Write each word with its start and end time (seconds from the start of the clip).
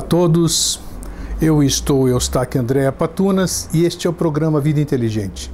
a 0.00 0.02
todos, 0.02 0.80
eu 1.42 1.62
estou 1.62 2.08
Eustáquio 2.08 2.58
Andréa 2.58 2.90
Patunas 2.90 3.68
e 3.70 3.84
este 3.84 4.06
é 4.06 4.10
o 4.10 4.14
programa 4.14 4.58
Vida 4.58 4.80
Inteligente. 4.80 5.52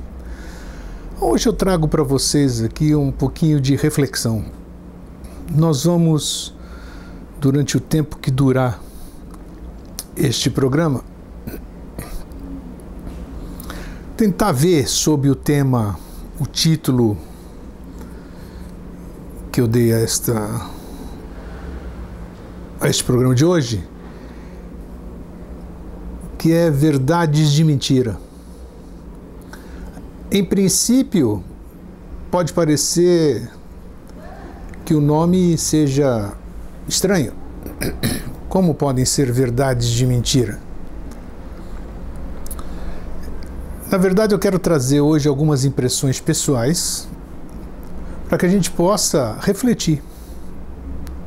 Hoje 1.20 1.48
eu 1.48 1.52
trago 1.52 1.88
para 1.88 2.04
vocês 2.04 2.62
aqui 2.62 2.94
um 2.94 3.10
pouquinho 3.10 3.60
de 3.60 3.74
reflexão. 3.74 4.44
Nós 5.52 5.82
vamos, 5.82 6.54
durante 7.40 7.76
o 7.76 7.80
tempo 7.80 8.18
que 8.18 8.30
durar 8.30 8.80
este 10.16 10.48
programa, 10.48 11.02
tentar 14.16 14.52
ver 14.52 14.88
sobre 14.88 15.28
o 15.28 15.34
tema, 15.34 15.98
o 16.38 16.46
título 16.46 17.18
que 19.50 19.60
eu 19.60 19.66
dei 19.66 19.92
a, 19.92 19.98
esta, 19.98 20.68
a 22.80 22.88
este 22.88 23.02
programa 23.02 23.34
de 23.34 23.44
hoje, 23.44 23.84
que 26.46 26.52
é 26.52 26.70
verdades 26.70 27.50
de 27.50 27.64
mentira. 27.64 28.16
Em 30.30 30.44
princípio, 30.44 31.42
pode 32.30 32.52
parecer 32.52 33.50
que 34.84 34.94
o 34.94 35.00
nome 35.00 35.58
seja 35.58 36.34
estranho. 36.86 37.32
Como 38.48 38.76
podem 38.76 39.04
ser 39.04 39.32
verdades 39.32 39.88
de 39.88 40.06
mentira? 40.06 40.60
Na 43.90 43.98
verdade, 43.98 44.32
eu 44.32 44.38
quero 44.38 44.60
trazer 44.60 45.00
hoje 45.00 45.28
algumas 45.28 45.64
impressões 45.64 46.20
pessoais 46.20 47.08
para 48.28 48.38
que 48.38 48.46
a 48.46 48.48
gente 48.48 48.70
possa 48.70 49.36
refletir. 49.40 50.00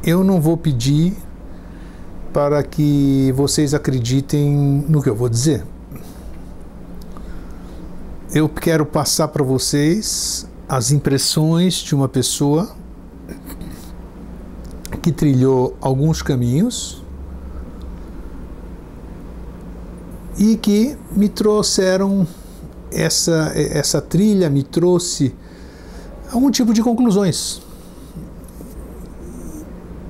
Eu 0.02 0.23
não 0.23 0.40
vou 0.40 0.56
pedir 0.56 1.17
para 2.33 2.63
que 2.63 3.31
vocês 3.35 3.73
acreditem 3.73 4.85
no 4.88 5.02
que 5.02 5.09
eu 5.09 5.16
vou 5.16 5.30
dizer. 5.30 5.66
Eu 8.33 8.47
quero 8.47 8.85
passar 8.85 9.27
para 9.30 9.44
vocês 9.44 10.47
as 10.67 10.91
impressões 10.91 11.75
de 11.75 11.95
uma 11.95 12.07
pessoa 12.07 12.69
que 15.02 15.11
trilhou 15.11 15.75
alguns 15.81 16.22
caminhos 16.22 17.03
e 20.38 20.55
que 20.55 20.95
me 21.11 21.27
trouxeram 21.27 22.27
essa, 22.91 23.52
essa 23.55 24.02
trilha 24.02 24.50
me 24.50 24.63
trouxe 24.63 25.33
algum 26.31 26.52
tipo 26.52 26.73
de 26.73 26.83
conclusões 26.83 27.61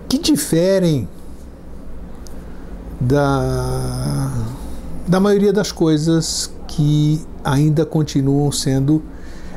que 0.09 0.17
diferem 0.17 1.07
da, 2.99 4.31
da 5.07 5.19
maioria 5.19 5.53
das 5.53 5.71
coisas 5.71 6.51
que 6.67 7.21
ainda 7.43 7.85
continuam 7.85 8.51
sendo 8.51 9.01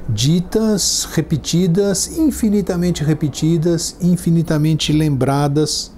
ditas, 0.08 1.08
repetidas, 1.12 2.18
infinitamente 2.18 3.04
repetidas, 3.04 3.96
infinitamente 4.00 4.92
lembradas 4.92 5.92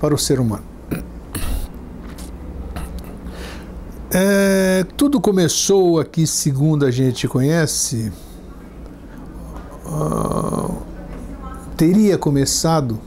para 0.00 0.14
o 0.14 0.18
ser 0.18 0.40
humano. 0.40 0.64
É, 4.10 4.86
tudo 4.96 5.20
começou 5.20 6.00
aqui, 6.00 6.26
segundo 6.26 6.86
a 6.86 6.90
gente 6.90 7.28
conhece, 7.28 8.10
uh, 9.84 10.74
teria 11.76 12.16
começado, 12.16 12.98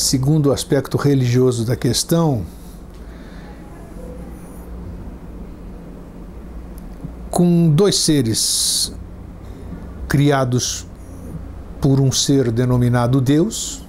segundo 0.00 0.46
o 0.46 0.52
aspecto 0.52 0.96
religioso 0.96 1.64
da 1.64 1.76
questão, 1.76 2.42
com 7.30 7.68
dois 7.68 7.96
seres 7.96 8.92
criados 10.08 10.86
por 11.82 12.00
um 12.00 12.10
ser 12.10 12.50
denominado 12.50 13.20
Deus, 13.20 13.86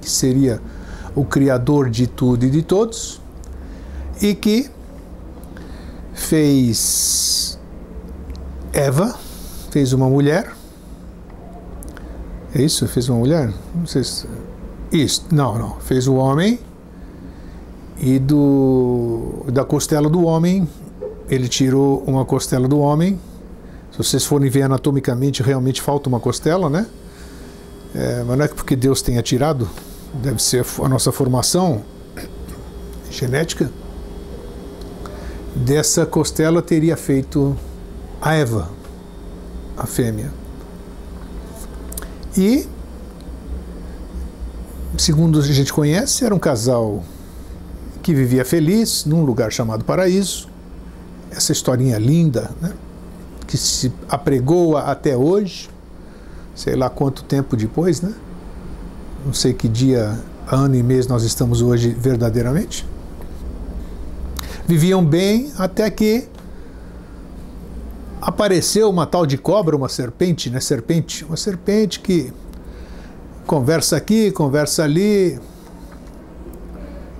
que 0.00 0.08
seria 0.08 0.62
o 1.14 1.24
Criador 1.26 1.90
de 1.90 2.06
tudo 2.06 2.46
e 2.46 2.50
de 2.50 2.62
todos, 2.62 3.20
e 4.20 4.34
que 4.34 4.70
fez 6.14 7.58
Eva, 8.72 9.14
fez 9.70 9.92
uma 9.92 10.08
mulher. 10.08 10.54
É 12.54 12.62
isso? 12.62 12.88
Fez 12.88 13.10
uma 13.10 13.18
mulher? 13.18 13.52
Não 13.74 13.86
sei 13.86 14.02
se. 14.02 14.26
Isso, 15.02 15.26
não, 15.30 15.58
não. 15.58 15.80
Fez 15.80 16.06
o 16.06 16.14
homem 16.14 16.58
e 17.98 18.18
do 18.18 19.44
da 19.52 19.64
costela 19.64 20.08
do 20.08 20.24
homem 20.24 20.68
ele 21.28 21.48
tirou 21.48 22.02
uma 22.06 22.24
costela 22.24 22.68
do 22.68 22.78
homem. 22.78 23.18
Se 23.90 23.98
vocês 23.98 24.24
forem 24.24 24.48
ver 24.48 24.62
anatomicamente, 24.62 25.42
realmente 25.42 25.80
falta 25.80 26.08
uma 26.08 26.20
costela, 26.20 26.68
né? 26.70 26.86
É, 27.94 28.22
mas 28.26 28.38
não 28.38 28.44
é 28.44 28.48
porque 28.48 28.76
Deus 28.76 29.00
tenha 29.00 29.22
tirado, 29.22 29.68
deve 30.14 30.42
ser 30.42 30.64
a 30.82 30.88
nossa 30.88 31.10
formação 31.10 31.82
genética 33.10 33.70
dessa 35.56 36.04
costela 36.04 36.60
teria 36.60 36.96
feito 36.96 37.56
a 38.20 38.34
Eva, 38.34 38.68
a 39.76 39.86
fêmea. 39.86 40.30
E, 42.36 42.68
segundo 44.98 45.38
a 45.38 45.42
gente 45.42 45.72
conhece, 45.72 46.24
era 46.24 46.34
um 46.34 46.38
casal 46.38 47.04
que 48.02 48.14
vivia 48.14 48.44
feliz 48.44 49.04
num 49.04 49.24
lugar 49.24 49.52
chamado 49.52 49.84
Paraíso. 49.84 50.48
Essa 51.30 51.52
historinha 51.52 51.98
linda, 51.98 52.50
né? 52.60 52.72
que 53.46 53.56
se 53.56 53.92
apregoa 54.08 54.82
até 54.82 55.16
hoje, 55.16 55.68
sei 56.54 56.74
lá 56.74 56.88
quanto 56.88 57.22
tempo 57.22 57.56
depois, 57.56 58.00
né? 58.00 58.12
Não 59.24 59.32
sei 59.32 59.52
que 59.52 59.68
dia, 59.68 60.18
ano 60.50 60.74
e 60.74 60.82
mês 60.82 61.06
nós 61.06 61.22
estamos 61.22 61.62
hoje 61.62 61.90
verdadeiramente 61.90 62.86
viviam 64.66 65.04
bem 65.04 65.52
até 65.56 65.88
que 65.88 66.28
apareceu 68.20 68.90
uma 68.90 69.06
tal 69.06 69.24
de 69.24 69.38
cobra, 69.38 69.76
uma 69.76 69.88
serpente, 69.88 70.50
né? 70.50 70.58
Serpente, 70.58 71.24
uma 71.24 71.36
serpente 71.36 72.00
que 72.00 72.32
conversa 73.46 73.96
aqui, 73.96 74.30
conversa 74.32 74.82
ali. 74.82 75.38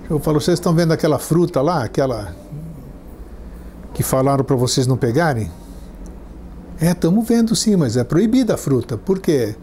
Eu 0.09 0.19
falo, 0.19 0.39
vocês 0.39 0.59
estão 0.59 0.73
vendo 0.73 0.91
aquela 0.91 1.17
fruta 1.17 1.61
lá, 1.61 1.83
aquela 1.83 2.35
que 3.93 4.03
falaram 4.03 4.43
para 4.43 4.55
vocês 4.55 4.85
não 4.85 4.97
pegarem? 4.97 5.49
É, 6.79 6.91
estamos 6.91 7.27
vendo 7.27 7.55
sim, 7.55 7.75
mas 7.75 7.97
é 7.97 8.03
proibida 8.03 8.53
a 8.53 8.57
fruta. 8.57 8.97
Por 8.97 9.19
quê? 9.19 9.55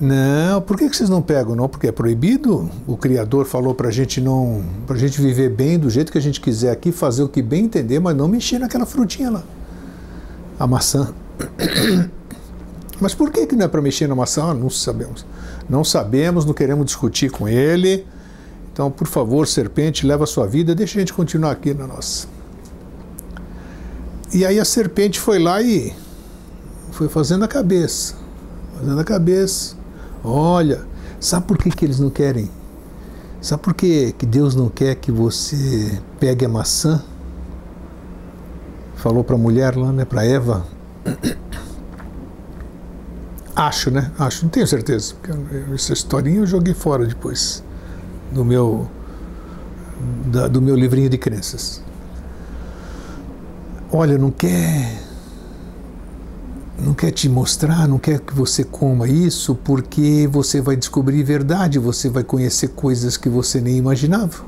Não, 0.00 0.60
por 0.60 0.76
que 0.76 0.88
vocês 0.88 1.08
não 1.08 1.22
pegam? 1.22 1.54
Não, 1.54 1.68
porque 1.68 1.86
é 1.86 1.92
proibido. 1.92 2.68
O 2.86 2.96
Criador 2.96 3.46
falou 3.46 3.74
para 3.74 3.88
a 3.88 3.92
gente 3.92 4.20
não, 4.20 4.64
para 4.86 4.96
gente 4.96 5.20
viver 5.20 5.50
bem 5.50 5.78
do 5.78 5.88
jeito 5.88 6.10
que 6.10 6.18
a 6.18 6.20
gente 6.20 6.40
quiser 6.40 6.72
aqui, 6.72 6.90
fazer 6.90 7.22
o 7.22 7.28
que 7.28 7.40
bem 7.40 7.66
entender, 7.66 8.00
mas 8.00 8.16
não 8.16 8.26
mexer 8.26 8.58
naquela 8.58 8.84
frutinha 8.84 9.30
lá, 9.30 9.42
a 10.58 10.66
maçã. 10.66 11.14
Mas 13.04 13.14
por 13.14 13.30
que 13.30 13.46
que 13.46 13.54
não 13.54 13.66
é 13.66 13.68
para 13.68 13.82
mexer 13.82 14.08
na 14.08 14.14
maçã? 14.14 14.54
Não 14.54 14.70
sabemos. 14.70 15.26
Não 15.68 15.84
sabemos, 15.84 16.46
não 16.46 16.54
queremos 16.54 16.86
discutir 16.86 17.30
com 17.30 17.46
ele. 17.46 18.06
Então, 18.72 18.90
por 18.90 19.06
favor, 19.06 19.46
serpente, 19.46 20.06
leva 20.06 20.24
a 20.24 20.26
sua 20.26 20.46
vida, 20.46 20.74
deixa 20.74 20.96
a 20.96 21.00
gente 21.00 21.12
continuar 21.12 21.50
aqui 21.50 21.74
na 21.74 21.86
nossa. 21.86 22.26
E 24.32 24.42
aí 24.46 24.58
a 24.58 24.64
serpente 24.64 25.20
foi 25.20 25.38
lá 25.38 25.60
e 25.60 25.92
foi 26.92 27.06
fazendo 27.06 27.44
a 27.44 27.48
cabeça, 27.48 28.14
fazendo 28.78 28.98
a 28.98 29.04
cabeça 29.04 29.76
Olha, 30.24 30.86
sabe 31.20 31.46
por 31.46 31.58
que, 31.58 31.68
que 31.68 31.84
eles 31.84 32.00
não 32.00 32.08
querem? 32.08 32.50
Sabe 33.42 33.62
por 33.62 33.74
que, 33.74 34.12
que 34.12 34.24
Deus 34.24 34.54
não 34.54 34.70
quer 34.70 34.94
que 34.94 35.12
você 35.12 36.00
pegue 36.18 36.46
a 36.46 36.48
maçã? 36.48 37.04
Falou 38.96 39.22
para 39.22 39.34
a 39.34 39.38
mulher 39.38 39.76
lá, 39.76 39.92
né, 39.92 40.06
para 40.06 40.24
Eva. 40.24 40.64
Acho, 43.54 43.90
né? 43.90 44.10
Acho, 44.18 44.44
não 44.44 44.50
tenho 44.50 44.66
certeza. 44.66 45.14
Essa 45.72 45.92
historinha 45.92 46.38
eu 46.38 46.46
joguei 46.46 46.74
fora 46.74 47.06
depois 47.06 47.62
do 48.32 48.44
meu 48.44 48.90
da, 50.26 50.48
do 50.48 50.60
meu 50.60 50.74
livrinho 50.74 51.08
de 51.08 51.16
crenças. 51.16 51.80
Olha, 53.92 54.18
não 54.18 54.32
quer 54.32 55.02
não 56.76 56.92
quer 56.92 57.12
te 57.12 57.28
mostrar, 57.28 57.86
não 57.86 57.98
quer 57.98 58.18
que 58.18 58.34
você 58.34 58.64
coma 58.64 59.08
isso, 59.08 59.54
porque 59.54 60.28
você 60.30 60.60
vai 60.60 60.74
descobrir 60.74 61.22
verdade, 61.22 61.78
você 61.78 62.08
vai 62.08 62.24
conhecer 62.24 62.68
coisas 62.68 63.16
que 63.16 63.28
você 63.28 63.60
nem 63.60 63.76
imaginava. 63.76 64.44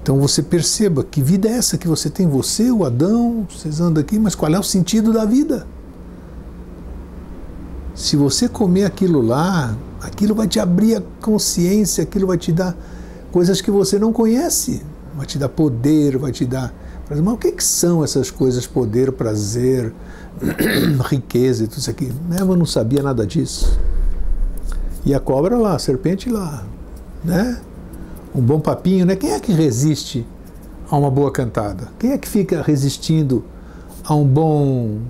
Então 0.00 0.18
você 0.20 0.42
perceba 0.42 1.02
que 1.02 1.20
vida 1.20 1.48
é 1.48 1.52
essa 1.52 1.76
que 1.76 1.88
você 1.88 2.08
tem, 2.08 2.28
você, 2.28 2.70
o 2.70 2.84
Adão, 2.84 3.46
vocês 3.50 3.80
andam 3.80 4.00
aqui, 4.00 4.18
mas 4.18 4.36
qual 4.36 4.52
é 4.52 4.58
o 4.58 4.62
sentido 4.62 5.12
da 5.12 5.24
vida? 5.24 5.66
Se 7.94 8.16
você 8.16 8.48
comer 8.48 8.84
aquilo 8.84 9.20
lá, 9.20 9.76
aquilo 10.00 10.34
vai 10.34 10.48
te 10.48 10.58
abrir 10.58 10.96
a 10.96 11.02
consciência, 11.20 12.04
aquilo 12.04 12.26
vai 12.26 12.38
te 12.38 12.50
dar 12.50 12.74
coisas 13.30 13.60
que 13.60 13.70
você 13.70 13.98
não 13.98 14.12
conhece. 14.12 14.82
Vai 15.14 15.26
te 15.26 15.38
dar 15.38 15.48
poder, 15.48 16.16
vai 16.16 16.32
te 16.32 16.44
dar. 16.44 16.72
Mas 17.08 17.20
o 17.20 17.36
que, 17.36 17.52
que 17.52 17.64
são 17.64 18.02
essas 18.02 18.30
coisas? 18.30 18.66
Poder, 18.66 19.12
prazer, 19.12 19.92
riqueza 21.10 21.64
e 21.64 21.66
tudo 21.66 21.80
isso 21.80 21.90
aqui. 21.90 22.10
Eva 22.30 22.56
não 22.56 22.64
sabia 22.64 23.02
nada 23.02 23.26
disso. 23.26 23.78
E 25.04 25.14
a 25.14 25.20
cobra 25.20 25.56
lá, 25.58 25.74
a 25.74 25.78
serpente 25.78 26.30
lá, 26.30 26.64
né? 27.22 27.60
Um 28.34 28.40
bom 28.40 28.60
papinho, 28.60 29.04
né? 29.04 29.16
Quem 29.16 29.32
é 29.32 29.40
que 29.40 29.52
resiste 29.52 30.26
a 30.88 30.96
uma 30.96 31.10
boa 31.10 31.30
cantada? 31.30 31.88
Quem 31.98 32.12
é 32.12 32.18
que 32.18 32.28
fica 32.28 32.62
resistindo 32.62 33.44
a 34.04 34.14
um 34.14 34.24
bom 34.24 35.00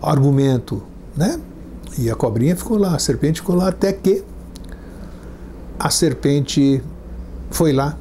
argumento, 0.00 0.82
né? 1.16 1.40
E 1.98 2.10
a 2.10 2.14
cobrinha 2.14 2.54
ficou 2.54 2.76
lá, 2.76 2.94
a 2.94 2.98
serpente 2.98 3.40
ficou 3.40 3.56
lá 3.56 3.68
até 3.68 3.92
que 3.92 4.22
a 5.78 5.90
serpente 5.90 6.82
foi 7.50 7.72
lá. 7.72 7.96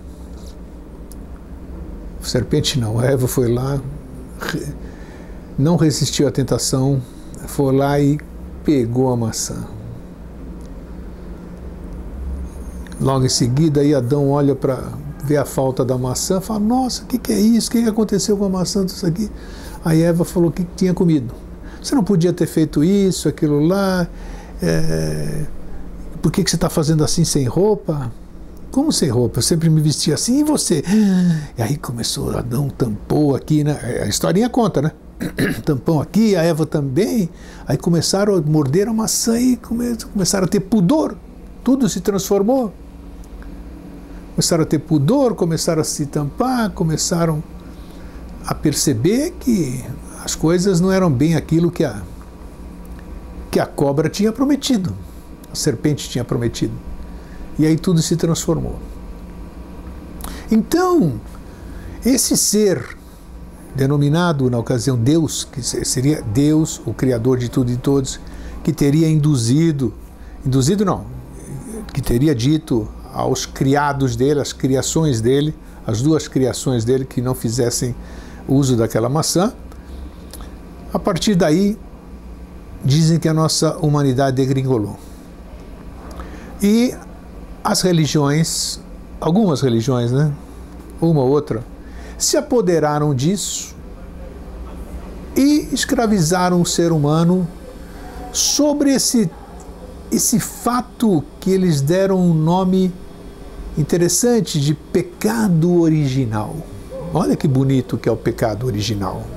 A 2.22 2.26
serpente 2.26 2.80
não, 2.80 3.00
a 3.00 3.06
Eva 3.06 3.28
foi 3.28 3.52
lá, 3.52 3.80
não 5.58 5.76
resistiu 5.76 6.28
à 6.28 6.32
tentação, 6.32 7.02
foi 7.48 7.76
lá 7.76 8.00
e 8.00 8.20
pegou 8.64 9.12
a 9.12 9.16
maçã. 9.16 9.66
Logo 13.00 13.26
em 13.26 13.30
seguida, 13.30 13.82
aí 13.82 13.94
Adão 13.94 14.30
olha 14.32 14.56
para 14.56 14.82
ver 15.24 15.38
a 15.38 15.46
falta 15.46 15.86
da 15.86 15.98
maçã, 15.98 16.42
fala: 16.42 16.60
Nossa, 16.60 17.04
o 17.04 17.06
que, 17.06 17.18
que, 17.18 17.32
é 17.32 17.40
isso? 17.40 17.70
O 17.70 17.72
que, 17.72 17.84
que 17.84 17.90
aconteceu 17.90 18.36
com 18.38 18.46
a 18.46 18.50
maçã 18.50 18.86
disso 18.86 19.06
aqui? 19.06 19.30
Aí 19.84 20.02
Eva 20.02 20.26
falou 20.26 20.52
que 20.52 20.66
tinha 20.76 20.94
comido. 20.94 21.45
Você 21.86 21.94
não 21.94 22.04
podia 22.04 22.34
ter 22.34 22.48
feito 22.48 22.84
isso, 22.84 23.30
aquilo 23.30 23.60
lá. 23.60 24.08
É... 24.60 25.44
Por 26.20 26.32
que, 26.32 26.44
que 26.44 26.50
você 26.50 26.56
está 26.56 26.68
fazendo 26.68 27.04
assim 27.04 27.24
sem 27.24 27.46
roupa? 27.46 28.12
Como 28.72 28.92
sem 28.92 29.08
roupa? 29.08 29.38
Eu 29.38 29.44
sempre 29.44 29.70
me 29.70 29.80
vestia 29.80 30.16
assim, 30.16 30.40
e 30.40 30.44
você? 30.44 30.84
E 31.56 31.62
aí 31.62 31.78
começou, 31.78 32.36
Adão 32.36 32.70
tampou 32.70 33.36
aqui, 33.36 33.64
né? 33.64 33.80
A 34.02 34.08
historinha 34.08 34.50
conta, 34.50 34.82
né? 34.82 34.92
Tampão 35.64 36.02
aqui, 36.02 36.36
a 36.36 36.42
Eva 36.42 36.66
também. 36.66 37.30
Aí 37.68 37.78
começaram 37.78 38.36
a 38.36 38.42
morder 38.42 38.88
a 38.88 38.94
maçã 38.94 39.40
e 39.40 39.56
começaram 39.56 40.46
a 40.46 40.48
ter 40.48 40.62
pudor. 40.62 41.16
Tudo 41.64 41.88
se 41.88 42.02
transformou. 42.02 42.74
Começaram 44.34 44.64
a 44.64 44.66
ter 44.66 44.80
pudor, 44.80 45.36
começaram 45.36 45.82
a 45.82 45.86
se 45.86 46.08
tampar, 46.08 46.72
começaram 46.72 47.44
a 48.44 48.56
perceber 48.56 49.36
que 49.40 49.86
as 50.26 50.34
coisas 50.34 50.82
não 50.82 50.92
eram 50.92 51.12
bem 51.12 51.36
aquilo 51.36 51.70
que 51.70 51.84
a, 51.84 52.02
que 53.52 53.60
a 53.60 53.66
cobra 53.68 54.10
tinha 54.10 54.32
prometido, 54.32 54.92
a 55.54 55.56
serpente 55.56 56.10
tinha 56.10 56.24
prometido. 56.24 56.74
E 57.60 57.66
aí 57.66 57.78
tudo 57.78 58.02
se 58.02 58.18
transformou. 58.18 58.80
Então, 60.52 61.22
esse 62.04 62.36
ser 62.36 62.98
denominado 63.76 64.50
na 64.50 64.58
ocasião 64.58 64.98
Deus, 64.98 65.44
que 65.44 65.62
seria 65.62 66.24
Deus, 66.24 66.82
o 66.88 66.94
Criador 66.94 67.38
de 67.38 67.48
tudo 67.48 67.72
e 67.72 67.78
todos, 67.78 68.20
que 68.64 68.74
teria 68.74 69.08
induzido, 69.08 69.94
induzido 70.44 70.84
não, 70.84 71.06
que 71.94 72.02
teria 72.02 72.34
dito 72.34 72.88
aos 73.14 73.46
criados 73.46 74.16
dele, 74.16 74.42
às 74.42 74.52
criações 74.52 75.22
dele, 75.22 75.54
as 75.86 76.02
duas 76.02 76.28
criações 76.28 76.84
dele 76.84 77.06
que 77.06 77.22
não 77.22 77.36
fizessem 77.36 77.96
uso 78.48 78.76
daquela 78.76 79.08
maçã. 79.08 79.54
A 80.96 81.00
partir 81.00 81.36
daí, 81.36 81.78
dizem 82.82 83.20
que 83.20 83.28
a 83.28 83.34
nossa 83.34 83.76
humanidade 83.80 84.38
degringolou. 84.38 84.98
E 86.64 86.96
as 87.62 87.82
religiões, 87.82 88.80
algumas 89.20 89.60
religiões, 89.60 90.14
né? 90.14 90.32
Uma 91.02 91.22
ou 91.22 91.32
outra, 91.32 91.62
se 92.18 92.38
apoderaram 92.38 93.14
disso 93.14 93.76
e 95.36 95.68
escravizaram 95.74 96.62
o 96.62 96.66
ser 96.66 96.94
humano 96.94 97.46
sobre 98.32 98.94
esse, 98.94 99.30
esse 100.10 100.40
fato 100.40 101.22
que 101.42 101.52
eles 101.52 101.82
deram 101.82 102.22
um 102.22 102.34
nome 102.34 102.94
interessante 103.78 104.62
de 104.62 104.74
pecado 104.74 105.82
original. 105.82 106.56
Olha 107.14 107.36
que 107.36 107.50
bonito 107.50 107.98
que 107.98 108.08
é 108.08 108.12
o 108.14 108.16
pecado 108.16 108.66
original. 108.66 109.35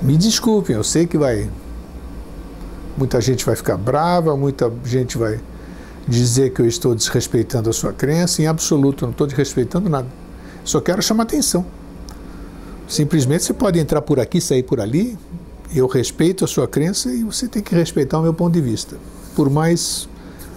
Me 0.00 0.16
desculpem, 0.16 0.76
eu 0.76 0.84
sei 0.84 1.06
que 1.06 1.18
vai. 1.18 1.50
Muita 2.96 3.20
gente 3.20 3.44
vai 3.44 3.56
ficar 3.56 3.76
brava, 3.76 4.36
muita 4.36 4.72
gente 4.84 5.18
vai 5.18 5.40
dizer 6.06 6.50
que 6.50 6.62
eu 6.62 6.66
estou 6.66 6.94
desrespeitando 6.94 7.68
a 7.68 7.72
sua 7.72 7.92
crença. 7.92 8.42
Em 8.42 8.46
absoluto, 8.46 9.04
não 9.04 9.10
estou 9.10 9.26
desrespeitando 9.26 9.88
nada. 9.88 10.06
Só 10.64 10.80
quero 10.80 11.02
chamar 11.02 11.24
atenção. 11.24 11.64
Simplesmente 12.88 13.44
você 13.44 13.52
pode 13.52 13.78
entrar 13.78 14.02
por 14.02 14.18
aqui, 14.18 14.40
sair 14.40 14.62
por 14.62 14.80
ali. 14.80 15.18
Eu 15.74 15.86
respeito 15.86 16.44
a 16.44 16.48
sua 16.48 16.66
crença 16.66 17.12
e 17.12 17.22
você 17.22 17.46
tem 17.46 17.62
que 17.62 17.74
respeitar 17.74 18.18
o 18.18 18.22
meu 18.22 18.32
ponto 18.32 18.54
de 18.54 18.60
vista. 18.60 18.96
Por 19.34 19.50
mais 19.50 20.08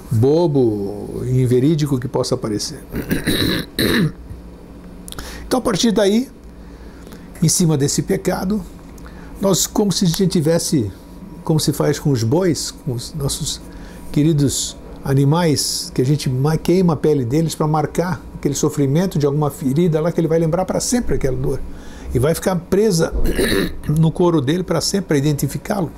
bobo 0.09 1.23
e 1.25 1.41
inverídico 1.41 1.99
que 1.99 2.07
possa 2.07 2.37
parecer. 2.37 2.79
Então, 5.47 5.59
a 5.59 5.61
partir 5.61 5.91
daí, 5.91 6.29
em 7.43 7.49
cima 7.49 7.75
desse 7.75 8.01
pecado, 8.01 8.63
nós, 9.41 9.65
como 9.65 9.91
se 9.91 10.05
a 10.05 10.07
gente 10.07 10.27
tivesse, 10.27 10.91
como 11.43 11.59
se 11.59 11.73
faz 11.73 11.97
com 11.97 12.11
os 12.11 12.23
bois, 12.23 12.69
com 12.69 12.93
os 12.93 13.11
nossos 13.15 13.59
queridos 14.11 14.77
animais, 15.03 15.91
que 15.95 16.01
a 16.01 16.05
gente 16.05 16.31
queima 16.61 16.93
a 16.93 16.95
pele 16.95 17.25
deles 17.25 17.55
para 17.55 17.65
marcar 17.65 18.21
aquele 18.35 18.53
sofrimento 18.53 19.17
de 19.17 19.25
alguma 19.25 19.49
ferida 19.49 19.99
lá 19.99 20.11
que 20.11 20.19
ele 20.19 20.27
vai 20.27 20.37
lembrar 20.37 20.65
para 20.65 20.79
sempre 20.79 21.15
aquela 21.15 21.35
dor. 21.35 21.59
E 22.13 22.19
vai 22.19 22.35
ficar 22.35 22.55
presa 22.55 23.11
no 23.87 24.11
couro 24.11 24.41
dele 24.41 24.63
para 24.63 24.79
sempre, 24.79 25.07
para 25.07 25.17
identificá-lo. 25.17 25.91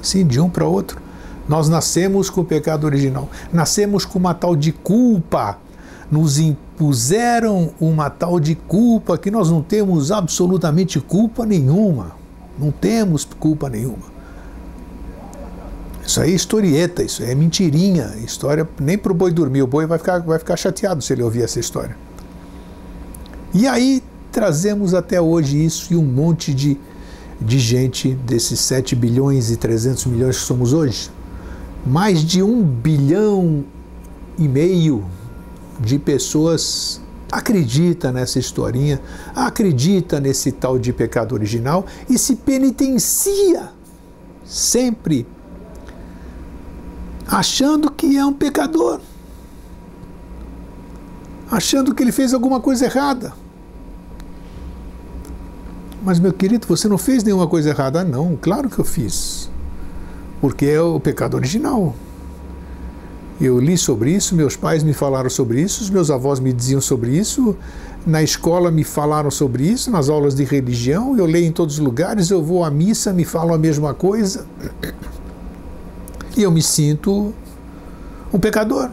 Assim, 0.00 0.26
de 0.26 0.40
um 0.40 0.50
para 0.50 0.66
outro. 0.66 1.00
Nós 1.48 1.68
nascemos 1.68 2.28
com 2.28 2.40
o 2.40 2.44
pecado 2.44 2.84
original. 2.84 3.30
Nascemos 3.52 4.04
com 4.04 4.18
uma 4.18 4.34
tal 4.34 4.56
de 4.56 4.72
culpa 4.72 5.58
nos 6.10 6.38
impuseram 6.82 7.70
uma 7.80 8.10
tal 8.10 8.40
de 8.40 8.56
culpa 8.56 9.16
que 9.16 9.30
nós 9.30 9.48
não 9.48 9.62
temos 9.62 10.10
absolutamente 10.10 10.98
culpa 10.98 11.46
nenhuma. 11.46 12.10
Não 12.58 12.72
temos 12.72 13.24
culpa 13.38 13.70
nenhuma. 13.70 14.10
Isso 16.04 16.20
aí 16.20 16.32
é 16.32 16.34
historieta, 16.34 17.04
isso 17.04 17.22
é 17.22 17.32
mentirinha. 17.36 18.12
História 18.24 18.68
nem 18.80 19.00
o 19.02 19.14
boi 19.14 19.30
dormir. 19.30 19.62
O 19.62 19.66
boi 19.66 19.86
vai 19.86 19.96
ficar, 19.96 20.18
vai 20.18 20.40
ficar 20.40 20.56
chateado 20.56 21.00
se 21.00 21.12
ele 21.12 21.22
ouvir 21.22 21.42
essa 21.42 21.60
história. 21.60 21.96
E 23.54 23.68
aí 23.68 24.02
trazemos 24.32 24.92
até 24.92 25.20
hoje 25.20 25.64
isso 25.64 25.92
e 25.92 25.96
um 25.96 26.04
monte 26.04 26.52
de, 26.52 26.76
de 27.40 27.60
gente 27.60 28.12
desses 28.26 28.58
7 28.58 28.96
bilhões 28.96 29.52
e 29.52 29.56
300 29.56 30.06
milhões 30.06 30.36
que 30.38 30.42
somos 30.42 30.72
hoje. 30.72 31.08
Mais 31.86 32.24
de 32.24 32.42
um 32.42 32.60
bilhão 32.60 33.64
e 34.36 34.48
meio 34.48 35.04
de 35.82 35.98
pessoas 35.98 37.00
acredita 37.30 38.12
nessa 38.12 38.38
historinha, 38.38 39.00
acredita 39.34 40.20
nesse 40.20 40.52
tal 40.52 40.78
de 40.78 40.92
pecado 40.92 41.34
original 41.34 41.86
e 42.08 42.18
se 42.18 42.36
penitencia 42.36 43.70
sempre 44.44 45.26
achando 47.26 47.90
que 47.90 48.18
é 48.18 48.24
um 48.24 48.34
pecador, 48.34 49.00
achando 51.50 51.94
que 51.94 52.02
ele 52.02 52.12
fez 52.12 52.34
alguma 52.34 52.60
coisa 52.60 52.84
errada. 52.84 53.32
Mas, 56.04 56.18
meu 56.18 56.32
querido, 56.32 56.66
você 56.66 56.88
não 56.88 56.98
fez 56.98 57.22
nenhuma 57.22 57.46
coisa 57.46 57.70
errada? 57.70 58.00
Ah, 58.00 58.04
não, 58.04 58.36
claro 58.36 58.68
que 58.68 58.78
eu 58.78 58.84
fiz. 58.84 59.48
Porque 60.40 60.66
é 60.66 60.80
o 60.80 60.98
pecado 60.98 61.34
original. 61.34 61.94
Eu 63.42 63.58
li 63.58 63.76
sobre 63.76 64.12
isso, 64.12 64.36
meus 64.36 64.54
pais 64.54 64.84
me 64.84 64.92
falaram 64.92 65.28
sobre 65.28 65.60
isso, 65.60 65.82
os 65.82 65.90
meus 65.90 66.12
avós 66.12 66.38
me 66.38 66.52
diziam 66.52 66.80
sobre 66.80 67.10
isso, 67.18 67.56
na 68.06 68.22
escola 68.22 68.70
me 68.70 68.84
falaram 68.84 69.32
sobre 69.32 69.64
isso, 69.64 69.90
nas 69.90 70.08
aulas 70.08 70.36
de 70.36 70.44
religião, 70.44 71.18
eu 71.18 71.26
leio 71.26 71.46
em 71.46 71.50
todos 71.50 71.74
os 71.74 71.80
lugares, 71.80 72.30
eu 72.30 72.40
vou 72.40 72.62
à 72.62 72.70
missa, 72.70 73.12
me 73.12 73.24
falam 73.24 73.52
a 73.52 73.58
mesma 73.58 73.92
coisa. 73.94 74.46
E 76.36 76.42
eu 76.44 76.52
me 76.52 76.62
sinto 76.62 77.34
um 78.32 78.38
pecador. 78.38 78.90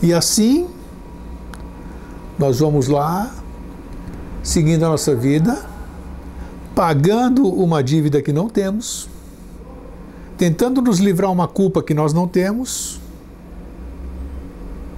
E 0.00 0.14
assim, 0.14 0.68
nós 2.38 2.60
vamos 2.60 2.86
lá, 2.86 3.34
seguindo 4.40 4.84
a 4.84 4.90
nossa 4.90 5.16
vida, 5.16 5.66
pagando 6.76 7.52
uma 7.52 7.82
dívida 7.82 8.22
que 8.22 8.32
não 8.32 8.48
temos 8.48 9.17
tentando 10.38 10.80
nos 10.80 11.00
livrar 11.00 11.30
uma 11.32 11.48
culpa 11.48 11.82
que 11.82 11.92
nós 11.92 12.14
não 12.14 12.28
temos 12.28 13.00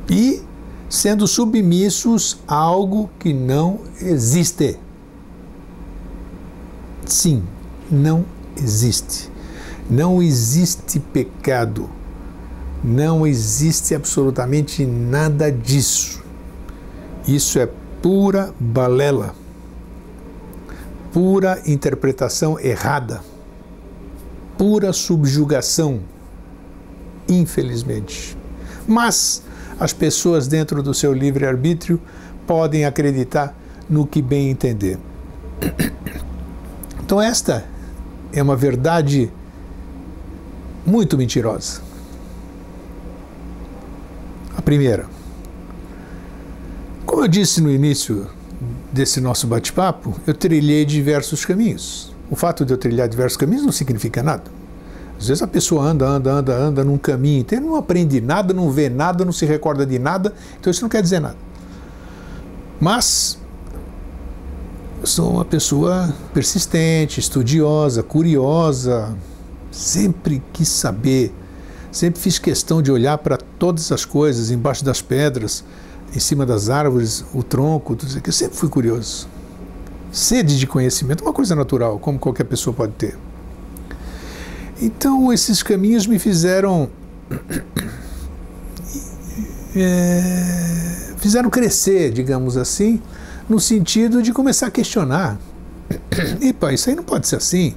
e 0.09 0.43
sendo 0.89 1.27
submissos 1.27 2.39
a 2.47 2.55
algo 2.55 3.09
que 3.19 3.33
não 3.33 3.81
existe. 4.01 4.79
Sim, 7.07 7.43
não 7.91 8.25
existe. 8.57 9.31
Não 9.89 10.23
existe 10.23 11.01
pecado. 11.01 11.89
Não 12.85 13.27
existe 13.27 13.95
absolutamente 13.95 14.85
nada 14.85 15.51
disso. 15.51 16.23
Isso 17.27 17.59
é 17.59 17.69
pura 18.03 18.55
balela, 18.59 19.35
pura 21.13 21.61
interpretação 21.67 22.59
errada, 22.59 23.21
pura 24.61 24.93
subjugação, 24.93 26.01
infelizmente. 27.27 28.37
Mas 28.87 29.43
as 29.79 29.95
pessoas, 29.95 30.47
dentro 30.47 30.83
do 30.83 30.93
seu 30.93 31.15
livre-arbítrio, 31.15 31.99
podem 32.47 32.85
acreditar 32.85 33.57
no 33.89 34.07
que 34.07 34.21
bem 34.21 34.51
entender. 34.51 34.99
Então, 37.03 37.23
esta 37.23 37.65
é 38.35 38.43
uma 38.43 38.55
verdade 38.55 39.33
muito 40.85 41.17
mentirosa. 41.17 41.81
A 44.55 44.61
primeira. 44.61 45.07
Como 47.07 47.25
eu 47.25 47.29
disse 47.29 47.63
no 47.63 47.73
início 47.73 48.29
desse 48.93 49.23
nosso 49.23 49.47
bate-papo, 49.47 50.21
eu 50.27 50.35
trilhei 50.35 50.85
diversos 50.85 51.47
caminhos. 51.47 52.10
O 52.31 52.37
fato 52.37 52.65
de 52.65 52.73
eu 52.73 52.79
trilhar 52.79 53.09
diversos 53.09 53.37
caminhos 53.37 53.65
não 53.65 53.73
significa 53.73 54.23
nada. 54.23 54.45
Às 55.19 55.29
vezes 55.29 55.43
a 55.43 55.47
pessoa 55.47 55.83
anda, 55.83 56.07
anda, 56.07 56.33
anda, 56.33 56.57
anda 56.57 56.85
num 56.85 56.97
caminho 56.97 57.41
inteiro, 57.41 57.67
não 57.67 57.77
aprende 57.77 58.21
nada, 58.21 58.55
não 58.55 58.71
vê 58.71 58.89
nada, 58.89 59.25
não 59.25 59.33
se 59.33 59.45
recorda 59.45 59.85
de 59.85 59.99
nada, 59.99 60.33
então 60.59 60.71
isso 60.71 60.81
não 60.81 60.89
quer 60.89 61.03
dizer 61.03 61.21
nada. 61.21 61.37
Mas 62.81 63.39
sou 65.05 65.31
uma 65.31 65.45
pessoa 65.45 66.15
persistente, 66.33 67.21
estudiosa, 67.21 68.03
curiosa, 68.03 69.15
sempre 69.71 70.43
quis 70.53 70.69
saber, 70.69 71.35
sempre 71.93 72.19
fiz 72.21 72.39
questão 72.39 72.81
de 72.81 72.91
olhar 72.91 73.19
para 73.19 73.37
todas 73.37 73.93
as 73.93 74.07
coisas, 74.07 74.51
embaixo 74.51 74.83
das 74.85 75.03
pedras, 75.03 75.65
em 76.15 76.19
cima 76.19 76.47
das 76.47 76.71
árvores, 76.71 77.25
o 77.35 77.43
tronco, 77.43 77.95
tudo 77.95 78.09
isso. 78.09 78.21
Eu 78.25 78.33
sempre 78.33 78.57
fui 78.57 78.69
curioso. 78.69 79.29
Sede 80.13 80.59
de 80.59 80.67
conhecimento, 80.67 81.23
uma 81.23 81.33
coisa 81.33 81.55
natural, 81.55 81.99
como 81.99 82.19
qualquer 82.19 82.45
pessoa 82.45 82.75
pode 82.75 82.93
ter. 82.95 83.17
Então, 84.83 85.33
esses 85.33 85.63
caminhos 85.63 86.07
me 86.07 86.19
fizeram. 86.19 86.91
É, 89.77 91.13
fizeram 91.19 91.49
crescer, 91.49 92.11
digamos 92.13 92.57
assim, 92.57 93.01
no 93.49 93.61
sentido 93.61 94.23
de 94.23 94.33
começar 94.33 94.67
a 94.67 94.71
questionar. 94.71 95.39
Epa, 96.43 96.73
isso 96.73 96.89
aí 96.89 96.97
não 96.97 97.05
pode 97.05 97.29
ser 97.29 97.37
assim. 97.37 97.75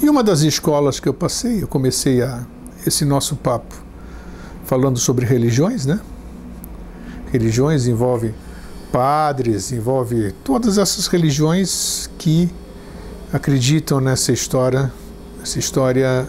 E 0.00 0.08
uma 0.08 0.22
das 0.22 0.40
escolas 0.40 1.00
que 1.00 1.08
eu 1.08 1.14
passei, 1.14 1.62
eu 1.62 1.68
comecei 1.68 2.22
a, 2.22 2.46
esse 2.86 3.04
nosso 3.04 3.34
papo 3.36 3.74
falando 4.64 4.98
sobre 4.98 5.26
religiões, 5.26 5.84
né? 5.84 6.00
Religiões 7.32 7.86
envolve 7.86 8.32
padres, 8.92 9.72
envolve 9.72 10.32
todas 10.44 10.78
essas 10.78 11.06
religiões 11.06 12.10
que 12.18 12.50
acreditam 13.32 14.00
nessa 14.00 14.32
história, 14.32 14.92
essa 15.42 15.58
história 15.58 16.26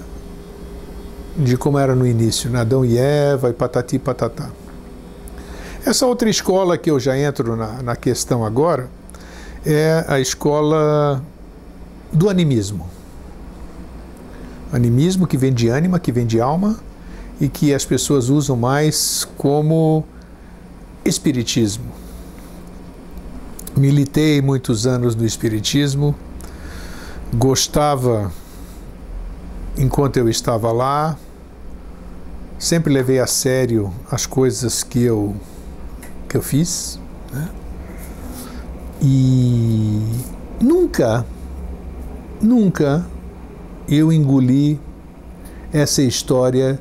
de 1.38 1.56
como 1.56 1.80
era 1.80 1.96
no 1.96 2.06
início, 2.06 2.50
né? 2.50 2.60
Adão 2.60 2.84
e 2.84 2.98
Eva 2.98 3.50
e 3.50 3.54
patati 3.54 3.98
patatá. 3.98 4.50
Essa 5.86 6.06
outra 6.06 6.30
escola 6.30 6.78
que 6.78 6.92
eu 6.92 7.00
já 7.00 7.18
entro 7.18 7.56
na, 7.56 7.82
na 7.82 7.96
questão 7.96 8.46
agora 8.46 8.90
é 9.66 10.04
a 10.08 10.20
escola 10.20 11.24
do 12.12 12.30
animismo. 12.30 12.90
Animismo 14.72 15.26
que 15.26 15.38
vem 15.38 15.54
de 15.54 15.70
ânima, 15.70 16.00
que 16.00 16.12
vem 16.12 16.26
de 16.26 16.42
alma 16.42 16.78
e 17.40 17.48
que 17.48 17.74
as 17.74 17.86
pessoas 17.86 18.30
usam 18.30 18.56
mais 18.56 19.28
como 19.38 20.04
espiritismo. 21.06 21.99
Militei 23.76 24.42
muitos 24.42 24.86
anos 24.86 25.16
no 25.16 25.26
espiritismo, 25.26 26.16
gostava 27.34 28.32
enquanto 29.78 30.18
eu 30.18 30.28
estava 30.28 30.72
lá, 30.72 31.18
sempre 32.58 32.92
levei 32.92 33.20
a 33.20 33.28
sério 33.28 33.94
as 34.12 34.26
coisas 34.26 34.84
que 34.84 35.02
eu 35.02 35.36
que 36.28 36.36
eu 36.36 36.42
fiz. 36.42 37.00
Né? 37.32 37.50
E 39.02 40.02
nunca, 40.62 41.26
nunca 42.42 43.06
eu 43.88 44.12
engoli 44.12 44.80
essa 45.72 46.02
história 46.02 46.80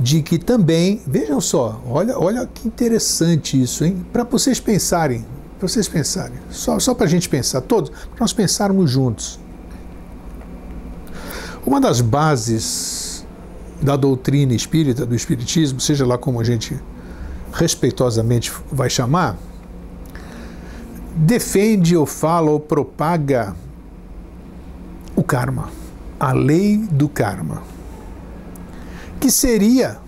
de 0.00 0.22
que 0.22 0.38
também, 0.38 1.00
vejam 1.06 1.40
só, 1.40 1.80
olha, 1.86 2.18
olha 2.18 2.46
que 2.52 2.66
interessante 2.66 3.60
isso, 3.60 3.84
hein? 3.84 4.04
Para 4.12 4.24
vocês 4.24 4.58
pensarem, 4.58 5.24
para 5.58 5.68
vocês 5.68 5.88
pensarem, 5.88 6.38
só, 6.50 6.78
só 6.78 6.94
para 6.94 7.06
a 7.06 7.08
gente 7.08 7.28
pensar, 7.28 7.60
todos, 7.60 7.90
para 7.90 8.20
nós 8.20 8.32
pensarmos 8.32 8.90
juntos. 8.90 9.38
Uma 11.64 11.80
das 11.80 12.00
bases 12.00 13.24
da 13.80 13.96
doutrina 13.96 14.52
espírita, 14.54 15.06
do 15.06 15.14
espiritismo, 15.14 15.80
seja 15.80 16.06
lá 16.06 16.18
como 16.18 16.40
a 16.40 16.44
gente 16.44 16.78
respeitosamente 17.52 18.52
vai 18.70 18.90
chamar, 18.90 19.36
defende 21.14 21.96
ou 21.96 22.04
fala 22.04 22.50
ou 22.50 22.58
propaga 22.58 23.54
o 25.14 25.22
karma, 25.22 25.70
a 26.18 26.32
lei 26.32 26.78
do 26.78 27.08
karma, 27.08 27.62
que 29.20 29.30
seria 29.30 29.98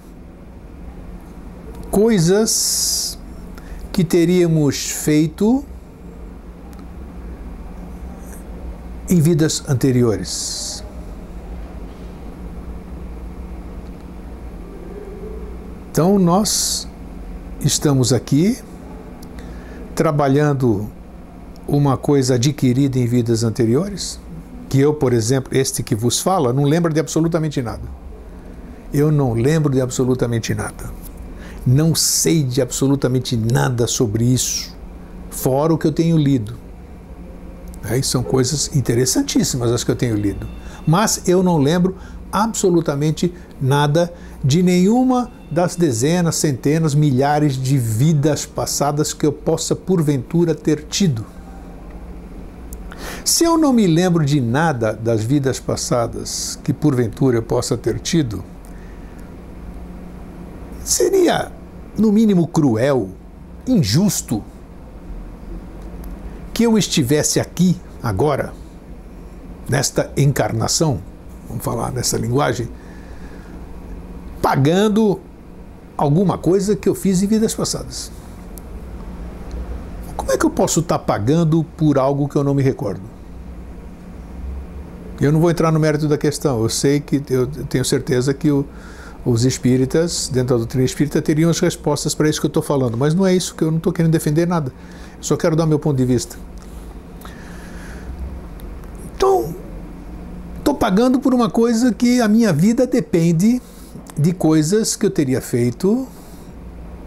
coisas 1.91 3.19
que 3.97 4.05
teríamos 4.05 4.91
feito 4.91 5.65
em 9.09 9.19
vidas 9.23 9.65
anteriores. 9.67 10.85
Então 15.91 16.19
nós 16.19 16.87
estamos 17.59 18.13
aqui 18.13 18.59
trabalhando 19.95 20.91
uma 21.67 21.97
coisa 21.97 22.35
adquirida 22.35 22.99
em 22.99 23.07
vidas 23.07 23.45
anteriores, 23.45 24.21
que 24.69 24.79
eu, 24.79 24.93
por 24.93 25.15
exemplo, 25.15 25.57
este 25.57 25.83
que 25.83 25.95
vos 25.95 26.21
fala, 26.21 26.53
não 26.53 26.65
lembro 26.65 26.93
de 26.93 27.01
absolutamente 27.01 27.63
nada. 27.63 27.89
Eu 28.93 29.11
não 29.11 29.33
lembro 29.33 29.73
de 29.73 29.81
absolutamente 29.81 30.55
nada. 30.55 30.85
Não 31.67 31.97
sei 31.97 32.45
de 32.45 32.63
absolutamente 32.63 33.37
nada 33.37 33.89
sobre 33.89 34.25
isso, 34.25 34.73
fora 35.31 35.75
o 35.75 35.79
que 35.79 35.87
eu 35.87 35.93
tenho 35.93 36.17
lido. 36.17 36.55
Aí 37.83 38.03
são 38.03 38.23
coisas 38.23 38.75
interessantíssimas 38.77 39.73
as 39.73 39.83
que 39.83 39.91
eu 39.91 39.97
tenho 39.97 40.15
lido. 40.15 40.47
Mas 40.87 41.23
eu 41.27 41.43
não 41.43 41.59
lembro 41.59 41.97
absolutamente 42.31 43.33
nada 43.61 44.13
de 44.45 44.63
nenhuma 44.63 45.31
das 45.51 45.75
dezenas, 45.75 46.37
centenas, 46.37 46.95
milhares 46.95 47.57
de 47.57 47.77
vidas 47.79 48.47
passadas 48.47 49.13
que 49.13 49.27
eu 49.27 49.33
possa 49.33 49.75
porventura 49.75 50.55
ter 50.55 50.85
tido. 50.85 51.25
Se 53.25 53.45
eu 53.45 53.59
não 53.59 53.73
me 53.73 53.87
lembro 53.87 54.25
de 54.25 54.41
nada 54.41 54.93
das 54.93 55.25
vidas 55.25 55.59
passadas 55.59 56.59
que 56.63 56.73
porventura 56.73 57.39
eu 57.39 57.43
possa 57.43 57.77
ter 57.77 57.99
tido, 57.99 58.45
seria, 60.87 61.51
no 61.99 62.13
mínimo, 62.13 62.47
cruel, 62.47 63.11
injusto 63.67 64.43
que 66.55 66.63
eu 66.63 66.79
estivesse 66.79 67.41
aqui 67.41 67.77
agora, 68.03 68.53
nesta 69.69 70.11
encarnação, 70.17 71.01
vamos 71.49 71.65
falar 71.65 71.91
nessa 71.91 72.17
linguagem, 72.17 72.69
pagando 74.41 75.21
alguma 75.97 76.39
coisa 76.39 76.77
que 76.77 76.89
eu 76.89 76.95
fiz 76.95 77.21
em 77.23 77.27
vidas 77.27 77.55
passadas. 77.55 78.13
Como 80.17 80.31
é 80.31 80.39
que 80.39 80.47
eu 80.47 80.51
posso 80.51 80.81
estar 80.81 81.01
pagando 81.01 81.65
por 81.77 81.99
algo 81.99 82.29
que 82.29 82.37
eu 82.37 82.45
não 82.45 82.55
me 82.55 82.63
recordo? 82.63 83.03
Eu 85.21 85.33
não 85.33 85.41
vou 85.41 85.51
entrar 85.51 85.73
no 85.73 85.81
mérito 85.81 86.07
da 86.07 86.19
questão. 86.19 86.63
Eu 86.63 86.69
sei 86.69 87.01
que 87.01 87.23
eu 87.29 87.47
tenho 87.47 87.85
certeza 87.85 88.35
que 88.35 88.51
o, 88.51 88.67
os 89.27 89.45
espíritas, 89.45 90.31
dentro 90.33 90.55
da 90.55 90.59
doutrina 90.59 90.85
espírita, 90.85 91.21
teriam 91.21 91.51
as 91.51 91.59
respostas 91.59 92.15
para 92.15 92.29
isso 92.29 92.41
que 92.41 92.47
eu 92.47 92.49
estou 92.49 92.63
falando. 92.63 92.97
Mas 92.97 93.13
não 93.13 93.27
é 93.27 93.35
isso 93.35 93.57
que 93.57 93.65
eu 93.65 93.71
não 93.73 93.79
estou 93.79 93.93
querendo 93.93 94.13
defender 94.13 94.47
nada. 94.47 94.73
Eu 95.19 95.23
só 95.23 95.37
quero 95.37 95.57
dar 95.57 95.67
meu 95.67 95.81
ponto 95.81 95.97
de 95.97 96.05
vista. 96.05 96.37
Então, 99.17 99.53
estou 100.59 100.77
pagando 100.77 101.19
por 101.19 101.35
uma 101.35 101.51
coisa 101.51 101.93
que 101.93 102.21
a 102.21 102.29
minha 102.29 102.53
vida 102.53 102.87
depende 102.87 103.61
de 104.17 104.33
coisas 104.33 104.95
que 104.95 105.05
eu 105.05 105.11
teria 105.11 105.41
feito 105.41 106.07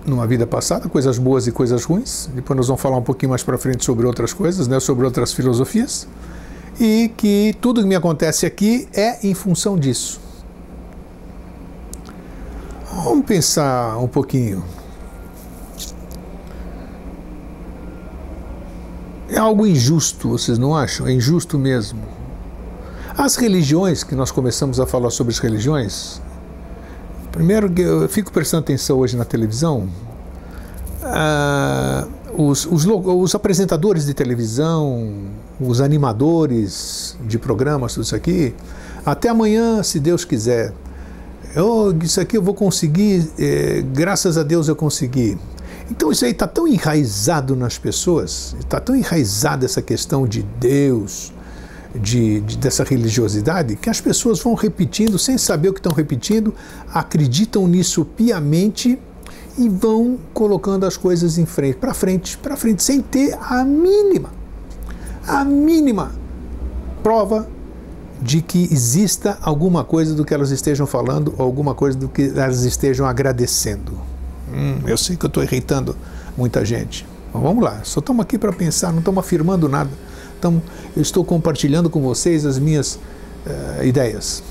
numa 0.05 0.27
vida 0.27 0.45
passada, 0.45 0.89
coisas 0.89 1.17
boas 1.17 1.47
e 1.47 1.53
coisas 1.53 1.85
ruins. 1.85 2.29
Depois 2.35 2.57
nós 2.57 2.67
vamos 2.67 2.81
falar 2.81 2.97
um 2.97 3.01
pouquinho 3.01 3.29
mais 3.29 3.43
para 3.43 3.57
frente 3.57 3.85
sobre 3.85 4.05
outras 4.05 4.33
coisas, 4.33 4.67
né, 4.67 4.77
sobre 4.81 5.05
outras 5.05 5.31
filosofias. 5.31 6.05
E 6.77 7.11
que 7.15 7.55
tudo 7.61 7.81
que 7.81 7.87
me 7.87 7.95
acontece 7.95 8.45
aqui 8.45 8.89
é 8.93 9.25
em 9.25 9.33
função 9.33 9.77
disso. 9.77 10.28
Vamos 13.01 13.25
pensar 13.25 13.97
um 13.97 14.09
pouquinho. 14.09 14.61
É 19.29 19.37
algo 19.37 19.65
injusto, 19.65 20.29
vocês 20.29 20.57
não 20.57 20.75
acham? 20.75 21.07
É 21.07 21.13
injusto 21.13 21.57
mesmo. 21.57 22.01
As 23.17 23.37
religiões, 23.37 24.03
que 24.03 24.13
nós 24.15 24.31
começamos 24.31 24.81
a 24.81 24.85
falar 24.85 25.11
sobre 25.11 25.31
as 25.31 25.39
religiões, 25.39 26.21
primeiro 27.31 27.71
eu 27.79 28.09
fico 28.09 28.33
prestando 28.33 28.63
atenção 28.63 28.97
hoje 28.97 29.15
na 29.15 29.23
televisão, 29.23 29.87
ah, 31.01 32.05
os, 32.37 32.65
os, 32.65 32.85
os, 32.85 33.33
apresentadores 33.33 34.05
de 34.05 34.13
televisão, 34.13 35.13
os 35.57 35.79
animadores 35.79 37.17
de 37.21 37.39
programas, 37.39 37.93
tudo 37.93 38.03
isso 38.03 38.15
aqui, 38.15 38.53
até 39.05 39.29
amanhã, 39.29 39.81
se 39.83 40.01
Deus 40.01 40.25
quiser. 40.25 40.73
Isso 42.03 42.21
aqui 42.21 42.37
eu 42.37 42.43
vou 42.43 42.53
conseguir, 42.53 43.27
eh, 43.39 43.83
graças 43.93 44.37
a 44.37 44.43
Deus 44.43 44.67
eu 44.67 44.75
consegui. 44.75 45.37
Então 45.89 46.11
isso 46.11 46.23
aí 46.23 46.31
está 46.31 46.47
tão 46.47 46.67
enraizado 46.67 47.55
nas 47.55 47.77
pessoas, 47.77 48.55
está 48.59 48.79
tão 48.79 48.95
enraizada 48.95 49.65
essa 49.65 49.81
questão 49.81 50.27
de 50.27 50.43
Deus, 50.59 51.33
de, 51.95 52.41
de, 52.41 52.57
dessa 52.57 52.83
religiosidade, 52.83 53.75
que 53.75 53.89
as 53.89 53.99
pessoas 53.99 54.39
vão 54.39 54.53
repetindo 54.53 55.17
sem 55.17 55.37
saber 55.37 55.69
o 55.69 55.73
que 55.73 55.79
estão 55.79 55.91
repetindo, 55.91 56.53
acreditam 56.93 57.67
nisso 57.67 58.05
piamente 58.05 58.99
e 59.57 59.67
vão 59.67 60.19
colocando 60.31 60.85
as 60.85 60.95
coisas 60.95 61.39
em 61.39 61.45
frente, 61.47 61.77
para 61.77 61.93
frente, 61.95 62.37
para 62.37 62.55
frente, 62.55 62.83
sem 62.83 63.01
ter 63.01 63.35
a 63.41 63.63
mínima, 63.65 64.29
a 65.27 65.43
mínima 65.43 66.11
prova 67.01 67.49
de 68.21 68.41
que 68.41 68.63
exista 68.71 69.37
alguma 69.41 69.83
coisa 69.83 70.13
do 70.13 70.25
que 70.25 70.33
elas 70.33 70.51
estejam 70.51 70.85
falando 70.85 71.33
ou 71.37 71.45
alguma 71.45 71.73
coisa 71.73 71.97
do 71.97 72.09
que 72.09 72.33
elas 72.35 72.63
estejam 72.63 73.05
agradecendo. 73.05 73.93
Hum, 74.53 74.79
eu 74.85 74.97
sei 74.97 75.15
que 75.15 75.25
eu 75.25 75.29
estou 75.29 75.43
irritando 75.43 75.95
muita 76.37 76.65
gente. 76.65 77.07
Mas 77.33 77.43
vamos 77.43 77.63
lá, 77.63 77.81
só 77.83 77.99
estamos 77.99 78.23
aqui 78.23 78.37
para 78.37 78.51
pensar, 78.51 78.91
não 78.91 78.99
estamos 78.99 79.19
afirmando 79.19 79.69
nada. 79.69 79.89
Então, 80.37 80.61
eu 80.95 81.01
estou 81.01 81.23
compartilhando 81.23 81.89
com 81.89 82.01
vocês 82.01 82.45
as 82.45 82.57
minhas 82.57 82.95
uh, 82.95 83.83
ideias. 83.83 84.41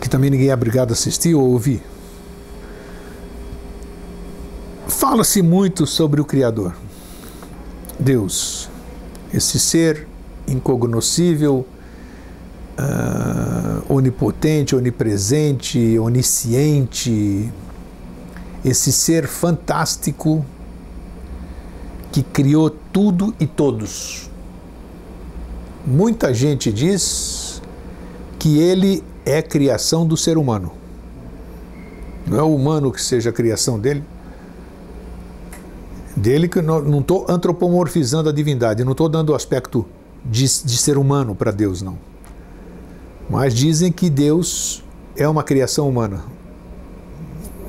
Que 0.00 0.08
também 0.08 0.28
ninguém 0.28 0.48
é 0.48 0.54
obrigado 0.54 0.90
a 0.90 0.92
assistir 0.92 1.34
ou 1.34 1.50
ouvir. 1.50 1.82
Fala-se 4.86 5.40
muito 5.40 5.86
sobre 5.86 6.20
o 6.20 6.24
Criador, 6.24 6.74
Deus, 7.98 8.68
esse 9.32 9.58
ser 9.58 10.09
incognoscível, 10.50 11.66
uh, 12.78 13.94
onipotente, 13.94 14.74
onipresente, 14.74 15.98
onisciente, 15.98 17.50
esse 18.64 18.92
ser 18.92 19.26
fantástico 19.26 20.44
que 22.12 22.22
criou 22.22 22.70
tudo 22.70 23.34
e 23.38 23.46
todos. 23.46 24.28
Muita 25.86 26.34
gente 26.34 26.72
diz 26.72 27.62
que 28.38 28.58
ele 28.58 29.02
é 29.24 29.40
criação 29.40 30.06
do 30.06 30.16
ser 30.16 30.36
humano. 30.36 30.72
Não 32.26 32.38
é 32.38 32.42
o 32.42 32.54
humano 32.54 32.92
que 32.92 33.00
seja 33.00 33.30
a 33.30 33.32
criação 33.32 33.78
dele. 33.78 34.04
Dele 36.16 36.48
que 36.48 36.60
não 36.60 37.00
estou 37.00 37.24
antropomorfizando 37.28 38.28
a 38.28 38.32
divindade, 38.32 38.84
não 38.84 38.92
estou 38.92 39.08
dando 39.08 39.30
o 39.30 39.34
aspecto 39.34 39.86
de, 40.24 40.42
de 40.42 40.76
ser 40.76 40.98
humano 40.98 41.34
para 41.34 41.50
Deus, 41.50 41.82
não. 41.82 41.98
Mas 43.28 43.54
dizem 43.54 43.92
que 43.92 44.10
Deus 44.10 44.84
é 45.16 45.28
uma 45.28 45.42
criação 45.42 45.88
humana 45.88 46.24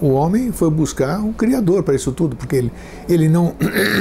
o 0.02 0.10
homem 0.14 0.52
foi 0.52 0.70
buscar 0.70 1.20
um 1.20 1.32
criador 1.32 1.84
para 1.84 1.94
isso 1.94 2.12
tudo, 2.12 2.36
porque 2.36 2.56
ele, 2.56 2.72
ele 3.08 3.30
não. 3.30 3.54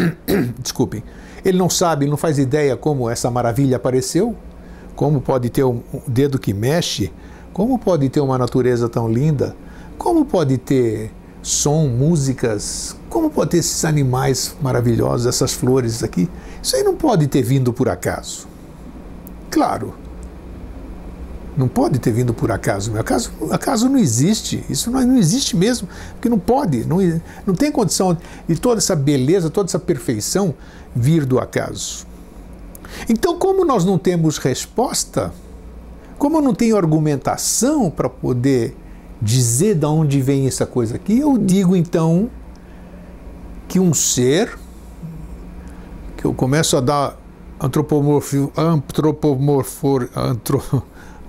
Desculpem. 0.59 1.05
Ele 1.45 1.59
não 1.59 1.69
sabe, 1.69 2.07
não 2.07 2.17
faz 2.17 2.39
ideia 2.39 2.77
como 2.77 3.09
essa 3.09 3.31
maravilha 3.31 3.77
apareceu, 3.77 4.35
como 4.97 5.21
pode 5.21 5.51
ter 5.51 5.65
um 5.65 5.83
dedo 6.07 6.39
que 6.39 6.55
mexe, 6.55 7.13
como 7.53 7.79
pode 7.79 8.09
ter 8.09 8.21
uma 8.21 8.39
natureza 8.39 8.89
tão 8.89 9.11
linda, 9.11 9.55
como 9.99 10.25
pode 10.25 10.57
ter 10.59 11.13
som, 11.42 11.87
músicas, 11.88 12.96
como 13.09 13.31
pode 13.31 13.50
ter 13.50 13.59
esses 13.59 13.85
animais 13.85 14.55
maravilhosos, 14.61 15.26
essas 15.26 15.53
flores 15.53 16.03
aqui. 16.03 16.29
Isso 16.62 16.76
aí 16.76 16.83
não 16.83 16.94
pode 16.94 17.26
ter 17.26 17.42
vindo 17.42 17.72
por 17.72 17.88
acaso. 17.88 18.46
Claro, 19.50 19.94
não 21.57 21.68
pode 21.68 21.98
ter 21.98 22.12
vindo 22.12 22.33
por 22.33 22.50
acaso. 22.50 22.96
Acaso, 22.98 23.33
acaso 23.50 23.88
não 23.88 23.98
existe. 23.98 24.64
Isso 24.68 24.90
não, 24.90 25.00
não 25.00 25.18
existe 25.18 25.57
mesmo, 25.57 25.88
porque 26.12 26.29
não 26.29 26.38
pode. 26.38 26.87
Não, 26.87 26.98
não 27.46 27.55
tem 27.55 27.70
condição 27.72 28.16
de 28.48 28.59
toda 28.59 28.79
essa 28.79 28.94
beleza, 28.94 29.50
toda 29.50 29.68
essa 29.68 29.79
perfeição 29.79 30.55
vir 30.94 31.24
do 31.24 31.38
acaso. 31.38 32.07
Então, 33.09 33.38
como 33.38 33.64
nós 33.64 33.85
não 33.85 33.98
temos 33.98 34.38
resposta, 34.38 35.33
como 36.18 36.38
eu 36.38 36.42
não 36.42 36.55
tenho 36.55 36.76
argumentação 36.76 37.90
para 37.90 38.09
poder 38.09 38.76
dizer 39.21 39.75
de 39.75 39.87
onde 39.87 40.21
vem 40.21 40.47
essa 40.47 40.67
coisa 40.67 40.97
aqui, 40.97 41.19
eu 41.19 41.37
digo 41.37 41.77
então 41.77 42.31
que 43.69 43.79
um 43.79 43.93
ser, 43.93 44.59
que 46.17 46.25
eu 46.25 46.35
começo 46.35 46.77
a 46.77 46.81
dar 46.81 47.17
antropomorfo, 47.61 48.51
antropomorfor, 48.57 50.09
antro, 50.17 50.63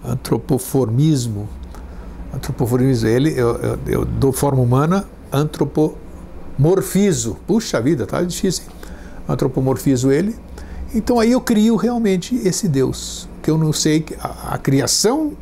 antropoformismo. 0.04 1.48
Antropoformismo, 2.34 3.10
ele, 3.10 3.38
eu, 3.38 3.56
eu, 3.58 3.80
eu 3.86 4.06
dou 4.06 4.32
forma 4.32 4.62
humana, 4.62 5.06
antropomorfizo. 5.32 7.36
Puxa 7.46 7.82
vida, 7.82 8.06
tá 8.06 8.24
difícil. 8.24 8.64
Antropomorfizo 9.28 10.12
ele. 10.12 10.36
Então 10.96 11.20
aí 11.20 11.34
eu 11.34 11.42
crio 11.42 11.76
realmente 11.76 12.36
esse 12.36 12.68
Deus, 12.68 13.28
que 13.42 13.50
eu 13.50 13.58
não 13.58 13.72
sei, 13.72 14.06
a, 14.20 14.56
a 14.56 14.58
criação 14.58 15.34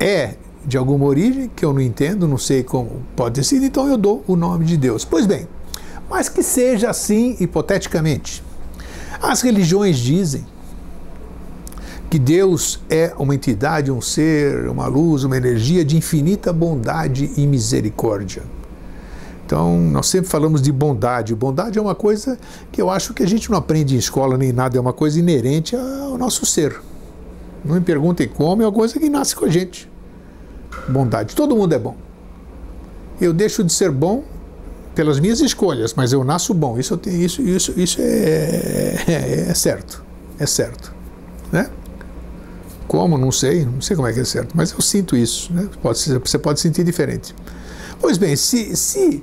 é 0.00 0.34
de 0.68 0.76
alguma 0.76 1.06
origem 1.06 1.50
que 1.56 1.64
eu 1.64 1.72
não 1.72 1.80
entendo, 1.80 2.28
não 2.28 2.36
sei 2.36 2.62
como 2.62 3.02
pode 3.16 3.36
ter 3.36 3.42
sido, 3.42 3.64
então 3.64 3.88
eu 3.88 3.96
dou 3.96 4.22
o 4.26 4.36
nome 4.36 4.66
de 4.66 4.76
Deus. 4.76 5.02
Pois 5.02 5.24
bem, 5.24 5.48
mas 6.10 6.28
que 6.28 6.42
seja 6.42 6.90
assim 6.90 7.36
hipoteticamente. 7.40 8.44
As 9.20 9.40
religiões 9.40 9.98
dizem 9.98 10.44
que 12.10 12.18
Deus 12.18 12.80
é 12.88 13.14
uma 13.18 13.34
entidade, 13.34 13.90
um 13.90 14.00
ser, 14.00 14.68
uma 14.68 14.86
luz, 14.86 15.24
uma 15.24 15.36
energia 15.36 15.82
de 15.82 15.96
infinita 15.96 16.52
bondade 16.52 17.32
e 17.36 17.46
misericórdia. 17.46 18.42
Então, 19.46 19.78
nós 19.78 20.06
sempre 20.06 20.28
falamos 20.28 20.60
de 20.60 20.70
bondade. 20.70 21.34
Bondade 21.34 21.78
é 21.78 21.82
uma 21.82 21.94
coisa 21.94 22.38
que 22.70 22.80
eu 22.80 22.90
acho 22.90 23.14
que 23.14 23.22
a 23.22 23.26
gente 23.26 23.50
não 23.50 23.56
aprende 23.56 23.94
em 23.94 23.98
escola 23.98 24.36
nem 24.36 24.52
nada, 24.52 24.76
é 24.76 24.80
uma 24.80 24.92
coisa 24.92 25.18
inerente 25.18 25.74
ao 25.74 26.18
nosso 26.18 26.44
ser. 26.44 26.78
Não 27.64 27.74
me 27.74 27.80
perguntem 27.80 28.28
como, 28.28 28.62
é 28.62 28.66
uma 28.66 28.72
coisa 28.72 28.98
que 28.98 29.08
nasce 29.08 29.34
com 29.34 29.46
a 29.46 29.48
gente. 29.48 29.88
Bondade. 30.88 31.34
Todo 31.34 31.56
mundo 31.56 31.72
é 31.74 31.78
bom. 31.78 31.96
Eu 33.20 33.32
deixo 33.32 33.64
de 33.64 33.72
ser 33.72 33.90
bom 33.90 34.24
pelas 34.94 35.18
minhas 35.20 35.40
escolhas, 35.40 35.94
mas 35.94 36.12
eu 36.12 36.22
nasço 36.24 36.52
bom. 36.52 36.78
Isso, 36.78 37.00
isso, 37.06 37.42
isso, 37.42 37.72
isso 37.76 38.00
é, 38.00 39.04
é, 39.06 39.46
é 39.50 39.54
certo. 39.54 40.02
É 40.38 40.46
certo. 40.46 40.92
Né? 41.50 41.68
Como? 42.86 43.18
Não 43.18 43.30
sei, 43.30 43.64
não 43.64 43.80
sei 43.80 43.96
como 43.96 44.08
é 44.08 44.12
que 44.12 44.20
é 44.20 44.24
certo, 44.24 44.56
mas 44.56 44.72
eu 44.72 44.80
sinto 44.80 45.16
isso. 45.16 45.52
Né? 45.52 45.68
Pode 45.82 45.98
você 45.98 46.38
pode 46.38 46.60
sentir 46.60 46.84
diferente. 46.84 47.34
Pois 48.00 48.16
bem, 48.16 48.34
se, 48.36 48.74
se 48.76 49.22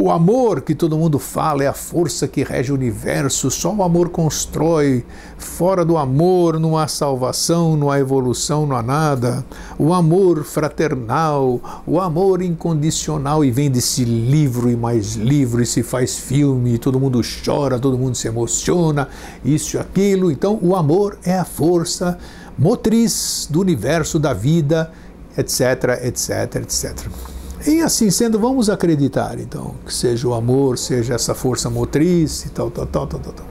o 0.00 0.10
amor 0.10 0.62
que 0.62 0.74
todo 0.74 0.96
mundo 0.96 1.18
fala 1.18 1.62
é 1.62 1.66
a 1.66 1.74
força 1.74 2.26
que 2.26 2.42
rege 2.42 2.72
o 2.72 2.74
universo, 2.74 3.50
só 3.50 3.70
o 3.74 3.82
amor 3.82 4.08
constrói. 4.08 5.04
Fora 5.36 5.84
do 5.84 5.98
amor 5.98 6.58
não 6.58 6.78
há 6.78 6.88
salvação, 6.88 7.76
não 7.76 7.90
há 7.90 8.00
evolução, 8.00 8.66
não 8.66 8.76
há 8.76 8.82
nada. 8.82 9.44
O 9.78 9.92
amor 9.92 10.42
fraternal, 10.42 11.60
o 11.86 12.00
amor 12.00 12.40
incondicional, 12.40 13.44
e 13.44 13.50
vem 13.50 13.70
desse 13.70 14.04
livro 14.04 14.70
e 14.70 14.76
mais 14.76 15.16
livro, 15.16 15.62
e 15.62 15.66
se 15.66 15.82
faz 15.82 16.16
filme, 16.16 16.78
todo 16.78 16.98
mundo 16.98 17.20
chora, 17.44 17.78
todo 17.78 17.98
mundo 17.98 18.14
se 18.14 18.26
emociona, 18.26 19.06
isso 19.44 19.76
e 19.76 19.80
aquilo. 19.80 20.30
Então, 20.30 20.58
o 20.62 20.74
amor 20.74 21.18
é 21.24 21.38
a 21.38 21.44
força 21.44 22.16
motriz 22.56 23.46
do 23.50 23.60
universo 23.60 24.18
da 24.18 24.32
vida, 24.32 24.90
etc, 25.36 26.00
etc, 26.04 26.56
etc. 26.56 27.29
E 27.66 27.82
assim 27.82 28.10
sendo, 28.10 28.38
vamos 28.38 28.70
acreditar 28.70 29.38
então 29.38 29.74
que 29.84 29.92
seja 29.92 30.26
o 30.26 30.34
amor, 30.34 30.78
seja 30.78 31.14
essa 31.14 31.34
força 31.34 31.68
motriz 31.68 32.44
e 32.46 32.50
tal, 32.50 32.70
tal, 32.70 32.86
tal, 32.86 33.06
tal, 33.06 33.20
tal. 33.20 33.46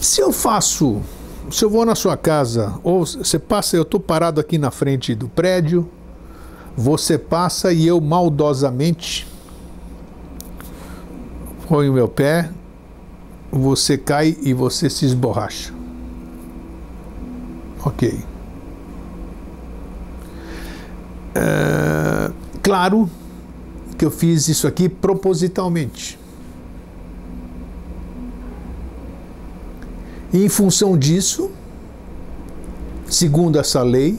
Se 0.00 0.20
eu 0.20 0.32
faço, 0.32 1.00
se 1.50 1.64
eu 1.64 1.70
vou 1.70 1.86
na 1.86 1.94
sua 1.94 2.16
casa, 2.16 2.74
ou 2.82 3.06
você 3.06 3.38
passa, 3.38 3.76
eu 3.76 3.82
estou 3.82 4.00
parado 4.00 4.40
aqui 4.40 4.58
na 4.58 4.70
frente 4.70 5.14
do 5.14 5.28
prédio, 5.28 5.88
você 6.76 7.16
passa 7.16 7.72
e 7.72 7.86
eu 7.86 8.00
maldosamente 8.00 9.26
ponho 11.68 11.92
meu 11.92 12.08
pé 12.08 12.50
você 13.50 13.96
cai 13.96 14.36
e 14.42 14.52
você 14.52 14.90
se 14.90 15.06
esborracha. 15.06 15.72
Ok. 17.84 18.33
É, 21.34 22.30
claro 22.62 23.10
que 23.96 24.04
eu 24.04 24.10
fiz 24.10 24.48
isso 24.48 24.66
aqui 24.66 24.88
propositalmente. 24.88 26.18
E 30.32 30.44
em 30.44 30.48
função 30.48 30.98
disso, 30.98 31.50
segundo 33.08 33.58
essa 33.58 33.82
lei, 33.82 34.18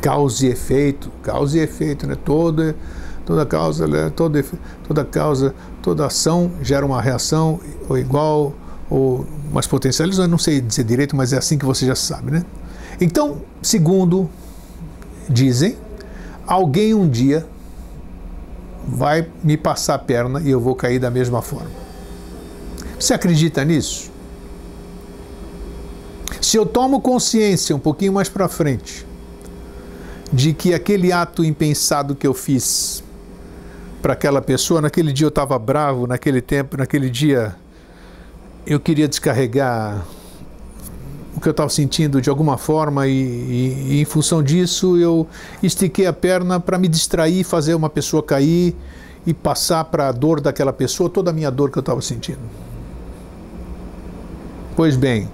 causa 0.00 0.46
e 0.46 0.48
efeito, 0.48 1.10
causa 1.22 1.58
e 1.58 1.60
efeito, 1.60 2.06
né? 2.06 2.16
Toda, 2.24 2.74
toda 3.26 3.44
causa, 3.44 3.86
né? 3.86 4.10
toda, 4.14 4.44
toda 4.86 5.04
causa, 5.04 5.54
toda 5.82 6.06
ação 6.06 6.50
gera 6.62 6.84
uma 6.84 7.00
reação 7.00 7.60
ou 7.88 7.98
igual 7.98 8.54
ou 8.88 9.26
mais 9.52 9.66
potenciais, 9.66 10.18
eu 10.18 10.28
não 10.28 10.38
sei 10.38 10.60
dizer 10.60 10.84
direito, 10.84 11.16
mas 11.16 11.32
é 11.32 11.38
assim 11.38 11.56
que 11.56 11.64
você 11.64 11.86
já 11.86 11.94
sabe, 11.94 12.30
né? 12.30 12.44
Então, 13.00 13.38
segundo 13.62 14.28
dizem, 15.28 15.76
alguém 16.52 16.92
um 16.92 17.08
dia 17.08 17.46
vai 18.86 19.26
me 19.42 19.56
passar 19.56 19.94
a 19.94 19.98
perna 19.98 20.40
e 20.40 20.50
eu 20.50 20.60
vou 20.60 20.74
cair 20.74 20.98
da 20.98 21.10
mesma 21.10 21.40
forma. 21.40 21.70
Você 22.98 23.14
acredita 23.14 23.64
nisso? 23.64 24.10
Se 26.42 26.58
eu 26.58 26.66
tomo 26.66 27.00
consciência 27.00 27.74
um 27.74 27.78
pouquinho 27.78 28.12
mais 28.12 28.28
para 28.28 28.48
frente 28.48 29.06
de 30.30 30.52
que 30.52 30.74
aquele 30.74 31.10
ato 31.10 31.42
impensado 31.42 32.14
que 32.14 32.26
eu 32.26 32.34
fiz 32.34 33.02
para 34.02 34.12
aquela 34.12 34.42
pessoa, 34.42 34.82
naquele 34.82 35.12
dia 35.12 35.24
eu 35.24 35.30
estava 35.30 35.58
bravo, 35.58 36.06
naquele 36.06 36.42
tempo, 36.42 36.76
naquele 36.76 37.08
dia 37.08 37.56
eu 38.66 38.78
queria 38.78 39.08
descarregar 39.08 40.04
o 41.34 41.40
que 41.40 41.48
eu 41.48 41.52
estava 41.52 41.70
sentindo 41.70 42.20
de 42.20 42.28
alguma 42.28 42.58
forma 42.58 43.06
e, 43.06 43.12
e, 43.12 43.86
e, 43.94 44.00
em 44.00 44.04
função 44.04 44.42
disso 44.42 44.96
eu 44.98 45.26
estiquei 45.62 46.06
a 46.06 46.12
perna 46.12 46.60
para 46.60 46.78
me 46.78 46.88
distrair, 46.88 47.42
fazer 47.44 47.74
uma 47.74 47.88
pessoa 47.88 48.22
cair 48.22 48.76
e 49.26 49.32
passar 49.32 49.84
para 49.84 50.08
a 50.08 50.12
dor 50.12 50.40
daquela 50.40 50.72
pessoa 50.72 51.08
toda 51.08 51.30
a 51.30 51.32
minha 51.32 51.50
dor 51.50 51.70
que 51.70 51.78
eu 51.78 51.80
estava 51.80 52.02
sentindo. 52.02 52.40
Pois 54.76 54.96
bem, 54.96 55.28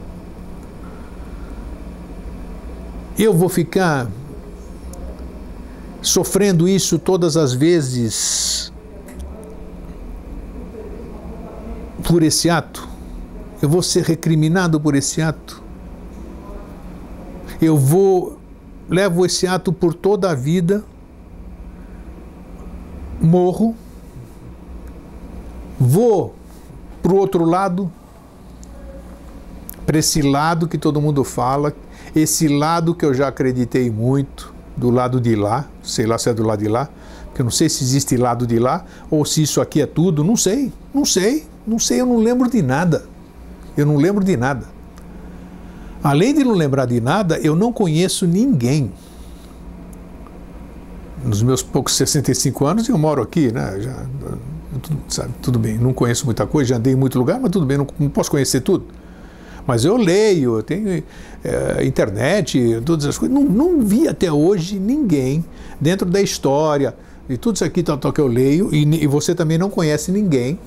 eu 3.18 3.32
vou 3.32 3.48
ficar 3.48 4.08
sofrendo 6.00 6.68
isso 6.68 6.98
todas 6.98 7.36
as 7.36 7.52
vezes 7.52 8.72
por 12.04 12.22
esse 12.22 12.48
ato? 12.48 12.88
Eu 13.60 13.68
vou 13.68 13.82
ser 13.82 14.04
recriminado 14.04 14.80
por 14.80 14.94
esse 14.94 15.20
ato? 15.20 15.57
Eu 17.60 17.76
vou 17.76 18.38
levo 18.88 19.26
esse 19.26 19.46
ato 19.46 19.72
por 19.72 19.92
toda 19.94 20.30
a 20.30 20.34
vida, 20.34 20.84
morro, 23.20 23.74
vou 25.78 26.34
para 27.02 27.12
o 27.12 27.16
outro 27.16 27.44
lado, 27.44 27.90
para 29.84 29.98
esse 29.98 30.22
lado 30.22 30.68
que 30.68 30.78
todo 30.78 31.00
mundo 31.00 31.24
fala, 31.24 31.74
esse 32.14 32.48
lado 32.48 32.94
que 32.94 33.04
eu 33.04 33.12
já 33.12 33.28
acreditei 33.28 33.90
muito, 33.90 34.54
do 34.76 34.90
lado 34.90 35.20
de 35.20 35.34
lá, 35.34 35.66
sei 35.82 36.06
lá 36.06 36.16
se 36.16 36.30
é 36.30 36.34
do 36.34 36.44
lado 36.44 36.60
de 36.60 36.68
lá, 36.68 36.88
porque 37.26 37.42
eu 37.42 37.44
não 37.44 37.50
sei 37.50 37.68
se 37.68 37.82
existe 37.82 38.16
lado 38.16 38.46
de 38.46 38.58
lá 38.58 38.84
ou 39.10 39.24
se 39.24 39.42
isso 39.42 39.60
aqui 39.60 39.82
é 39.82 39.86
tudo, 39.86 40.22
não 40.22 40.36
sei, 40.36 40.72
não 40.94 41.04
sei, 41.04 41.46
não 41.66 41.78
sei, 41.78 42.00
eu 42.00 42.06
não 42.06 42.18
lembro 42.18 42.48
de 42.48 42.62
nada. 42.62 43.04
Eu 43.76 43.86
não 43.86 43.96
lembro 43.96 44.24
de 44.24 44.36
nada. 44.36 44.66
Além 46.02 46.34
de 46.34 46.44
não 46.44 46.54
lembrar 46.54 46.86
de 46.86 47.00
nada, 47.00 47.38
eu 47.38 47.56
não 47.56 47.72
conheço 47.72 48.26
ninguém. 48.26 48.92
Nos 51.24 51.42
meus 51.42 51.62
poucos 51.62 51.94
65 51.96 52.64
anos, 52.64 52.88
eu 52.88 52.96
moro 52.96 53.22
aqui, 53.22 53.52
né? 53.52 53.80
Já, 53.80 54.06
sabe, 55.08 55.32
tudo 55.42 55.58
bem, 55.58 55.76
não 55.76 55.92
conheço 55.92 56.24
muita 56.24 56.46
coisa, 56.46 56.70
já 56.70 56.76
andei 56.76 56.92
em 56.92 56.96
muito 56.96 57.18
lugar, 57.18 57.40
mas 57.40 57.50
tudo 57.50 57.66
bem, 57.66 57.76
não, 57.76 57.86
não 57.98 58.08
posso 58.08 58.30
conhecer 58.30 58.60
tudo. 58.60 58.86
Mas 59.66 59.84
eu 59.84 59.96
leio, 59.96 60.56
eu 60.56 60.62
tenho 60.62 61.02
é, 61.44 61.84
internet, 61.84 62.80
todas 62.86 63.04
as 63.04 63.18
coisas. 63.18 63.36
Não, 63.36 63.44
não 63.44 63.82
vi 63.82 64.08
até 64.08 64.32
hoje 64.32 64.78
ninguém 64.78 65.44
dentro 65.78 66.08
da 66.08 66.22
história 66.22 66.94
e 67.28 67.36
tudo 67.36 67.56
isso 67.56 67.64
aqui 67.64 67.82
tal, 67.82 67.98
tal 67.98 68.12
que 68.12 68.20
eu 68.20 68.26
leio, 68.26 68.74
e, 68.74 68.82
e 69.02 69.06
você 69.06 69.34
também 69.34 69.58
não 69.58 69.68
conhece 69.68 70.10
ninguém 70.10 70.58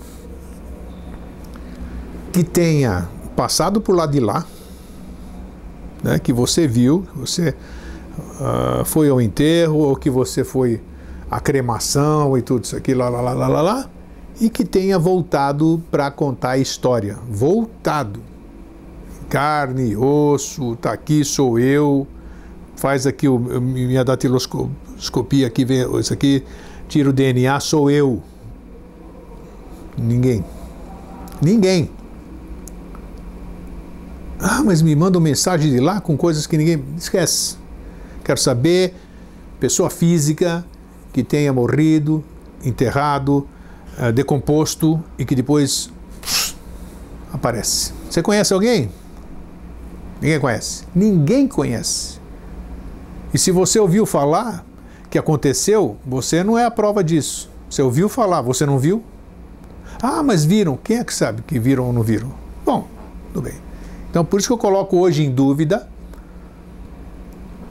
que 2.31 2.43
tenha 2.43 3.09
passado 3.35 3.81
por 3.81 3.95
lá 3.95 4.05
de 4.05 4.19
lá, 4.19 4.45
né, 6.03 6.19
que 6.19 6.33
você 6.33 6.67
viu, 6.67 7.05
você 7.15 7.55
uh, 8.39 8.85
foi 8.85 9.09
ao 9.09 9.21
enterro, 9.21 9.77
ou 9.77 9.95
que 9.95 10.09
você 10.09 10.43
foi 10.43 10.81
à 11.29 11.39
cremação 11.39 12.37
e 12.37 12.41
tudo 12.41 12.63
isso 12.65 12.75
aqui, 12.75 12.93
lá, 12.93 13.09
lá, 13.09 13.21
lá, 13.21 13.33
lá, 13.33 13.47
lá, 13.47 13.61
lá 13.61 13.89
e 14.39 14.49
que 14.49 14.65
tenha 14.65 14.97
voltado 14.97 15.83
para 15.91 16.09
contar 16.09 16.51
a 16.51 16.57
história. 16.57 17.17
Voltado 17.29 18.31
carne, 19.31 19.95
osso, 19.95 20.75
tá 20.75 20.91
aqui, 20.91 21.23
sou 21.23 21.57
eu, 21.57 22.05
faz 22.75 23.07
aqui 23.07 23.29
o, 23.29 23.39
minha 23.39 24.03
datiloscopia 24.03 25.47
aqui, 25.47 25.63
vem 25.63 25.87
isso 25.97 26.11
aqui, 26.11 26.43
tira 26.89 27.09
o 27.09 27.13
DNA, 27.13 27.57
sou 27.61 27.89
eu. 27.89 28.21
Ninguém. 29.97 30.43
Ninguém. 31.41 31.89
Ah, 34.41 34.63
mas 34.63 34.81
me 34.81 34.95
mandam 34.95 35.21
mensagem 35.21 35.71
de 35.71 35.79
lá 35.79 36.01
com 36.01 36.17
coisas 36.17 36.47
que 36.47 36.57
ninguém. 36.57 36.83
Esquece. 36.97 37.57
Quero 38.23 38.39
saber, 38.39 38.95
pessoa 39.59 39.89
física 39.89 40.65
que 41.13 41.23
tenha 41.23 41.53
morrido, 41.53 42.23
enterrado, 42.63 43.47
uh, 43.99 44.11
decomposto 44.11 45.03
e 45.17 45.25
que 45.25 45.35
depois 45.35 45.91
aparece. 47.31 47.93
Você 48.09 48.23
conhece 48.23 48.53
alguém? 48.53 48.89
Ninguém 50.19 50.39
conhece. 50.39 50.83
Ninguém 50.95 51.47
conhece. 51.47 52.19
E 53.33 53.37
se 53.37 53.51
você 53.51 53.79
ouviu 53.79 54.05
falar 54.05 54.65
que 55.09 55.19
aconteceu, 55.19 55.97
você 56.05 56.43
não 56.43 56.57
é 56.57 56.65
a 56.65 56.71
prova 56.71 57.03
disso. 57.03 57.49
Você 57.69 57.81
ouviu 57.81 58.09
falar, 58.09 58.41
você 58.41 58.65
não 58.65 58.79
viu? 58.79 59.03
Ah, 60.01 60.23
mas 60.23 60.43
viram. 60.43 60.77
Quem 60.77 60.97
é 60.97 61.03
que 61.03 61.13
sabe 61.13 61.41
que 61.43 61.59
viram 61.59 61.85
ou 61.85 61.93
não 61.93 62.01
viram? 62.01 62.31
Bom, 62.65 62.87
tudo 63.33 63.43
bem. 63.43 63.70
Então, 64.11 64.25
por 64.25 64.39
isso 64.39 64.49
que 64.49 64.53
eu 64.53 64.57
coloco 64.57 64.97
hoje 64.97 65.23
em 65.23 65.31
dúvida. 65.31 65.87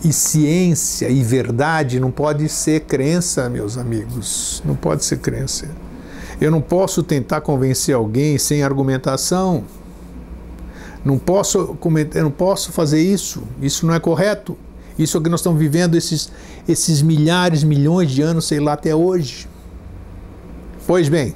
E 0.03 0.14
ciência 0.14 1.11
e 1.11 1.22
verdade 1.22 2.00
não 2.00 2.11
pode 2.11 2.48
ser 2.48 2.81
crença, 2.81 3.50
meus 3.50 3.76
amigos. 3.76 4.62
Não 4.64 4.74
pode 4.74 5.05
ser 5.05 5.18
crença. 5.18 5.68
Eu 6.40 6.50
não 6.50 6.62
posso 6.62 7.03
tentar 7.03 7.42
convencer 7.42 7.94
alguém 7.94 8.38
sem 8.38 8.62
argumentação. 8.62 9.62
Não 11.05 11.18
posso, 11.18 11.76
eu 12.14 12.22
não 12.24 12.31
posso 12.31 12.72
fazer 12.72 13.03
isso. 13.03 13.42
Isso 13.61 13.87
não 13.87 13.92
é 13.92 14.00
correto. 14.00 14.57
Isso 14.98 15.18
é 15.18 15.20
o 15.20 15.22
que 15.22 15.29
nós 15.29 15.40
estamos 15.40 15.61
vivendo 15.61 15.94
esses, 15.94 16.33
esses 16.66 17.03
milhares, 17.03 17.62
milhões 17.62 18.11
de 18.11 18.22
anos, 18.22 18.46
sei 18.46 18.59
lá, 18.59 18.72
até 18.72 18.94
hoje. 18.94 19.46
Pois 20.87 21.11
bem, 21.11 21.35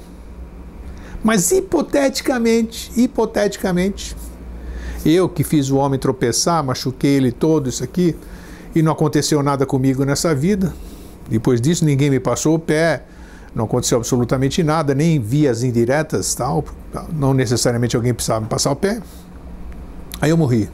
mas 1.23 1.51
hipoteticamente, 1.51 2.91
hipoteticamente, 2.95 4.15
eu 5.05 5.29
que 5.29 5.43
fiz 5.43 5.69
o 5.69 5.77
homem 5.77 5.99
tropeçar, 5.99 6.63
machuquei 6.63 7.11
ele 7.11 7.31
todo, 7.31 7.69
isso 7.69 7.83
aqui, 7.83 8.15
e 8.73 8.81
não 8.81 8.91
aconteceu 8.91 9.41
nada 9.43 9.65
comigo 9.65 10.03
nessa 10.03 10.33
vida. 10.33 10.73
Depois 11.29 11.61
disso, 11.61 11.85
ninguém 11.85 12.09
me 12.09 12.19
passou 12.19 12.55
o 12.55 12.59
pé, 12.59 13.03
não 13.53 13.65
aconteceu 13.65 13.97
absolutamente 13.97 14.61
nada, 14.63 14.93
nem 14.93 15.19
vias 15.19 15.63
indiretas, 15.63 16.35
tal. 16.35 16.65
Não 17.13 17.33
necessariamente 17.33 17.95
alguém 17.95 18.13
precisava 18.13 18.41
me 18.41 18.47
passar 18.47 18.71
o 18.71 18.75
pé. 18.75 19.01
Aí 20.19 20.29
eu 20.29 20.37
morri. 20.37 20.69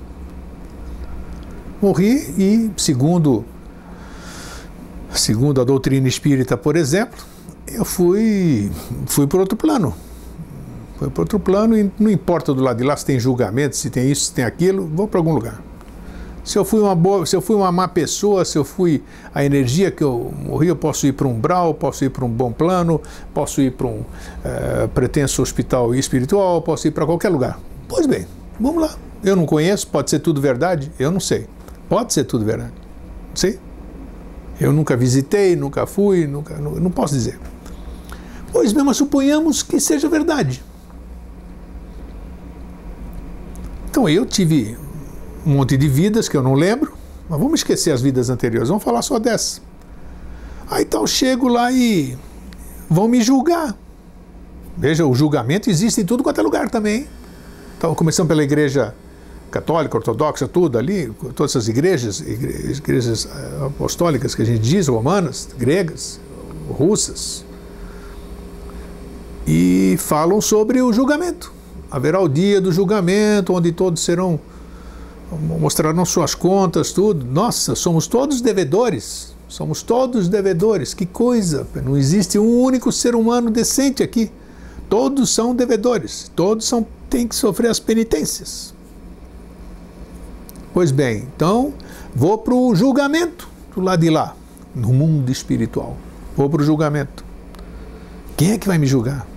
Morri 1.82 2.34
e, 2.38 2.72
segundo, 2.78 3.46
segundo 5.14 5.62
a 5.62 5.64
doutrina 5.64 6.08
espírita, 6.08 6.58
por 6.58 6.76
exemplo, 6.76 7.20
eu 7.68 7.86
fui, 7.86 8.72
fui 9.06 9.28
para 9.28 9.40
outro 9.40 9.58
plano. 9.58 9.94
Fui 11.02 11.10
para 11.10 11.24
outro 11.24 11.40
plano 11.40 11.76
e 11.76 11.92
não 11.98 12.12
importa 12.12 12.54
do 12.54 12.62
lado 12.62 12.78
de 12.78 12.84
lá 12.84 12.96
se 12.96 13.04
tem 13.04 13.20
julgamento, 13.20 13.76
se 13.76 13.90
tem 13.90 14.12
isso, 14.12 14.26
se 14.26 14.34
tem 14.34 14.46
aquilo, 14.46 14.86
vou 14.86 15.08
para 15.08 15.20
algum 15.20 15.34
lugar. 15.34 15.60
Se 16.44 16.60
eu 16.60 16.64
fui 16.64 16.80
uma 16.80 16.94
boa, 16.94 17.26
se 17.26 17.36
eu 17.36 17.42
fui 17.42 17.56
uma 17.56 17.72
má 17.72 17.88
pessoa, 17.88 18.46
se 18.46 18.56
eu 18.56 18.64
fui 18.64 19.04
a 19.34 19.44
energia 19.44 19.90
que 19.90 20.04
eu 20.04 20.32
morri, 20.46 20.68
eu 20.68 20.76
posso 20.76 21.08
ir 21.08 21.14
para 21.14 21.28
um 21.28 21.34
brau, 21.34 21.74
posso 21.74 22.06
ir 22.06 22.10
para 22.10 22.24
um 22.24 22.30
bom 22.30 22.52
plano, 22.52 23.02
posso 23.34 23.62
ir 23.62 23.72
para 23.72 23.88
um 23.88 24.06
é, 24.46 24.86
pretenso 24.94 25.42
hospital 25.42 25.96
espiritual, 25.96 26.62
posso 26.62 26.88
ir 26.88 26.92
para 26.92 27.04
qualquer 27.04 27.30
lugar. 27.30 27.60
Pois 27.90 28.06
bem, 28.06 28.28
vamos 28.60 28.84
lá. 28.84 28.96
Eu 29.24 29.36
não 29.36 29.48
conheço, 29.48 29.88
pode 29.88 30.08
ser 30.08 30.20
tudo 30.20 30.40
verdade? 30.40 30.92
Eu 31.00 31.10
não 31.10 31.20
sei. 31.20 31.48
Pode 31.90 32.14
ser 32.14 32.26
tudo 32.26 32.46
verdade. 32.46 32.74
Sei. 33.34 33.58
Eu 34.60 34.72
nunca 34.72 34.96
visitei, 34.96 35.56
nunca 35.56 35.88
fui, 35.88 36.28
nunca, 36.28 36.58
não, 36.58 36.74
não 36.74 36.92
posso 36.92 37.16
dizer. 37.16 37.40
Pois 38.52 38.72
bem, 38.72 38.84
mas 38.84 38.98
suponhamos 38.98 39.64
que 39.64 39.80
seja 39.80 40.08
verdade. 40.08 40.64
Então 43.92 44.08
eu 44.08 44.26
tive 44.26 44.78
um 45.46 45.52
monte 45.52 45.76
de 45.76 45.90
vidas 45.90 46.30
que 46.30 46.38
eu 46.38 46.42
não 46.42 46.54
lembro, 46.54 46.94
mas 47.28 47.38
vamos 47.38 47.60
esquecer 47.60 47.92
as 47.92 48.02
vidas 48.02 48.30
anteriores, 48.30 48.70
vamos 48.70 48.82
falar 48.86 49.02
só 49.02 49.20
dessa. 49.20 49.60
Aí 50.70 50.84
então 50.84 51.06
chego 51.06 51.50
lá 51.50 51.70
e 51.74 52.18
vão 52.90 53.10
me 53.10 53.22
julgar. 53.22 53.78
Veja, 54.78 55.06
o 55.06 55.14
julgamento 55.14 55.70
existe 55.70 56.00
em 56.00 56.06
tudo 56.06 56.24
quanto 56.24 56.40
é 56.40 56.42
lugar 56.42 56.70
também. 56.70 57.06
Então, 57.78 57.94
começando 57.94 58.30
pela 58.30 58.42
igreja 58.42 58.96
católica, 59.52 59.98
ortodoxa, 59.98 60.48
tudo 60.48 60.78
ali, 60.78 61.12
todas 61.36 61.52
essas 61.52 61.68
igrejas, 61.68 62.22
igrejas 62.22 63.26
eh, 63.26 63.66
apostólicas 63.66 64.34
que 64.34 64.42
a 64.42 64.46
gente 64.46 64.62
diz, 64.62 64.88
romanas, 64.88 65.50
gregas, 65.58 66.18
russas, 66.70 67.44
e 69.46 69.98
falam 70.00 70.40
sobre 70.40 70.82
o 70.82 70.94
julgamento. 70.94 71.52
Haverá 71.92 72.22
o 72.22 72.30
dia 72.30 72.62
do 72.62 72.72
julgamento, 72.72 73.54
onde 73.54 73.74
todos 73.74 74.02
serão 74.02 74.40
mostrarão 75.38 76.06
suas 76.06 76.36
contas, 76.36 76.92
tudo. 76.92 77.26
Nossa, 77.26 77.76
somos 77.76 78.08
todos 78.08 78.42
devedores. 78.42 79.34
Somos 79.48 79.84
todos 79.84 80.30
devedores. 80.30 80.94
Que 80.94 81.06
coisa! 81.06 81.68
Não 81.84 81.98
existe 81.98 82.40
um 82.40 82.62
único 82.62 82.92
ser 82.92 83.16
humano 83.16 83.50
decente 83.50 84.02
aqui. 84.02 84.32
Todos 84.90 85.30
são 85.30 85.54
devedores. 85.54 86.32
Todos 86.36 86.66
são, 86.66 86.86
têm 87.10 87.28
que 87.28 87.36
sofrer 87.36 87.70
as 87.70 87.80
penitências. 87.80 88.74
Pois 90.74 90.92
bem, 90.92 91.28
então 91.36 91.74
vou 92.16 92.38
para 92.38 92.54
o 92.54 92.74
julgamento 92.74 93.50
do 93.76 93.82
lado 93.82 94.00
de 94.00 94.10
lá, 94.10 94.36
no 94.74 94.94
mundo 94.94 95.30
espiritual. 95.30 95.98
Vou 96.36 96.50
para 96.50 96.62
o 96.62 96.66
julgamento. 96.66 97.26
Quem 98.38 98.52
é 98.52 98.58
que 98.58 98.68
vai 98.68 98.78
me 98.78 98.88
julgar? 98.88 99.28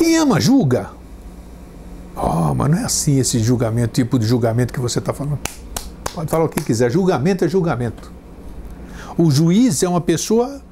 Quem 0.00 0.16
ama, 0.16 0.40
julga. 0.40 0.92
Oh, 2.16 2.54
mas 2.54 2.70
não 2.70 2.78
é 2.78 2.84
assim 2.84 3.18
esse 3.18 3.38
julgamento, 3.38 3.92
tipo 3.92 4.18
de 4.18 4.24
julgamento 4.24 4.72
que 4.72 4.80
você 4.80 4.98
está 4.98 5.12
falando. 5.12 5.38
Pode 6.14 6.30
falar 6.30 6.46
o 6.46 6.48
que 6.48 6.62
quiser. 6.62 6.90
Julgamento 6.90 7.44
é 7.44 7.48
julgamento. 7.48 8.10
O 9.18 9.30
juiz 9.30 9.82
é 9.82 9.88
uma 9.90 10.00
pessoa 10.00 10.62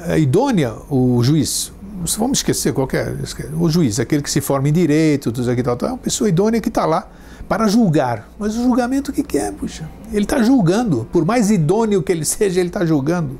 é, 0.00 0.18
idônea, 0.18 0.72
o 0.88 1.22
juiz. 1.22 1.74
Vamos 2.16 2.38
esquecer 2.38 2.72
qualquer. 2.72 3.14
O 3.60 3.68
juiz, 3.68 4.00
aquele 4.00 4.22
que 4.22 4.30
se 4.30 4.40
forma 4.40 4.66
em 4.66 4.72
direito, 4.72 5.30
tudo 5.30 5.50
aqui, 5.50 5.62
tal, 5.62 5.76
tal, 5.76 5.90
é 5.90 5.92
uma 5.92 5.98
pessoa 5.98 6.26
idônea 6.26 6.58
que 6.58 6.70
está 6.70 6.86
lá 6.86 7.06
para 7.46 7.68
julgar. 7.68 8.30
Mas 8.38 8.56
o 8.56 8.62
julgamento 8.62 9.10
o 9.10 9.14
que, 9.14 9.22
que 9.22 9.36
é, 9.36 9.52
puxa? 9.52 9.86
Ele 10.10 10.24
está 10.24 10.42
julgando. 10.42 11.06
Por 11.12 11.26
mais 11.26 11.50
idôneo 11.50 12.02
que 12.02 12.10
ele 12.10 12.24
seja, 12.24 12.60
ele 12.60 12.70
está 12.70 12.86
julgando. 12.86 13.38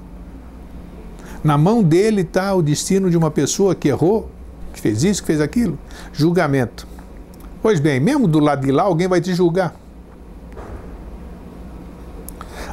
Na 1.42 1.56
mão 1.56 1.82
dele 1.82 2.20
está 2.20 2.54
o 2.54 2.60
destino 2.60 3.10
de 3.10 3.16
uma 3.16 3.30
pessoa 3.30 3.74
que 3.74 3.88
errou, 3.88 4.30
que 4.74 4.80
fez 4.80 5.02
isso, 5.02 5.22
que 5.22 5.28
fez 5.28 5.40
aquilo. 5.40 5.78
Julgamento. 6.12 6.86
Pois 7.62 7.80
bem, 7.80 7.98
mesmo 7.98 8.28
do 8.28 8.40
lado 8.40 8.66
de 8.66 8.70
lá, 8.70 8.82
alguém 8.82 9.08
vai 9.08 9.22
te 9.22 9.32
julgar 9.32 9.74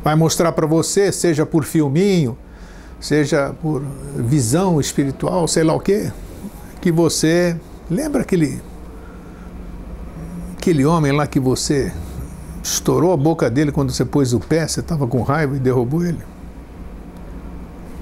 vai 0.03 0.15
mostrar 0.15 0.51
para 0.51 0.65
você, 0.65 1.11
seja 1.11 1.45
por 1.45 1.63
filminho, 1.63 2.37
seja 2.99 3.53
por 3.61 3.81
visão 4.15 4.79
espiritual, 4.79 5.47
sei 5.47 5.63
lá 5.63 5.73
o 5.73 5.79
quê, 5.79 6.11
que 6.79 6.91
você 6.91 7.55
lembra 7.89 8.21
aquele 8.21 8.61
aquele 10.57 10.85
homem 10.85 11.11
lá 11.11 11.25
que 11.25 11.39
você 11.39 11.91
estourou 12.63 13.13
a 13.13 13.17
boca 13.17 13.49
dele 13.49 13.71
quando 13.71 13.91
você 13.91 14.05
pôs 14.05 14.33
o 14.33 14.39
pé, 14.39 14.67
você 14.67 14.79
estava 14.79 15.07
com 15.07 15.21
raiva 15.21 15.55
e 15.55 15.59
derrubou 15.59 16.05
ele? 16.05 16.19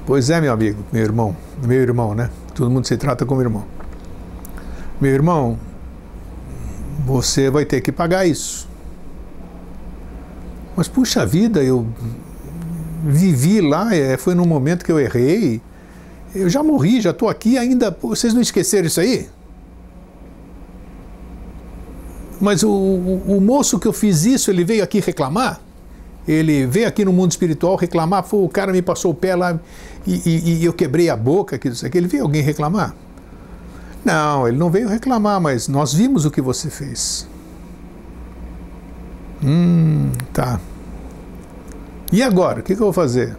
Pois 0.05 0.29
é, 0.29 0.41
meu 0.41 0.51
amigo, 0.51 0.83
meu 0.91 1.03
irmão, 1.03 1.35
meu 1.63 1.81
irmão, 1.81 2.13
né? 2.15 2.29
Todo 2.53 2.69
mundo 2.69 2.85
se 2.85 2.97
trata 2.97 3.25
como 3.25 3.41
irmão. 3.41 3.78
Meu 4.99 5.11
irmão, 5.11 5.57
você 7.05 7.49
vai 7.49 7.63
ter 7.65 7.79
que 7.79 7.91
pagar 7.91 8.25
isso. 8.25 8.67
Mas 10.75 10.87
puxa 10.87 11.25
vida, 11.25 11.63
eu 11.63 11.87
vivi 13.03 13.61
lá, 13.61 13.95
é, 13.95 14.17
foi 14.17 14.35
num 14.35 14.45
momento 14.45 14.83
que 14.83 14.91
eu 14.91 14.99
errei. 14.99 15.61
Eu 16.35 16.49
já 16.49 16.61
morri, 16.61 17.01
já 17.01 17.11
estou 17.11 17.29
aqui 17.29 17.57
ainda. 17.57 17.95
Vocês 18.01 18.33
não 18.33 18.41
esqueceram 18.41 18.87
isso 18.87 18.99
aí? 18.99 19.27
Mas 22.39 22.63
o, 22.63 22.69
o, 22.69 23.37
o, 23.37 23.41
moço 23.41 23.79
que 23.79 23.87
eu 23.87 23.93
fiz 23.93 24.25
isso, 24.25 24.51
ele 24.51 24.63
veio 24.63 24.83
aqui 24.83 24.99
reclamar. 24.99 25.59
Ele 26.27 26.65
veio 26.65 26.87
aqui 26.87 27.03
no 27.03 27.11
mundo 27.11 27.31
espiritual 27.31 27.75
reclamar. 27.75 28.23
Foi, 28.23 28.43
o 28.43 28.49
cara 28.49 28.71
me 28.71 28.81
passou 28.81 29.11
o 29.11 29.15
pé 29.15 29.35
lá 29.35 29.59
e, 30.05 30.21
e, 30.25 30.59
e 30.59 30.65
eu 30.65 30.71
quebrei 30.71 31.09
a 31.09 31.17
boca. 31.17 31.57
Que 31.57 31.67
isso 31.69 31.85
aqui. 31.85 31.97
Ele 31.97 32.07
veio 32.07 32.23
alguém 32.23 32.41
reclamar? 32.41 32.95
Não, 34.03 34.47
ele 34.47 34.57
não 34.57 34.69
veio 34.69 34.87
reclamar, 34.87 35.39
mas 35.41 35.67
nós 35.67 35.93
vimos 35.93 36.25
o 36.25 36.31
que 36.31 36.41
você 36.41 36.69
fez. 36.69 37.27
Hum, 39.43 40.11
tá. 40.33 40.59
E 42.11 42.23
agora? 42.23 42.59
O 42.59 42.63
que, 42.63 42.75
que 42.75 42.81
eu 42.81 42.85
vou 42.85 42.93
fazer? 42.93 43.37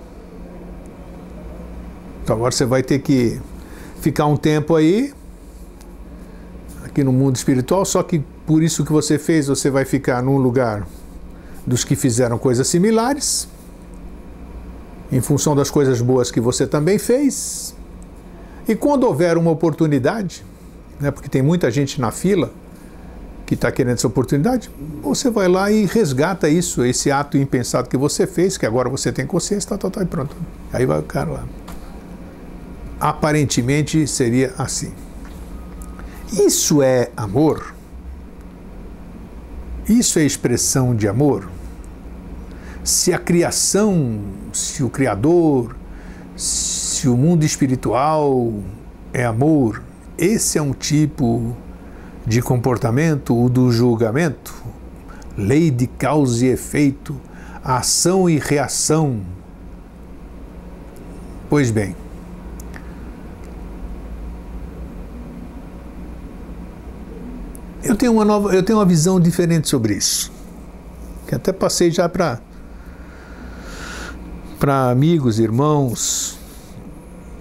Então 2.22 2.36
agora 2.36 2.52
você 2.52 2.64
vai 2.64 2.82
ter 2.82 3.00
que 3.00 3.40
ficar 4.00 4.26
um 4.26 4.36
tempo 4.36 4.74
aí, 4.76 5.12
aqui 6.84 7.02
no 7.02 7.12
mundo 7.12 7.36
espiritual, 7.36 7.84
só 7.84 8.02
que 8.02 8.22
por 8.46 8.62
isso 8.62 8.84
que 8.84 8.92
você 8.92 9.18
fez, 9.18 9.46
você 9.46 9.70
vai 9.70 9.84
ficar 9.84 10.22
num 10.22 10.36
lugar 10.36 10.86
dos 11.66 11.84
que 11.84 11.94
fizeram 11.96 12.38
coisas 12.38 12.66
similares, 12.66 13.48
em 15.10 15.20
função 15.20 15.54
das 15.56 15.70
coisas 15.70 16.00
boas 16.00 16.30
que 16.30 16.40
você 16.40 16.66
também 16.66 16.98
fez. 16.98 17.74
E 18.70 18.76
quando 18.76 19.02
houver 19.02 19.36
uma 19.36 19.50
oportunidade, 19.50 20.44
né, 21.00 21.10
porque 21.10 21.28
tem 21.28 21.42
muita 21.42 21.68
gente 21.72 22.00
na 22.00 22.12
fila, 22.12 22.52
que 23.44 23.54
está 23.54 23.72
querendo 23.72 23.94
essa 23.94 24.06
oportunidade, 24.06 24.70
você 25.02 25.28
vai 25.28 25.48
lá 25.48 25.72
e 25.72 25.86
resgata 25.86 26.48
isso, 26.48 26.84
esse 26.84 27.10
ato 27.10 27.36
impensado 27.36 27.88
que 27.88 27.96
você 27.96 28.28
fez, 28.28 28.56
que 28.56 28.64
agora 28.64 28.88
você 28.88 29.10
tem 29.10 29.26
consciência, 29.26 29.70
tá, 29.70 29.76
tá, 29.76 29.90
tá, 29.90 30.02
e 30.04 30.06
pronto. 30.06 30.36
Aí 30.72 30.86
vai 30.86 31.00
o 31.00 31.02
cara 31.02 31.30
lá. 31.32 31.44
Aparentemente 33.00 34.06
seria 34.06 34.54
assim. 34.56 34.92
Isso 36.32 36.80
é 36.80 37.10
amor? 37.16 37.74
Isso 39.88 40.20
é 40.20 40.22
expressão 40.22 40.94
de 40.94 41.08
amor? 41.08 41.50
Se 42.84 43.12
a 43.12 43.18
criação, 43.18 44.20
se 44.52 44.84
o 44.84 44.88
Criador, 44.88 45.74
se 46.36 46.69
o 47.08 47.16
mundo 47.16 47.44
espiritual 47.44 48.52
é 49.12 49.24
amor, 49.24 49.82
esse 50.18 50.58
é 50.58 50.62
um 50.62 50.72
tipo 50.72 51.56
de 52.26 52.42
comportamento, 52.42 53.34
o 53.36 53.48
do 53.48 53.70
julgamento, 53.72 54.54
lei 55.36 55.70
de 55.70 55.86
causa 55.86 56.44
e 56.44 56.48
efeito, 56.48 57.18
ação 57.64 58.28
e 58.28 58.38
reação. 58.38 59.20
Pois 61.48 61.70
bem, 61.70 61.96
eu 67.82 67.96
tenho 67.96 68.12
uma 68.12 68.24
nova, 68.24 68.54
eu 68.54 68.62
tenho 68.62 68.78
uma 68.78 68.84
visão 68.84 69.18
diferente 69.18 69.68
sobre 69.68 69.94
isso, 69.94 70.30
que 71.26 71.34
até 71.34 71.52
passei 71.52 71.90
já 71.90 72.08
para 72.08 72.40
para 74.58 74.90
amigos, 74.90 75.38
irmãos, 75.38 76.38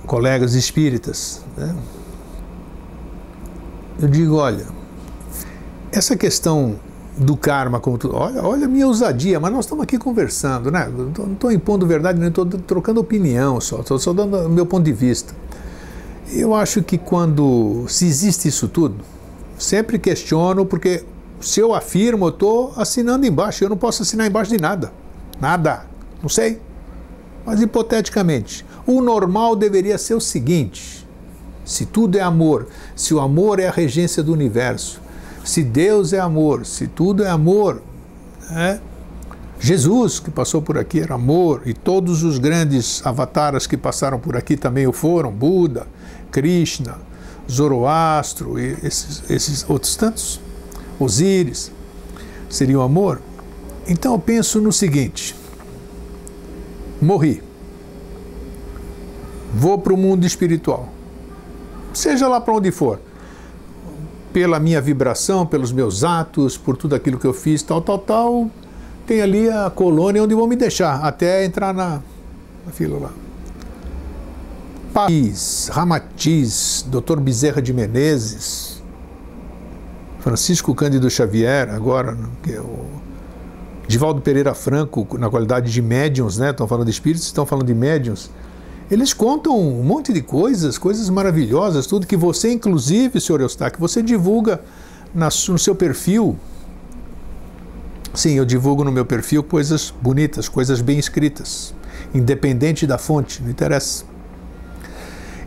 colegas 0.09 0.55
espíritas. 0.55 1.41
Né? 1.55 1.75
eu 4.01 4.07
digo, 4.07 4.37
olha, 4.37 4.65
essa 5.91 6.17
questão 6.17 6.79
do 7.15 7.37
karma, 7.37 7.79
como 7.79 7.97
tu, 7.97 8.09
olha, 8.13 8.41
olha 8.43 8.65
a 8.65 8.67
minha 8.67 8.87
ousadia, 8.87 9.39
mas 9.39 9.51
nós 9.51 9.65
estamos 9.65 9.83
aqui 9.83 9.97
conversando, 9.99 10.71
né? 10.71 10.89
Não 10.89 11.33
estou 11.33 11.51
impondo 11.51 11.85
verdade, 11.85 12.19
estou 12.25 12.45
trocando 12.45 12.99
opinião 12.99 13.61
só, 13.61 13.81
estou 13.81 13.99
só 13.99 14.11
dando 14.11 14.37
o 14.47 14.49
meu 14.49 14.65
ponto 14.65 14.83
de 14.83 14.93
vista. 14.93 15.35
Eu 16.31 16.55
acho 16.55 16.81
que 16.81 16.97
quando 16.97 17.85
se 17.87 18.05
existe 18.05 18.47
isso 18.47 18.67
tudo, 18.67 19.03
sempre 19.59 19.99
questiono, 19.99 20.65
porque 20.65 21.03
se 21.39 21.59
eu 21.59 21.75
afirmo, 21.75 22.25
eu 22.25 22.29
estou 22.29 22.73
assinando 22.77 23.27
embaixo, 23.27 23.63
eu 23.63 23.69
não 23.69 23.77
posso 23.77 24.01
assinar 24.01 24.25
embaixo 24.25 24.49
de 24.49 24.59
nada. 24.59 24.91
Nada. 25.39 25.85
Não 26.21 26.29
sei. 26.29 26.59
Mas 27.45 27.61
hipoteticamente, 27.61 28.65
o 28.97 29.01
normal 29.01 29.55
deveria 29.55 29.97
ser 29.97 30.15
o 30.15 30.21
seguinte: 30.21 31.07
se 31.63 31.85
tudo 31.85 32.17
é 32.17 32.21
amor, 32.21 32.67
se 32.95 33.13
o 33.13 33.19
amor 33.19 33.59
é 33.59 33.67
a 33.67 33.71
regência 33.71 34.23
do 34.23 34.33
universo, 34.33 35.01
se 35.43 35.63
Deus 35.63 36.13
é 36.13 36.19
amor, 36.19 36.65
se 36.65 36.87
tudo 36.87 37.23
é 37.23 37.29
amor, 37.29 37.81
é? 38.51 38.79
Jesus, 39.59 40.19
que 40.19 40.31
passou 40.31 40.61
por 40.61 40.77
aqui, 40.77 41.01
era 41.01 41.15
amor, 41.15 41.63
e 41.65 41.73
todos 41.73 42.23
os 42.23 42.39
grandes 42.39 43.05
avataras 43.05 43.67
que 43.67 43.75
passaram 43.75 44.17
por 44.17 44.37
aqui 44.37 44.55
também 44.55 44.87
o 44.87 44.93
foram: 44.93 45.31
Buda, 45.31 45.85
Krishna, 46.31 46.97
Zoroastro 47.49 48.57
e 48.57 48.77
esses, 48.83 49.29
esses 49.29 49.69
outros 49.69 49.95
tantos, 49.95 50.39
Osíris, 50.99 51.71
seriam 52.49 52.81
amor. 52.81 53.21
Então 53.87 54.13
eu 54.13 54.19
penso 54.19 54.61
no 54.61 54.71
seguinte: 54.71 55.35
morri, 57.01 57.43
vou 59.53 59.77
para 59.77 59.93
o 59.93 59.97
mundo 59.97 60.25
espiritual 60.25 60.89
seja 61.93 62.27
lá 62.27 62.39
para 62.39 62.53
onde 62.53 62.71
for, 62.71 62.99
pela 64.31 64.59
minha 64.59 64.81
vibração, 64.81 65.45
pelos 65.45 65.71
meus 65.71 66.03
atos, 66.03 66.57
por 66.57 66.77
tudo 66.77 66.95
aquilo 66.95 67.17
que 67.17 67.25
eu 67.25 67.33
fiz, 67.33 67.63
tal, 67.63 67.81
tal, 67.81 67.99
tal, 67.99 68.51
tem 69.05 69.21
ali 69.21 69.49
a 69.49 69.69
colônia 69.69 70.23
onde 70.23 70.35
vão 70.35 70.47
me 70.47 70.55
deixar, 70.55 71.03
até 71.03 71.43
entrar 71.43 71.73
na, 71.73 72.01
na 72.65 72.71
fila 72.71 72.99
lá. 72.99 73.11
País, 74.93 75.69
Ramatiz, 75.71 76.85
Dr. 76.87 77.19
Bezerra 77.19 77.61
de 77.61 77.73
Menezes, 77.73 78.81
Francisco 80.19 80.73
Cândido 80.75 81.09
Xavier, 81.09 81.69
agora, 81.73 82.17
que 82.43 82.53
é 82.53 82.59
o 82.59 82.85
Divaldo 83.87 84.21
Pereira 84.21 84.53
Franco, 84.53 85.07
na 85.17 85.29
qualidade 85.29 85.71
de 85.71 85.81
médiums, 85.81 86.37
né? 86.37 86.51
Estão 86.51 86.67
falando 86.67 86.85
de 86.85 86.91
espíritos, 86.91 87.25
estão 87.25 87.45
falando 87.45 87.65
de 87.65 87.73
médiums. 87.73 88.29
Eles 88.89 89.13
contam 89.13 89.57
um 89.59 89.83
monte 89.83 90.11
de 90.11 90.21
coisas, 90.21 90.77
coisas 90.77 91.09
maravilhosas, 91.09 91.85
tudo 91.85 92.07
que 92.07 92.17
você, 92.17 92.51
inclusive, 92.51 93.21
senhor 93.21 93.39
Eustáquio, 93.39 93.79
você 93.79 94.01
divulga 94.01 94.61
na, 95.13 95.27
no 95.27 95.59
seu 95.59 95.75
perfil. 95.75 96.37
Sim, 98.15 98.33
eu 98.33 98.45
divulgo 98.45 98.83
no 98.83 98.91
meu 98.91 99.05
perfil 99.05 99.43
coisas 99.43 99.93
bonitas, 100.01 100.49
coisas 100.49 100.81
bem 100.81 100.97
escritas, 100.97 101.73
independente 102.13 102.87
da 102.87 102.97
fonte, 102.97 103.43
não 103.43 103.51
interessa. 103.51 104.03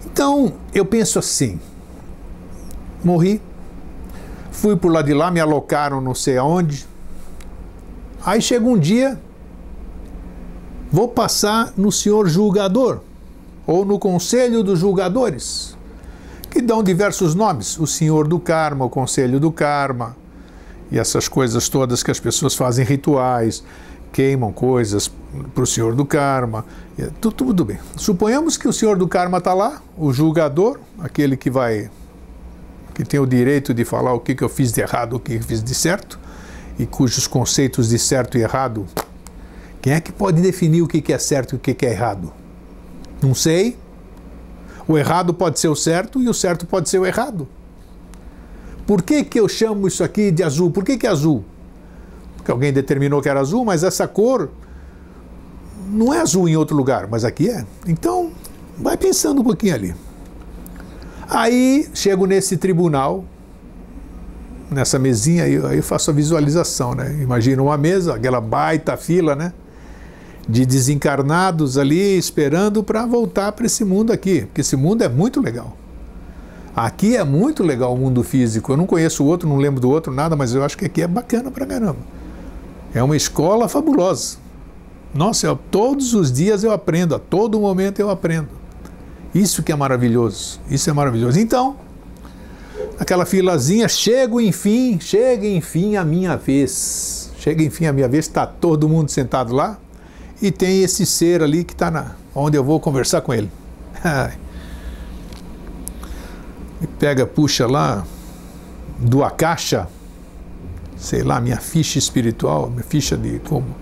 Então, 0.06 0.52
eu 0.72 0.84
penso 0.84 1.18
assim: 1.18 1.58
morri, 3.02 3.42
fui 4.52 4.76
por 4.76 4.92
lá 4.92 5.02
de 5.02 5.12
lá, 5.12 5.30
me 5.32 5.40
alocaram 5.40 6.00
não 6.00 6.14
sei 6.14 6.38
aonde. 6.38 6.86
Aí 8.24 8.40
chega 8.40 8.64
um 8.64 8.78
dia, 8.78 9.20
vou 10.92 11.08
passar 11.08 11.72
no 11.76 11.90
senhor 11.90 12.28
julgador, 12.28 13.00
ou 13.66 13.84
no 13.84 13.98
conselho 13.98 14.62
dos 14.62 14.78
julgadores, 14.78 15.76
que 16.50 16.60
dão 16.60 16.82
diversos 16.82 17.34
nomes: 17.34 17.78
o 17.78 17.86
senhor 17.86 18.26
do 18.26 18.38
karma, 18.38 18.84
o 18.84 18.90
conselho 18.90 19.38
do 19.38 19.50
karma, 19.50 20.16
e 20.90 20.98
essas 20.98 21.28
coisas 21.28 21.68
todas 21.68 22.02
que 22.02 22.10
as 22.10 22.20
pessoas 22.20 22.54
fazem 22.54 22.84
rituais, 22.84 23.64
queimam 24.12 24.52
coisas 24.52 25.10
para 25.54 25.64
o 25.64 25.66
senhor 25.66 25.94
do 25.94 26.04
karma. 26.04 26.64
Tudo, 27.20 27.34
tudo 27.34 27.64
bem. 27.64 27.78
Suponhamos 27.96 28.56
que 28.56 28.68
o 28.68 28.72
senhor 28.72 28.96
do 28.98 29.08
karma 29.08 29.38
está 29.38 29.54
lá, 29.54 29.80
o 29.96 30.12
julgador, 30.12 30.78
aquele 30.98 31.36
que 31.36 31.50
vai. 31.50 31.90
que 32.94 33.04
tem 33.04 33.18
o 33.18 33.26
direito 33.26 33.72
de 33.72 33.84
falar 33.84 34.12
o 34.12 34.20
que, 34.20 34.34
que 34.34 34.44
eu 34.44 34.48
fiz 34.48 34.70
de 34.70 34.82
errado, 34.82 35.16
o 35.16 35.20
que 35.20 35.34
eu 35.34 35.42
fiz 35.42 35.62
de 35.62 35.74
certo, 35.74 36.20
e 36.78 36.84
cujos 36.84 37.26
conceitos 37.26 37.88
de 37.88 37.98
certo 37.98 38.36
e 38.36 38.42
errado. 38.42 38.86
Quem 39.80 39.94
é 39.94 40.00
que 40.00 40.12
pode 40.12 40.42
definir 40.42 40.82
o 40.82 40.86
que, 40.86 41.00
que 41.00 41.12
é 41.12 41.18
certo 41.18 41.54
e 41.54 41.56
o 41.56 41.58
que, 41.58 41.72
que 41.72 41.86
é 41.86 41.90
errado? 41.90 42.32
Não 43.22 43.34
sei. 43.34 43.76
O 44.86 44.98
errado 44.98 45.32
pode 45.32 45.60
ser 45.60 45.68
o 45.68 45.76
certo 45.76 46.20
e 46.20 46.28
o 46.28 46.34
certo 46.34 46.66
pode 46.66 46.88
ser 46.88 46.98
o 46.98 47.06
errado. 47.06 47.46
Por 48.86 49.02
que, 49.02 49.22
que 49.22 49.38
eu 49.38 49.48
chamo 49.48 49.86
isso 49.86 50.02
aqui 50.02 50.30
de 50.30 50.42
azul? 50.42 50.70
Por 50.70 50.84
que, 50.84 50.96
que 50.98 51.06
é 51.06 51.10
azul? 51.10 51.44
Porque 52.36 52.50
alguém 52.50 52.72
determinou 52.72 53.22
que 53.22 53.28
era 53.28 53.40
azul, 53.40 53.64
mas 53.64 53.84
essa 53.84 54.08
cor 54.08 54.50
não 55.88 56.12
é 56.12 56.20
azul 56.20 56.48
em 56.48 56.56
outro 56.56 56.76
lugar, 56.76 57.06
mas 57.08 57.24
aqui 57.24 57.48
é. 57.48 57.64
Então, 57.86 58.32
vai 58.76 58.96
pensando 58.96 59.40
um 59.40 59.44
pouquinho 59.44 59.74
ali. 59.74 59.94
Aí 61.28 61.88
chego 61.94 62.26
nesse 62.26 62.56
tribunal, 62.56 63.24
nessa 64.70 64.98
mesinha, 64.98 65.44
aí, 65.44 65.54
eu 65.54 65.82
faço 65.82 66.10
a 66.10 66.14
visualização, 66.14 66.94
né? 66.94 67.16
Imagina 67.22 67.62
uma 67.62 67.76
mesa, 67.76 68.16
aquela 68.16 68.40
baita 68.40 68.96
fila, 68.96 69.36
né? 69.36 69.52
De 70.48 70.66
desencarnados 70.66 71.78
ali 71.78 72.18
esperando 72.18 72.82
para 72.82 73.06
voltar 73.06 73.52
para 73.52 73.66
esse 73.66 73.84
mundo 73.84 74.12
aqui, 74.12 74.42
porque 74.42 74.60
esse 74.60 74.76
mundo 74.76 75.02
é 75.02 75.08
muito 75.08 75.40
legal. 75.40 75.76
Aqui 76.74 77.16
é 77.16 77.22
muito 77.22 77.62
legal 77.62 77.94
o 77.94 77.98
mundo 77.98 78.24
físico. 78.24 78.72
Eu 78.72 78.76
não 78.76 78.86
conheço 78.86 79.22
o 79.22 79.26
outro, 79.26 79.48
não 79.48 79.56
lembro 79.58 79.80
do 79.80 79.90
outro, 79.90 80.12
nada, 80.12 80.34
mas 80.34 80.54
eu 80.54 80.64
acho 80.64 80.76
que 80.76 80.86
aqui 80.86 81.02
é 81.02 81.06
bacana 81.06 81.50
pra 81.50 81.66
caramba. 81.66 81.98
É 82.94 83.02
uma 83.02 83.16
escola 83.16 83.68
fabulosa. 83.68 84.38
Nossa, 85.14 85.46
eu, 85.46 85.56
todos 85.70 86.14
os 86.14 86.32
dias 86.32 86.64
eu 86.64 86.72
aprendo, 86.72 87.14
a 87.14 87.18
todo 87.18 87.60
momento 87.60 88.00
eu 88.00 88.08
aprendo. 88.08 88.48
Isso 89.34 89.62
que 89.62 89.70
é 89.70 89.76
maravilhoso, 89.76 90.58
isso 90.68 90.88
é 90.88 90.92
maravilhoso. 90.92 91.38
Então, 91.38 91.76
aquela 92.98 93.26
filazinha, 93.26 93.86
chego 93.88 94.40
enfim, 94.40 94.98
chega 94.98 95.46
enfim 95.46 95.96
a 95.96 96.04
minha 96.04 96.36
vez. 96.36 97.30
Chega 97.38 97.62
enfim 97.62 97.86
a 97.86 97.92
minha 97.92 98.08
vez, 98.08 98.26
está 98.26 98.46
todo 98.46 98.88
mundo 98.88 99.10
sentado 99.10 99.54
lá 99.54 99.78
e 100.42 100.50
tem 100.50 100.82
esse 100.82 101.06
ser 101.06 101.40
ali 101.40 101.62
que 101.62 101.72
está 101.72 101.88
na 101.88 102.16
onde 102.34 102.58
eu 102.58 102.64
vou 102.64 102.80
conversar 102.80 103.20
com 103.20 103.32
ele. 103.32 103.50
e 106.82 106.86
pega, 106.98 107.24
puxa 107.24 107.66
lá 107.66 108.04
do 108.98 109.22
Akasha, 109.22 109.86
sei 110.96 111.22
lá, 111.22 111.40
minha 111.40 111.58
ficha 111.58 111.98
espiritual, 111.98 112.68
minha 112.68 112.82
ficha 112.82 113.16
de 113.16 113.38
como, 113.40 113.76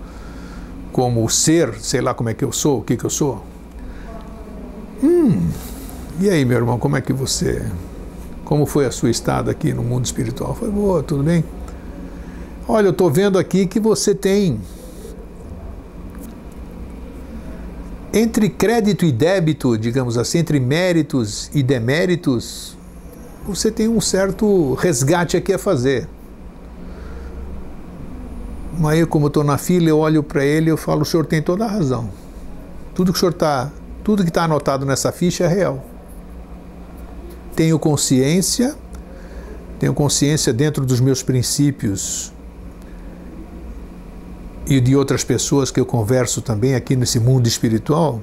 como 0.91 1.27
ser, 1.29 1.73
sei 1.79 1.99
lá 1.99 2.13
como 2.13 2.29
é 2.29 2.35
que 2.35 2.45
eu 2.45 2.51
sou, 2.51 2.79
o 2.79 2.83
que, 2.83 2.95
que 2.95 3.05
eu 3.05 3.09
sou. 3.09 3.43
Hum, 5.03 5.49
e 6.19 6.29
aí, 6.29 6.45
meu 6.45 6.57
irmão, 6.57 6.77
como 6.77 6.95
é 6.95 7.01
que 7.01 7.11
você. 7.11 7.65
Como 8.45 8.67
foi 8.67 8.85
a 8.85 8.91
sua 8.91 9.09
estada 9.09 9.49
aqui 9.49 9.73
no 9.73 9.81
mundo 9.81 10.05
espiritual? 10.05 10.53
Foi 10.53 10.69
boa, 10.69 11.01
tudo 11.01 11.23
bem? 11.23 11.43
Olha, 12.67 12.87
eu 12.87 12.91
estou 12.91 13.09
vendo 13.09 13.39
aqui 13.39 13.65
que 13.65 13.79
você 13.79 14.13
tem. 14.13 14.59
Entre 18.13 18.49
crédito 18.49 19.05
e 19.05 19.11
débito, 19.11 19.77
digamos 19.77 20.17
assim, 20.17 20.39
entre 20.39 20.59
méritos 20.59 21.49
e 21.53 21.63
deméritos, 21.63 22.77
você 23.45 23.71
tem 23.71 23.87
um 23.87 24.01
certo 24.01 24.73
resgate 24.73 25.37
aqui 25.37 25.53
a 25.53 25.57
fazer. 25.57 26.09
Aí, 28.83 29.05
como 29.05 29.27
estou 29.27 29.45
na 29.45 29.57
fila, 29.57 29.87
eu 29.87 29.97
olho 29.99 30.21
para 30.21 30.43
ele 30.43 30.69
e 30.69 30.71
eu 30.71 30.77
falo: 30.77 31.03
o 31.03 31.05
senhor 31.05 31.25
tem 31.25 31.41
toda 31.41 31.63
a 31.63 31.67
razão. 31.67 32.09
Tudo 32.93 33.13
que 33.13 33.17
o 33.17 33.19
senhor 33.19 33.31
está, 33.31 33.71
tudo 34.03 34.23
que 34.23 34.29
está 34.29 34.43
anotado 34.43 34.85
nessa 34.85 35.11
ficha 35.13 35.45
é 35.45 35.47
real. 35.47 35.85
Tenho 37.55 37.79
consciência, 37.79 38.75
tenho 39.79 39.93
consciência 39.93 40.51
dentro 40.51 40.85
dos 40.85 40.99
meus 40.99 41.23
princípios 41.23 42.33
e 44.71 44.79
de 44.79 44.95
outras 44.95 45.21
pessoas 45.21 45.69
que 45.69 45.81
eu 45.81 45.85
converso 45.85 46.41
também 46.41 46.75
aqui 46.75 46.95
nesse 46.95 47.19
mundo 47.19 47.45
espiritual, 47.45 48.21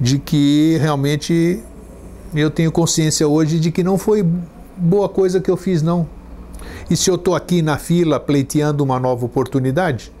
de 0.00 0.16
que 0.16 0.78
realmente 0.80 1.60
eu 2.32 2.52
tenho 2.52 2.70
consciência 2.70 3.26
hoje 3.26 3.58
de 3.58 3.72
que 3.72 3.82
não 3.82 3.98
foi 3.98 4.24
boa 4.76 5.08
coisa 5.08 5.40
que 5.40 5.50
eu 5.50 5.56
fiz, 5.56 5.82
não. 5.82 6.06
E 6.88 6.96
se 6.96 7.10
eu 7.10 7.16
estou 7.16 7.34
aqui 7.34 7.62
na 7.62 7.78
fila 7.78 8.20
pleiteando 8.20 8.84
uma 8.84 9.00
nova 9.00 9.26
oportunidade, 9.26 10.12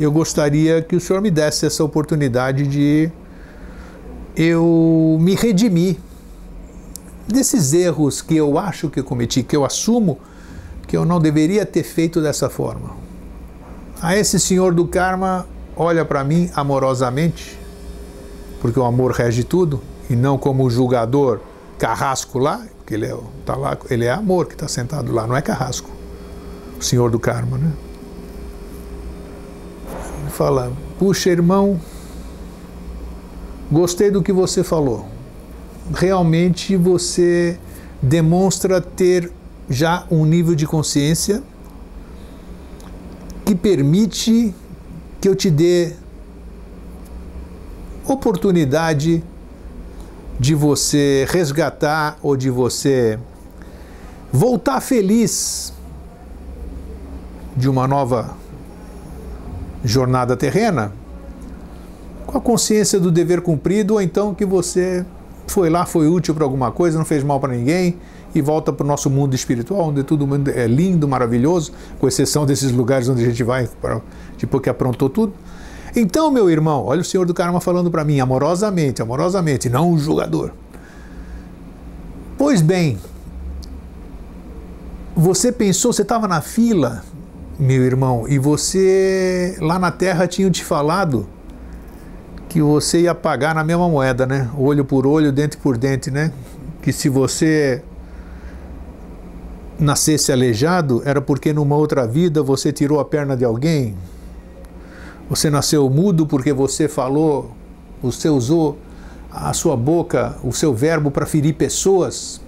eu 0.00 0.10
gostaria 0.10 0.82
que 0.82 0.96
o 0.96 1.00
senhor 1.00 1.22
me 1.22 1.30
desse 1.30 1.64
essa 1.64 1.84
oportunidade 1.84 2.66
de 2.66 3.12
eu 4.34 5.18
me 5.20 5.36
redimir 5.36 5.98
desses 7.28 7.72
erros 7.72 8.20
que 8.20 8.34
eu 8.34 8.58
acho 8.58 8.90
que 8.90 8.98
eu 8.98 9.04
cometi, 9.04 9.44
que 9.44 9.54
eu 9.54 9.64
assumo 9.64 10.18
que 10.88 10.96
eu 10.96 11.04
não 11.04 11.20
deveria 11.20 11.64
ter 11.64 11.84
feito 11.84 12.20
dessa 12.20 12.50
forma. 12.50 13.07
A 14.00 14.16
esse 14.16 14.38
senhor 14.38 14.72
do 14.72 14.86
karma 14.86 15.46
olha 15.76 16.04
para 16.04 16.22
mim 16.22 16.50
amorosamente, 16.54 17.58
porque 18.60 18.78
o 18.78 18.84
amor 18.84 19.12
rege 19.12 19.42
tudo, 19.42 19.80
e 20.08 20.14
não 20.14 20.38
como 20.38 20.64
o 20.64 20.70
julgador 20.70 21.40
carrasco 21.78 22.38
lá, 22.38 22.64
porque 22.78 22.94
ele 22.94 23.06
é, 23.06 23.16
tá 23.44 23.56
lá, 23.56 23.76
ele 23.90 24.04
é 24.04 24.10
amor 24.10 24.46
que 24.46 24.54
está 24.54 24.68
sentado 24.68 25.12
lá, 25.12 25.26
não 25.26 25.36
é 25.36 25.42
carrasco. 25.42 25.90
O 26.78 26.82
senhor 26.82 27.10
do 27.10 27.18
karma, 27.18 27.58
né? 27.58 27.72
Ele 30.20 30.30
fala: 30.30 30.72
Puxa, 30.98 31.30
irmão, 31.30 31.80
gostei 33.70 34.10
do 34.10 34.22
que 34.22 34.32
você 34.32 34.62
falou. 34.62 35.06
Realmente 35.92 36.76
você 36.76 37.58
demonstra 38.00 38.80
ter 38.80 39.30
já 39.68 40.06
um 40.08 40.24
nível 40.24 40.54
de 40.54 40.66
consciência 40.66 41.42
que 43.48 43.54
permite 43.54 44.54
que 45.18 45.26
eu 45.26 45.34
te 45.34 45.50
dê 45.50 45.94
oportunidade 48.06 49.24
de 50.38 50.54
você 50.54 51.26
resgatar 51.30 52.18
ou 52.22 52.36
de 52.36 52.50
você 52.50 53.18
voltar 54.30 54.82
feliz 54.82 55.72
de 57.56 57.70
uma 57.70 57.88
nova 57.88 58.36
jornada 59.82 60.36
terrena, 60.36 60.92
com 62.26 62.36
a 62.36 62.42
consciência 62.42 63.00
do 63.00 63.10
dever 63.10 63.40
cumprido, 63.40 63.94
ou 63.94 64.02
então 64.02 64.34
que 64.34 64.44
você 64.44 65.06
foi 65.46 65.70
lá, 65.70 65.86
foi 65.86 66.06
útil 66.06 66.34
para 66.34 66.44
alguma 66.44 66.70
coisa, 66.70 66.98
não 66.98 67.06
fez 67.06 67.24
mal 67.24 67.40
para 67.40 67.54
ninguém 67.54 67.96
e 68.34 68.40
volta 68.40 68.72
para 68.72 68.84
o 68.84 68.86
nosso 68.86 69.08
mundo 69.08 69.34
espiritual, 69.34 69.88
onde 69.88 70.02
tudo 70.02 70.28
é 70.54 70.66
lindo, 70.66 71.08
maravilhoso, 71.08 71.72
com 71.98 72.06
exceção 72.06 72.44
desses 72.44 72.70
lugares 72.70 73.08
onde 73.08 73.22
a 73.22 73.28
gente 73.28 73.42
vai, 73.42 73.68
tipo 74.36 74.60
que 74.60 74.68
aprontou 74.68 75.08
tudo. 75.08 75.32
Então, 75.96 76.30
meu 76.30 76.50
irmão, 76.50 76.84
olha 76.84 77.00
o 77.00 77.04
Senhor 77.04 77.26
do 77.26 77.34
Karma 77.34 77.60
falando 77.60 77.90
para 77.90 78.04
mim, 78.04 78.20
amorosamente, 78.20 79.00
amorosamente, 79.00 79.68
não 79.68 79.90
um 79.90 79.98
julgador. 79.98 80.52
Pois 82.36 82.60
bem, 82.60 82.98
você 85.16 85.50
pensou, 85.50 85.92
você 85.92 86.02
estava 86.02 86.28
na 86.28 86.40
fila, 86.40 87.02
meu 87.58 87.82
irmão, 87.82 88.26
e 88.28 88.38
você 88.38 89.56
lá 89.60 89.78
na 89.78 89.90
terra 89.90 90.28
tinha 90.28 90.48
te 90.50 90.64
falado 90.64 91.26
que 92.48 92.62
você 92.62 93.00
ia 93.00 93.14
pagar 93.14 93.54
na 93.54 93.64
mesma 93.64 93.88
moeda, 93.88 94.26
né? 94.26 94.48
Olho 94.56 94.84
por 94.84 95.06
olho, 95.06 95.32
dente 95.32 95.56
por 95.56 95.76
dente, 95.76 96.10
né? 96.10 96.32
Que 96.80 96.92
se 96.92 97.08
você 97.08 97.82
nascesse 99.78 100.32
aleijado, 100.32 101.02
era 101.04 101.20
porque 101.20 101.52
numa 101.52 101.76
outra 101.76 102.06
vida 102.06 102.42
você 102.42 102.72
tirou 102.72 102.98
a 102.98 103.04
perna 103.04 103.36
de 103.36 103.44
alguém. 103.44 103.94
Você 105.30 105.50
nasceu 105.50 105.88
mudo 105.88 106.26
porque 106.26 106.52
você 106.52 106.88
falou, 106.88 107.52
você 108.02 108.28
usou 108.28 108.78
a 109.30 109.52
sua 109.52 109.76
boca, 109.76 110.36
o 110.42 110.52
seu 110.52 110.74
verbo 110.74 111.10
para 111.10 111.26
ferir 111.26 111.54
pessoas. 111.54 112.40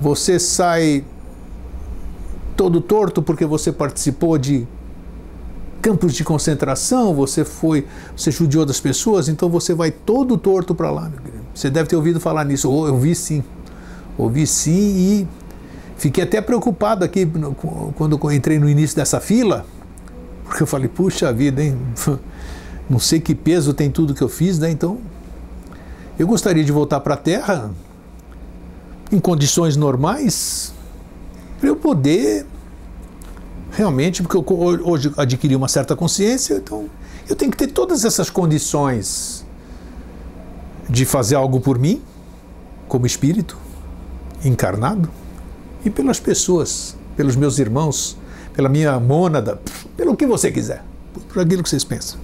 Você 0.00 0.38
sai 0.38 1.04
todo 2.56 2.80
torto 2.80 3.22
porque 3.22 3.44
você 3.44 3.70
participou 3.70 4.38
de 4.38 4.66
campos 5.80 6.14
de 6.14 6.24
concentração, 6.24 7.14
você 7.14 7.44
foi, 7.44 7.86
você 8.16 8.30
judiou 8.30 8.66
das 8.66 8.80
pessoas, 8.80 9.28
então 9.28 9.48
você 9.48 9.74
vai 9.74 9.90
todo 9.90 10.36
torto 10.36 10.74
para 10.74 10.90
lá. 10.90 11.10
Você 11.54 11.70
deve 11.70 11.88
ter 11.88 11.96
ouvido 11.96 12.18
falar 12.18 12.44
nisso. 12.44 12.66
Eu 12.66 12.72
ouvi 12.72 13.14
sim. 13.14 13.44
Ouvi 14.16 14.46
sim 14.46 14.70
e 14.72 15.28
fiquei 15.98 16.24
até 16.24 16.40
preocupado 16.40 17.04
aqui 17.04 17.30
quando 17.96 18.32
entrei 18.32 18.58
no 18.58 18.68
início 18.68 18.96
dessa 18.96 19.20
fila, 19.20 19.66
porque 20.44 20.62
eu 20.62 20.66
falei, 20.66 20.88
puxa 20.88 21.30
vida, 21.32 21.62
hein? 21.62 21.76
Não 22.88 22.98
sei 22.98 23.20
que 23.20 23.34
peso 23.34 23.74
tem 23.74 23.90
tudo 23.90 24.14
que 24.14 24.22
eu 24.22 24.30
fiz, 24.30 24.58
né? 24.58 24.70
Então, 24.70 24.98
eu 26.18 26.26
gostaria 26.26 26.64
de 26.64 26.72
voltar 26.72 27.00
para 27.00 27.14
a 27.14 27.16
Terra 27.18 27.70
em 29.12 29.20
condições 29.20 29.76
normais, 29.76 30.72
para 31.60 31.68
eu 31.68 31.76
poder 31.76 32.46
realmente, 33.72 34.22
porque 34.22 34.36
eu 34.36 34.44
hoje 34.84 35.12
adquiri 35.16 35.54
uma 35.54 35.68
certa 35.68 35.94
consciência, 35.94 36.54
então 36.54 36.88
eu 37.28 37.36
tenho 37.36 37.50
que 37.50 37.56
ter 37.56 37.68
todas 37.68 38.04
essas 38.04 38.30
condições 38.30 39.44
de 40.88 41.04
fazer 41.04 41.34
algo 41.34 41.60
por 41.60 41.78
mim, 41.78 42.02
como 42.86 43.06
espírito 43.06 43.58
encarnado, 44.44 45.10
e 45.88 45.90
pelas 45.90 46.20
pessoas, 46.20 46.94
pelos 47.16 47.34
meus 47.34 47.58
irmãos, 47.58 48.16
pela 48.52 48.68
minha 48.68 49.00
mônada, 49.00 49.58
pelo 49.96 50.14
que 50.14 50.26
você 50.26 50.52
quiser, 50.52 50.84
por 51.32 51.40
aquilo 51.40 51.62
que 51.62 51.68
vocês 51.68 51.82
pensam. 51.82 52.20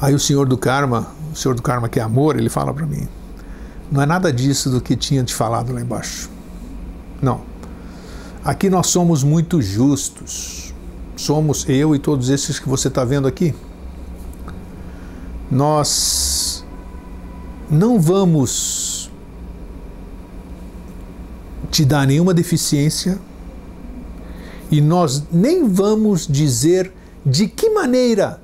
Aí 0.00 0.12
o 0.12 0.18
senhor 0.18 0.46
do 0.46 0.58
karma, 0.58 1.06
o 1.32 1.36
senhor 1.36 1.54
do 1.54 1.62
karma 1.62 1.88
que 1.88 2.00
é 2.00 2.02
amor, 2.02 2.36
ele 2.36 2.50
fala 2.50 2.74
para 2.74 2.84
mim: 2.84 3.08
não 3.90 4.02
é 4.02 4.06
nada 4.06 4.32
disso 4.32 4.68
do 4.68 4.80
que 4.80 4.96
tinha 4.96 5.22
te 5.22 5.32
falado 5.32 5.72
lá 5.72 5.80
embaixo. 5.80 6.28
Não. 7.22 7.40
Aqui 8.44 8.68
nós 8.68 8.88
somos 8.88 9.22
muito 9.22 9.62
justos. 9.62 10.74
Somos 11.16 11.66
eu 11.68 11.94
e 11.94 11.98
todos 11.98 12.28
esses 12.28 12.58
que 12.58 12.68
você 12.68 12.88
está 12.88 13.04
vendo 13.04 13.26
aqui. 13.26 13.54
Nós 15.50 16.64
não 17.70 17.98
vamos 17.98 18.95
te 21.70 21.84
dar 21.84 22.06
nenhuma 22.06 22.32
deficiência 22.32 23.18
e 24.70 24.80
nós 24.80 25.24
nem 25.32 25.68
vamos 25.68 26.26
dizer 26.26 26.92
de 27.24 27.46
que 27.48 27.70
maneira 27.70 28.40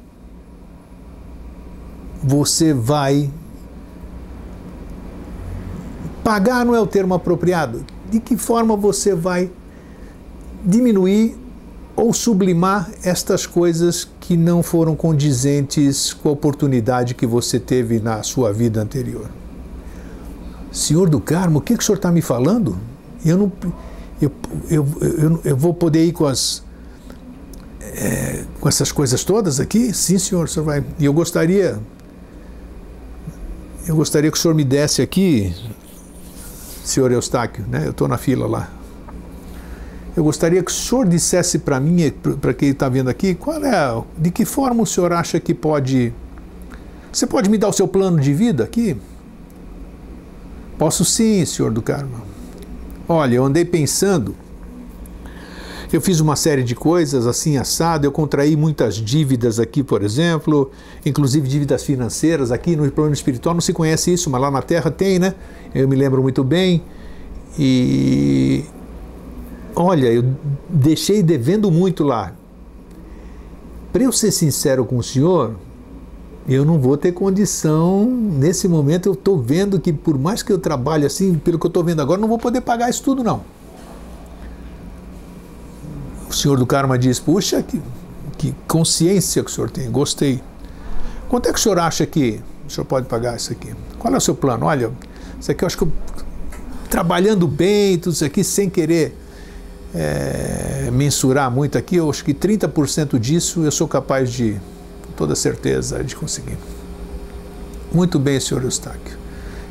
você 2.22 2.72
vai 2.72 3.30
pagar 6.22 6.64
não 6.64 6.74
é 6.74 6.80
o 6.80 6.86
termo 6.86 7.14
apropriado. 7.14 7.84
De 8.10 8.20
que 8.20 8.36
forma 8.36 8.76
você 8.76 9.14
vai 9.14 9.50
diminuir 10.64 11.36
ou 11.96 12.12
sublimar 12.12 12.90
estas 13.02 13.46
coisas 13.46 14.08
que 14.20 14.36
não 14.36 14.62
foram 14.62 14.94
condizentes 14.94 16.12
com 16.12 16.28
a 16.28 16.32
oportunidade 16.32 17.14
que 17.14 17.26
você 17.26 17.58
teve 17.58 17.98
na 17.98 18.22
sua 18.22 18.52
vida 18.52 18.80
anterior? 18.80 19.30
Senhor 20.70 21.08
do 21.08 21.20
Carmo, 21.20 21.58
o 21.58 21.62
que, 21.62 21.76
que 21.76 21.82
o 21.82 21.86
senhor 21.86 21.96
está 21.96 22.10
me 22.10 22.22
falando? 22.22 22.78
Eu 23.24 23.38
não. 23.38 23.52
Eu, 24.20 24.32
eu, 24.70 24.88
eu, 25.00 25.40
eu 25.44 25.56
vou 25.56 25.74
poder 25.74 26.04
ir 26.04 26.12
com 26.12 26.26
as. 26.26 26.62
É, 27.80 28.44
com 28.60 28.68
essas 28.68 28.92
coisas 28.92 29.22
todas 29.24 29.60
aqui? 29.60 29.92
Sim, 29.92 30.18
senhor, 30.18 30.44
o 30.44 30.48
senhor 30.48 30.64
vai. 30.64 30.84
E 30.98 31.04
eu 31.04 31.12
gostaria 31.12 31.80
eu 33.86 33.96
gostaria 33.96 34.30
que 34.30 34.38
o 34.38 34.40
senhor 34.40 34.54
me 34.54 34.62
desse 34.62 35.02
aqui, 35.02 35.52
senhor 36.84 37.10
Eustáquio, 37.10 37.64
né? 37.68 37.86
eu 37.86 37.90
estou 37.90 38.06
na 38.06 38.16
fila 38.16 38.46
lá. 38.46 38.70
Eu 40.16 40.22
gostaria 40.22 40.62
que 40.62 40.70
o 40.70 40.74
senhor 40.74 41.08
dissesse 41.08 41.58
para 41.58 41.80
mim, 41.80 42.10
para 42.40 42.54
quem 42.54 42.68
está 42.68 42.88
vendo 42.88 43.10
aqui, 43.10 43.34
qual 43.34 43.64
é, 43.64 44.04
de 44.16 44.30
que 44.30 44.44
forma 44.44 44.82
o 44.82 44.86
senhor 44.86 45.12
acha 45.12 45.40
que 45.40 45.52
pode. 45.52 46.12
Você 47.12 47.26
pode 47.26 47.50
me 47.50 47.58
dar 47.58 47.68
o 47.68 47.72
seu 47.72 47.88
plano 47.88 48.20
de 48.20 48.32
vida 48.32 48.62
aqui? 48.62 48.96
Posso 50.78 51.04
sim, 51.04 51.44
senhor 51.44 51.72
do 51.72 51.82
Carmo. 51.82 52.31
Olha, 53.08 53.34
eu 53.34 53.44
andei 53.44 53.64
pensando 53.64 54.34
eu 55.92 56.00
fiz 56.00 56.20
uma 56.20 56.36
série 56.36 56.62
de 56.62 56.74
coisas 56.74 57.26
assim 57.26 57.58
assado, 57.58 58.06
eu 58.06 58.12
contraí 58.12 58.56
muitas 58.56 58.94
dívidas 58.94 59.60
aqui, 59.60 59.82
por 59.82 60.02
exemplo, 60.02 60.70
inclusive 61.04 61.46
dívidas 61.46 61.84
financeiras 61.84 62.50
aqui 62.50 62.74
no 62.74 62.90
plano 62.90 63.12
espiritual, 63.12 63.54
não 63.54 63.60
se 63.60 63.74
conhece 63.74 64.12
isso, 64.12 64.30
mas 64.30 64.40
lá 64.40 64.50
na 64.50 64.62
Terra 64.62 64.90
tem, 64.90 65.18
né? 65.18 65.34
Eu 65.74 65.86
me 65.86 65.94
lembro 65.94 66.22
muito 66.22 66.42
bem. 66.42 66.82
E 67.58 68.64
olha, 69.76 70.06
eu 70.10 70.24
deixei 70.68 71.22
devendo 71.22 71.70
muito 71.70 72.02
lá. 72.04 72.32
Para 73.92 74.04
eu 74.04 74.12
ser 74.12 74.30
sincero 74.30 74.86
com 74.86 74.96
o 74.96 75.02
senhor, 75.02 75.54
eu 76.48 76.64
não 76.64 76.78
vou 76.78 76.96
ter 76.96 77.12
condição. 77.12 78.04
Nesse 78.06 78.68
momento, 78.68 79.08
eu 79.08 79.12
estou 79.12 79.40
vendo 79.40 79.80
que, 79.80 79.92
por 79.92 80.18
mais 80.18 80.42
que 80.42 80.52
eu 80.52 80.58
trabalhe 80.58 81.06
assim, 81.06 81.34
pelo 81.34 81.58
que 81.58 81.66
eu 81.66 81.68
estou 81.68 81.84
vendo 81.84 82.00
agora, 82.00 82.20
não 82.20 82.28
vou 82.28 82.38
poder 82.38 82.60
pagar 82.60 82.90
isso 82.90 83.02
tudo, 83.02 83.22
não 83.22 83.42
o 86.32 86.36
senhor 86.36 86.58
do 86.58 86.66
karma 86.66 86.98
diz: 86.98 87.20
Puxa, 87.20 87.62
que, 87.62 87.80
que 88.38 88.54
consciência 88.66 89.44
que 89.44 89.50
o 89.50 89.54
senhor 89.54 89.70
tem, 89.70 89.90
gostei. 89.90 90.40
Quanto 91.28 91.48
é 91.48 91.52
que 91.52 91.58
o 91.58 91.62
senhor 91.62 91.78
acha 91.78 92.04
que 92.06 92.40
o 92.66 92.70
senhor 92.70 92.84
pode 92.86 93.06
pagar 93.06 93.36
isso 93.36 93.52
aqui? 93.52 93.74
Qual 93.98 94.12
é 94.12 94.16
o 94.16 94.20
seu 94.20 94.34
plano? 94.34 94.66
Olha, 94.66 94.90
isso 95.38 95.50
aqui 95.50 95.62
eu 95.62 95.66
acho 95.66 95.76
que 95.76 95.84
eu, 95.84 95.92
trabalhando 96.90 97.46
bem, 97.46 97.98
tudo 97.98 98.14
isso 98.14 98.24
aqui 98.24 98.42
sem 98.42 98.68
querer 98.68 99.16
é, 99.94 100.90
mensurar 100.92 101.50
muito 101.50 101.78
aqui, 101.78 101.96
eu 101.96 102.08
acho 102.10 102.24
que 102.24 102.34
30% 102.34 103.18
disso 103.18 103.62
eu 103.62 103.70
sou 103.70 103.86
capaz 103.86 104.32
de, 104.32 104.56
toda 105.22 105.36
certeza, 105.36 106.02
de 106.02 106.16
conseguir. 106.16 106.58
Muito 107.94 108.18
bem, 108.18 108.40
senhor 108.40 108.64
Eustáquio. 108.64 109.16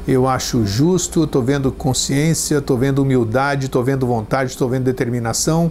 Eu 0.07 0.25
acho 0.25 0.65
justo, 0.65 1.25
estou 1.25 1.43
vendo 1.43 1.69
consciência, 1.73 2.59
estou 2.59 2.77
vendo 2.77 2.99
humildade, 2.99 3.65
estou 3.65 3.83
vendo 3.83 4.07
vontade, 4.07 4.51
estou 4.51 4.69
vendo 4.69 4.85
determinação 4.85 5.69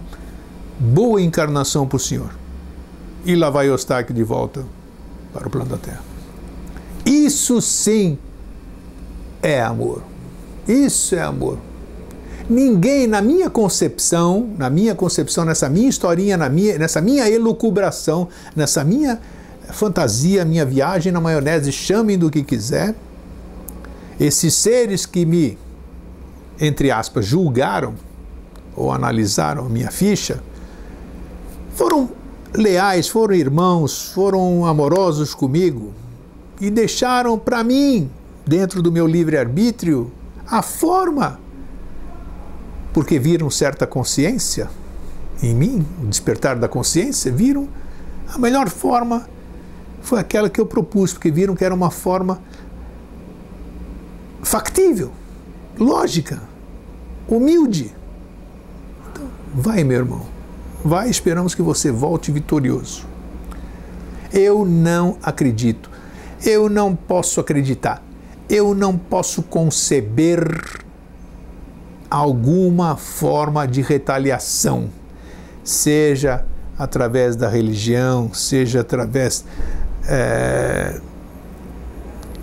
boa 0.79 1.19
encarnação 1.19 1.87
para 1.87 1.95
o 1.95 1.99
Senhor. 1.99 2.29
E 3.25 3.35
lá 3.35 3.49
vai 3.49 3.69
Eustáquio 3.69 4.13
de 4.13 4.23
volta 4.23 4.63
para 5.33 5.47
o 5.47 5.49
plano 5.49 5.71
da 5.71 5.77
Terra. 5.77 6.03
Isso 7.03 7.59
sim 7.59 8.19
é 9.41 9.61
amor. 9.61 10.03
Isso 10.67 11.15
é 11.15 11.21
amor. 11.21 11.57
Ninguém, 12.47 13.07
na 13.07 13.21
minha 13.21 13.49
concepção, 13.49 14.47
na 14.59 14.69
minha 14.69 14.93
concepção, 14.93 15.43
nessa 15.43 15.67
minha 15.67 15.89
historinha, 15.89 16.37
minha, 16.49 16.77
nessa 16.77 17.01
minha 17.01 17.27
elucubração, 17.27 18.27
nessa 18.55 18.83
minha 18.83 19.19
fantasia, 19.69 20.43
minha 20.45 20.65
viagem 20.65 21.11
na 21.11 21.21
maionese, 21.21 21.71
chamem 21.71 22.17
do 22.17 22.29
que 22.29 22.43
quiser, 22.43 22.95
esses 24.19 24.53
seres 24.53 25.05
que 25.05 25.25
me, 25.25 25.57
entre 26.59 26.91
aspas, 26.91 27.25
julgaram 27.25 27.95
ou 28.75 28.91
analisaram 28.91 29.67
minha 29.69 29.91
ficha, 29.91 30.41
foram 31.73 32.09
leais, 32.53 33.07
foram 33.07 33.33
irmãos, 33.33 34.11
foram 34.11 34.65
amorosos 34.65 35.33
comigo 35.33 35.93
e 36.59 36.69
deixaram 36.69 37.37
para 37.37 37.63
mim, 37.63 38.09
dentro 38.45 38.81
do 38.81 38.91
meu 38.91 39.07
livre-arbítrio, 39.07 40.11
a 40.45 40.61
forma, 40.61 41.39
porque 42.93 43.17
viram 43.17 43.49
certa 43.49 43.87
consciência 43.87 44.69
em 45.41 45.55
mim, 45.55 45.85
o 46.01 46.05
despertar 46.05 46.55
da 46.55 46.67
consciência, 46.67 47.31
viram 47.31 47.67
a 48.33 48.37
melhor 48.37 48.69
forma 48.69 49.27
foi 50.01 50.19
aquela 50.19 50.49
que 50.49 50.59
eu 50.59 50.65
propus, 50.65 51.13
porque 51.13 51.31
viram 51.31 51.55
que 51.55 51.63
era 51.63 51.73
uma 51.73 51.91
forma 51.91 52.41
factível, 54.41 55.11
lógica, 55.77 56.41
humilde. 57.27 57.93
Então, 59.09 59.25
vai, 59.53 59.83
meu 59.83 59.97
irmão 59.99 60.31
Vai, 60.83 61.09
esperamos 61.09 61.53
que 61.53 61.61
você 61.61 61.91
volte 61.91 62.31
vitorioso. 62.31 63.05
Eu 64.33 64.65
não 64.65 65.17
acredito. 65.21 65.91
Eu 66.43 66.67
não 66.69 66.95
posso 66.95 67.39
acreditar. 67.39 68.03
Eu 68.49 68.73
não 68.73 68.97
posso 68.97 69.43
conceber 69.43 70.43
alguma 72.09 72.97
forma 72.97 73.67
de 73.67 73.81
retaliação, 73.81 74.89
seja 75.63 76.43
através 76.77 77.35
da 77.35 77.47
religião, 77.47 78.33
seja 78.33 78.81
através 78.81 79.45
é, 80.07 80.99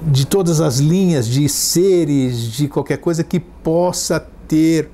de 0.02 0.26
todas 0.26 0.60
as 0.60 0.78
linhas 0.78 1.26
de 1.26 1.48
seres, 1.48 2.52
de 2.52 2.68
qualquer 2.68 2.98
coisa 2.98 3.24
que 3.24 3.40
possa 3.40 4.20
ter 4.46 4.90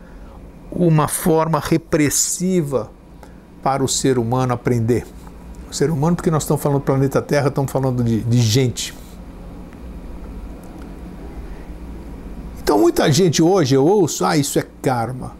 uma 0.71 1.07
forma 1.09 1.61
repressiva 1.61 2.91
para 3.63 3.83
o 3.83 3.89
ser 3.89 4.19
humano 4.19 4.53
aprender. 4.53 5.07
O 5.71 5.75
ser 5.75 5.91
humano, 5.91 6.17
porque 6.17 6.31
nós 6.31 6.43
estamos 6.43 6.63
falando 6.63 6.81
do 6.81 6.85
planeta 6.85 7.23
Terra, 7.23 7.49
estamos 7.49 7.71
falando 7.71 8.03
de, 8.03 8.21
de 8.21 8.41
gente. 8.41 8.95
Então, 12.63 12.79
muita 12.79 13.11
gente 13.13 13.43
hoje 13.43 13.75
eu 13.75 13.87
ouço, 13.87 14.25
ah, 14.25 14.37
isso 14.37 14.59
é 14.59 14.67
karma. 14.83 15.33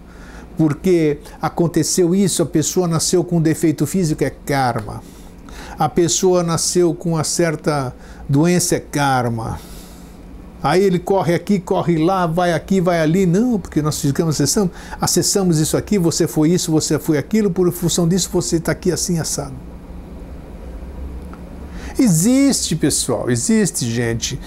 Porque 0.57 1.19
aconteceu 1.41 2.15
isso, 2.15 2.43
a 2.43 2.47
pessoa 2.47 2.87
nasceu 2.87 3.25
com 3.25 3.39
um 3.39 3.41
defeito 3.41 3.87
físico, 3.87 4.23
é 4.23 4.31
karma. 4.31 5.03
A 5.79 5.89
pessoa 5.89 6.43
nasceu 6.43 6.95
com 6.95 7.11
uma 7.11 7.25
certa 7.25 7.95
doença, 8.29 8.77
é 8.77 8.81
karma. 8.81 9.59
Aí 10.63 10.83
ele 10.83 10.99
corre 10.99 11.35
aqui, 11.35 11.59
corre 11.59 11.99
lá, 11.99 12.27
vai 12.27 12.53
aqui, 12.53 12.81
vai 12.81 13.01
ali. 13.01 13.27
Não, 13.27 13.59
porque 13.59 13.83
nós 13.83 14.01
ficamos 14.01 14.37
acessando, 14.37 14.71
acessamos 15.01 15.59
isso 15.59 15.77
aqui, 15.77 15.99
você 15.99 16.27
foi 16.27 16.51
isso, 16.51 16.73
você 16.73 16.99
foi 16.99 17.19
aquilo, 17.19 17.51
por 17.51 17.71
função 17.71 18.09
disso 18.09 18.31
você 18.33 18.57
está 18.57 18.73
aqui 18.73 18.91
assim 18.91 19.19
assado. 19.19 19.55
Existe, 21.99 22.75
pessoal, 22.75 23.31
existe, 23.31 23.91
gente. 23.91 24.41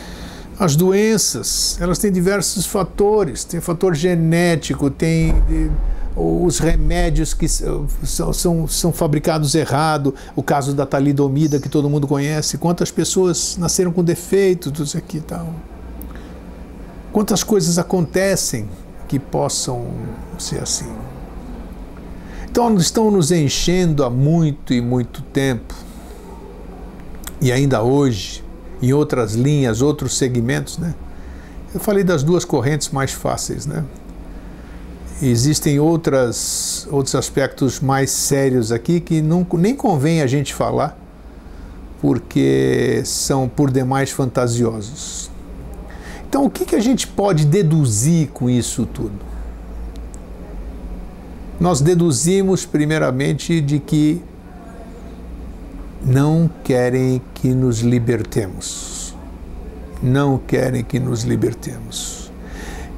As 0.59 0.75
doenças, 0.75 1.77
elas 1.79 1.99
têm 1.99 2.11
diversos 2.11 2.65
fatores. 2.65 3.43
Tem 3.43 3.61
fator 3.61 3.93
genético, 3.93 4.89
tem 4.89 5.35
os 6.17 6.57
remédios 6.57 7.33
que 7.35 7.47
são, 7.47 8.33
são, 8.33 8.67
são 8.67 8.91
fabricados 8.91 9.53
errado, 9.53 10.15
o 10.35 10.41
caso 10.41 10.73
da 10.73 10.83
talidomida 10.83 11.59
que 11.59 11.69
todo 11.69 11.87
mundo 11.87 12.07
conhece, 12.07 12.57
quantas 12.57 12.89
pessoas 12.89 13.55
nasceram 13.57 13.91
com 13.91 14.03
defeito, 14.03 14.71
tudo 14.71 14.85
isso 14.85 14.97
aqui 14.97 15.17
e 15.17 15.21
tal. 15.21 15.53
Quantas 17.11 17.43
coisas 17.43 17.77
acontecem 17.77 18.67
que 19.07 19.19
possam 19.19 19.85
ser 20.39 20.61
assim. 20.61 20.91
Então 22.49 22.75
estão 22.77 23.11
nos 23.11 23.31
enchendo 23.31 24.03
há 24.03 24.09
muito 24.09 24.73
e 24.73 24.81
muito 24.81 25.21
tempo. 25.21 25.75
E 27.39 27.51
ainda 27.51 27.83
hoje, 27.83 28.43
em 28.81 28.91
outras 28.91 29.35
linhas, 29.35 29.83
outros 29.83 30.17
segmentos, 30.17 30.79
né? 30.79 30.95
Eu 31.73 31.79
falei 31.79 32.03
das 32.03 32.23
duas 32.23 32.43
correntes 32.43 32.89
mais 32.89 33.11
fáceis, 33.11 33.67
né? 33.67 33.83
Existem 35.21 35.79
outras, 35.79 36.87
outros 36.91 37.15
aspectos 37.15 37.79
mais 37.79 38.11
sérios 38.11 38.71
aqui 38.71 38.99
que 38.99 39.19
não, 39.19 39.45
nem 39.53 39.75
convém 39.75 40.21
a 40.21 40.27
gente 40.27 40.53
falar, 40.53 40.95
porque 41.99 43.01
são 43.03 43.49
por 43.49 43.71
demais 43.71 44.11
fantasiosos. 44.11 45.31
Então, 46.29 46.45
o 46.45 46.49
que, 46.49 46.65
que 46.65 46.75
a 46.75 46.79
gente 46.79 47.07
pode 47.07 47.45
deduzir 47.45 48.27
com 48.27 48.47
isso 48.47 48.85
tudo? 48.85 49.15
Nós 51.59 51.81
deduzimos, 51.81 52.65
primeiramente, 52.65 53.59
de 53.59 53.79
que 53.79 54.21
não 56.05 56.47
querem 56.63 57.19
que 57.33 57.49
nos 57.49 57.79
libertemos. 57.79 59.15
Não 60.03 60.37
querem 60.37 60.83
que 60.83 60.99
nos 60.99 61.23
libertemos. 61.23 62.16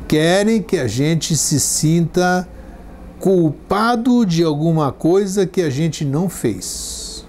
Querem 0.09 0.59
que 0.59 0.75
a 0.75 0.87
gente 0.87 1.37
se 1.37 1.59
sinta 1.59 2.49
culpado 3.19 4.25
de 4.25 4.43
alguma 4.43 4.91
coisa 4.91 5.45
que 5.45 5.61
a 5.61 5.69
gente 5.69 6.03
não 6.03 6.27
fez. 6.27 7.23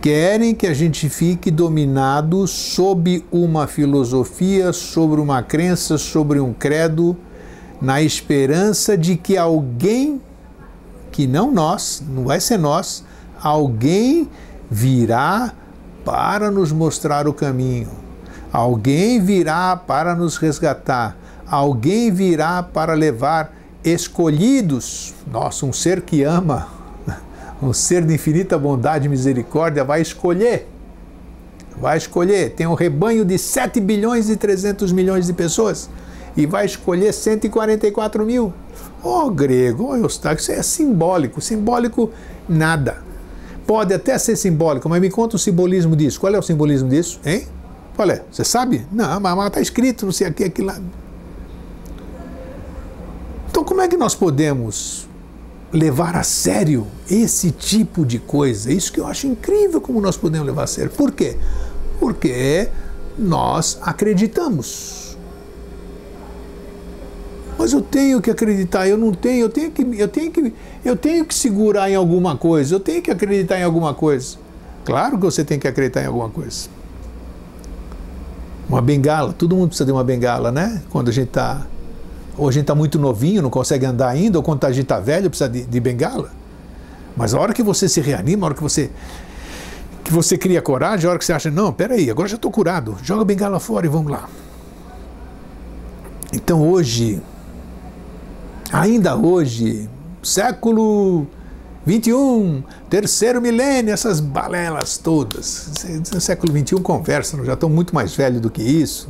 Querem 0.00 0.54
que 0.54 0.68
a 0.68 0.72
gente 0.72 1.08
fique 1.08 1.50
dominado 1.50 2.46
sob 2.46 3.24
uma 3.32 3.66
filosofia, 3.66 4.72
sobre 4.72 5.20
uma 5.20 5.42
crença, 5.42 5.98
sobre 5.98 6.38
um 6.38 6.52
credo, 6.52 7.16
na 7.82 8.00
esperança 8.00 8.96
de 8.96 9.16
que 9.16 9.36
alguém, 9.36 10.22
que 11.10 11.26
não 11.26 11.50
nós, 11.50 12.00
não 12.08 12.22
vai 12.22 12.38
ser 12.40 12.58
nós, 12.58 13.02
alguém 13.42 14.28
virá 14.70 15.52
para 16.04 16.52
nos 16.52 16.70
mostrar 16.70 17.26
o 17.26 17.32
caminho. 17.32 17.90
Alguém 18.52 19.20
virá 19.20 19.74
para 19.74 20.14
nos 20.14 20.36
resgatar. 20.36 21.16
Alguém 21.50 22.12
virá 22.12 22.62
para 22.62 22.94
levar 22.94 23.54
escolhidos. 23.82 25.14
Nossa, 25.26 25.64
um 25.64 25.72
ser 25.72 26.02
que 26.02 26.22
ama, 26.22 26.68
um 27.62 27.72
ser 27.72 28.04
de 28.04 28.14
infinita 28.14 28.58
bondade 28.58 29.06
e 29.06 29.08
misericórdia, 29.08 29.84
vai 29.84 30.02
escolher. 30.02 30.68
Vai 31.80 31.96
escolher. 31.96 32.50
Tem 32.50 32.66
um 32.66 32.74
rebanho 32.74 33.24
de 33.24 33.38
7 33.38 33.80
bilhões 33.80 34.28
e 34.28 34.36
300 34.36 34.92
milhões 34.92 35.26
de 35.26 35.32
pessoas 35.32 35.88
e 36.36 36.46
vai 36.46 36.66
escolher 36.66 37.12
144 37.12 38.24
mil. 38.24 38.52
Oh, 39.02 39.30
grego, 39.30 39.88
oh, 39.90 39.96
Eustáquio, 39.96 40.40
isso 40.40 40.52
é 40.52 40.62
simbólico. 40.62 41.40
Simbólico, 41.40 42.10
nada. 42.48 42.98
Pode 43.66 43.92
até 43.92 44.16
ser 44.18 44.36
simbólico, 44.36 44.88
mas 44.88 45.00
me 45.00 45.10
conta 45.10 45.36
o 45.36 45.38
simbolismo 45.38 45.96
disso. 45.96 46.20
Qual 46.20 46.34
é 46.34 46.38
o 46.38 46.42
simbolismo 46.42 46.88
disso? 46.88 47.20
Hein? 47.24 47.46
Qual 47.96 48.08
é? 48.08 48.22
Você 48.30 48.44
sabe? 48.44 48.86
Não, 48.92 49.18
mas 49.18 49.46
está 49.46 49.60
escrito, 49.60 50.06
não 50.06 50.12
sei 50.12 50.26
aqui, 50.26 50.44
aqui 50.44 50.62
lá. 50.62 50.78
Como 53.68 53.82
é 53.82 53.86
que 53.86 53.98
nós 53.98 54.14
podemos 54.14 55.06
levar 55.70 56.16
a 56.16 56.22
sério 56.22 56.86
esse 57.10 57.50
tipo 57.50 58.06
de 58.06 58.18
coisa? 58.18 58.72
Isso 58.72 58.90
que 58.90 58.98
eu 58.98 59.06
acho 59.06 59.26
incrível 59.26 59.78
como 59.78 60.00
nós 60.00 60.16
podemos 60.16 60.46
levar 60.46 60.62
a 60.62 60.66
sério. 60.66 60.90
Por 60.90 61.12
quê? 61.12 61.36
Porque 62.00 62.70
nós 63.18 63.78
acreditamos 63.82 65.18
mas 67.58 67.72
eu 67.72 67.82
tenho 67.82 68.22
que 68.22 68.30
acreditar, 68.30 68.86
eu 68.86 68.96
não 68.96 69.12
tenho, 69.12 69.40
eu 69.40 69.48
tenho 69.48 69.70
que, 69.72 69.82
eu 69.82 70.06
tenho 70.06 70.30
que, 70.30 70.54
eu 70.84 70.96
tenho 70.96 71.24
que 71.24 71.34
segurar 71.34 71.90
em 71.90 71.94
alguma 71.96 72.36
coisa, 72.36 72.72
eu 72.72 72.78
tenho 72.78 73.02
que 73.02 73.10
acreditar 73.10 73.58
em 73.58 73.64
alguma 73.64 73.92
coisa. 73.92 74.38
Claro 74.84 75.18
que 75.18 75.24
você 75.24 75.44
tem 75.44 75.58
que 75.58 75.66
acreditar 75.66 76.02
em 76.02 76.06
alguma 76.06 76.30
coisa. 76.30 76.68
Uma 78.68 78.80
bengala, 78.80 79.32
todo 79.32 79.54
mundo 79.56 79.68
precisa 79.68 79.84
de 79.84 79.90
uma 79.90 80.04
bengala, 80.04 80.52
né? 80.52 80.80
Quando 80.88 81.08
a 81.08 81.12
gente 81.12 81.28
está. 81.28 81.66
Ou 82.38 82.48
a 82.48 82.52
gente 82.52 82.62
está 82.62 82.74
muito 82.74 82.98
novinho, 82.98 83.42
não 83.42 83.50
consegue 83.50 83.84
andar 83.84 84.08
ainda, 84.08 84.38
ou 84.38 84.44
quando 84.44 84.64
a 84.64 84.70
gente 84.70 84.84
está 84.84 85.00
velho, 85.00 85.28
precisa 85.28 85.50
de, 85.50 85.64
de 85.64 85.80
bengala. 85.80 86.30
Mas 87.16 87.34
a 87.34 87.40
hora 87.40 87.52
que 87.52 87.62
você 87.62 87.88
se 87.88 88.00
reanima, 88.00 88.46
a 88.46 88.46
hora 88.46 88.54
que 88.54 88.62
você 88.62 88.90
que 90.04 90.14
você 90.14 90.38
cria 90.38 90.62
coragem, 90.62 91.06
a 91.06 91.10
hora 91.10 91.18
que 91.18 91.24
você 91.24 91.34
acha, 91.34 91.50
não, 91.50 91.70
peraí, 91.70 92.10
agora 92.10 92.26
já 92.26 92.36
estou 92.36 92.50
curado, 92.50 92.96
joga 93.02 93.20
a 93.20 93.24
bengala 93.26 93.60
fora 93.60 93.84
e 93.84 93.90
vamos 93.90 94.10
lá. 94.10 94.26
Então 96.32 96.66
hoje, 96.66 97.20
ainda 98.72 99.16
hoje, 99.16 99.86
século 100.22 101.26
21, 101.84 102.62
terceiro 102.88 103.40
milênio, 103.40 103.92
essas 103.92 104.20
balelas 104.20 104.96
todas. 104.96 105.70
Século 106.20 106.52
21 106.52 106.82
conversam, 106.82 107.44
já 107.44 107.52
estão 107.52 107.68
muito 107.68 107.94
mais 107.94 108.14
velhos 108.14 108.40
do 108.40 108.48
que 108.48 108.62
isso, 108.62 109.08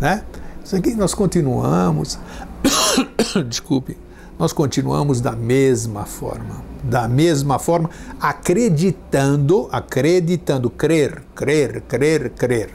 né? 0.00 0.22
Isso 0.64 0.76
aqui 0.76 0.94
nós 0.94 1.12
continuamos, 1.14 2.18
desculpe, 3.48 3.96
nós 4.38 4.52
continuamos 4.52 5.20
da 5.20 5.32
mesma 5.32 6.04
forma, 6.04 6.62
da 6.82 7.06
mesma 7.06 7.58
forma, 7.58 7.90
acreditando, 8.20 9.68
acreditando, 9.70 10.70
crer, 10.70 11.22
crer, 11.34 11.82
crer, 11.82 12.30
crer, 12.30 12.70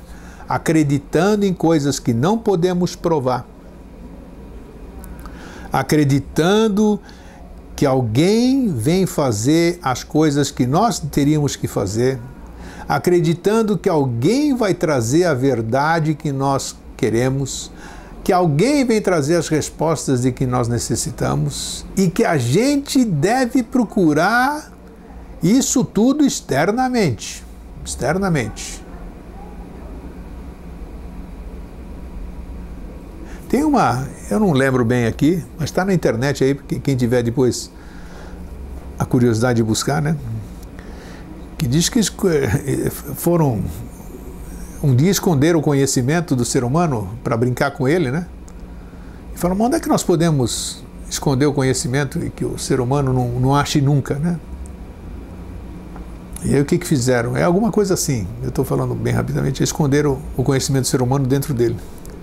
acreditando 0.47 1.45
em 1.45 1.53
coisas 1.53 1.99
que 1.99 2.13
não 2.13 2.38
podemos 2.38 2.95
provar. 2.95 3.47
Acreditando 5.73 6.99
que 7.75 7.86
alguém 7.86 8.69
vem 8.69 9.05
fazer 9.05 9.79
as 9.81 10.03
coisas 10.03 10.49
que 10.49 10.65
nós 10.65 10.99
teríamos 10.99 11.55
que 11.55 11.67
fazer, 11.67 12.19
acreditando 12.88 13.77
que 13.77 13.89
alguém 13.89 14.55
vai 14.55 14.73
trazer 14.73 15.25
a 15.25 15.33
verdade 15.33 16.13
que 16.13 16.31
nós 16.31 16.75
queremos, 16.95 17.71
que 18.26 18.34
alguém 18.34 18.84
vem 18.84 18.99
trazer 18.99 19.36
as 19.36 19.47
respostas 19.47 20.23
de 20.23 20.32
que 20.32 20.47
nós 20.47 20.67
necessitamos 20.67 21.86
e 21.95 22.09
que 22.09 22.26
a 22.26 22.39
gente 22.39 23.05
deve 23.05 23.61
procurar 23.61 24.73
isso 25.43 25.84
tudo 25.84 26.26
externamente, 26.26 27.43
externamente. 27.86 28.84
Tem 33.47 33.63
uma, 33.63 34.07
eu 34.32 34.39
não 34.39 34.53
lembro 34.53 34.84
bem 34.84 35.05
aqui, 35.05 35.45
mas 35.59 35.65
está 35.69 35.86
na 35.86 35.93
internet 35.93 36.43
aí, 36.43 36.55
quem 36.55 36.95
tiver 36.95 37.21
depois 37.21 37.69
a 38.97 39.05
curiosidade 39.05 39.57
de 39.57 39.63
buscar, 39.63 40.01
né? 40.01 40.17
Que 41.59 41.67
diz 41.67 41.89
que 41.89 41.99
eh, 41.99 42.89
foram 42.89 43.63
um 44.86 44.95
dia 44.95 45.09
esconderam 45.09 45.59
o 45.59 45.61
conhecimento 45.63 46.36
do 46.36 46.45
ser 46.45 46.63
humano 46.63 47.09
para 47.23 47.36
brincar 47.36 47.71
com 47.71 47.88
ele, 47.88 48.11
né? 48.11 48.27
E 49.36 49.39
falaram, 49.39 49.59
onde 49.61 49.75
é 49.75 49.79
que 49.79 49.89
nós 49.89 50.03
podemos 50.03 50.83
esconder 51.09 51.47
o 51.47 51.53
conhecimento 51.53 52.23
e 52.23 52.29
que 52.29 52.45
o 52.45 52.57
ser 52.57 52.79
humano 52.79 53.11
não, 53.11 53.27
não 53.39 53.55
ache 53.55 53.81
nunca, 53.81 54.15
né? 54.15 54.39
E 56.43 56.53
aí 56.53 56.61
o 56.61 56.65
que, 56.65 56.77
que 56.77 56.86
fizeram? 56.86 57.36
É 57.36 57.43
alguma 57.43 57.71
coisa 57.71 57.95
assim, 57.95 58.27
eu 58.43 58.49
estou 58.49 58.63
falando 58.63 58.93
bem 58.93 59.11
rapidamente, 59.11 59.63
esconderam 59.63 60.19
o 60.38 60.43
conhecimento 60.43 60.83
do 60.83 60.88
ser 60.88 61.01
humano 61.01 61.25
dentro 61.25 61.55
dele. 61.55 61.77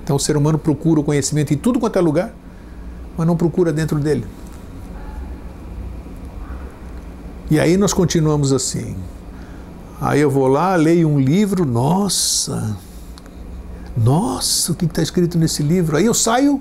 Então 0.05 0.15
o 0.15 0.21
ser 0.21 0.37
humano 0.37 0.57
procura 0.57 1.01
o 1.01 1.05
conhecimento 1.05 1.53
em 1.53 1.57
tudo 1.57 1.81
quanto 1.81 1.99
é 1.99 2.01
lugar, 2.01 2.33
mas 3.17 3.27
não 3.27 3.37
procura 3.37 3.73
dentro 3.73 3.99
dele. 3.99 4.25
E 7.51 7.59
aí 7.59 7.77
nós 7.77 7.93
continuamos 7.93 8.53
assim. 8.53 8.95
Aí 10.05 10.21
eu 10.21 10.29
vou 10.29 10.49
lá, 10.49 10.75
leio 10.75 11.09
um 11.09 11.21
livro, 11.21 11.65
nossa, 11.65 12.77
nossa, 13.97 14.73
o 14.73 14.75
que 14.75 14.85
está 14.85 15.01
escrito 15.01 15.39
nesse 15.39 15.63
livro? 15.63 15.97
Aí 15.97 16.05
eu 16.05 16.13
saio, 16.13 16.61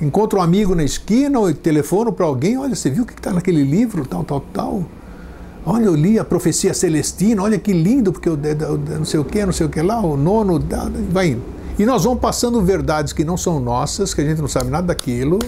encontro 0.00 0.38
um 0.38 0.42
amigo 0.42 0.72
na 0.72 0.84
esquina, 0.84 1.40
ou 1.40 1.52
telefono 1.52 2.12
para 2.12 2.24
alguém, 2.24 2.56
olha, 2.56 2.76
você 2.76 2.88
viu 2.88 3.02
o 3.02 3.06
que 3.06 3.12
está 3.12 3.32
naquele 3.32 3.64
livro, 3.64 4.06
tal, 4.06 4.22
tal, 4.22 4.40
tal. 4.52 4.84
Olha, 5.66 5.86
eu 5.86 5.96
li 5.96 6.16
a 6.16 6.24
profecia 6.24 6.72
celestina, 6.72 7.42
olha 7.42 7.58
que 7.58 7.72
lindo, 7.72 8.12
porque 8.12 8.28
eu, 8.28 8.38
não 8.96 9.04
sei 9.04 9.18
o 9.18 9.24
que, 9.24 9.44
não 9.44 9.52
sei 9.52 9.66
o 9.66 9.68
que 9.68 9.82
lá, 9.82 10.00
o 10.00 10.16
nono, 10.16 10.64
vai 11.10 11.30
indo. 11.30 11.42
E 11.76 11.84
nós 11.84 12.04
vamos 12.04 12.20
passando 12.20 12.62
verdades 12.62 13.12
que 13.12 13.24
não 13.24 13.36
são 13.36 13.58
nossas, 13.58 14.14
que 14.14 14.20
a 14.20 14.24
gente 14.24 14.40
não 14.40 14.46
sabe 14.46 14.70
nada 14.70 14.86
daquilo, 14.86 15.40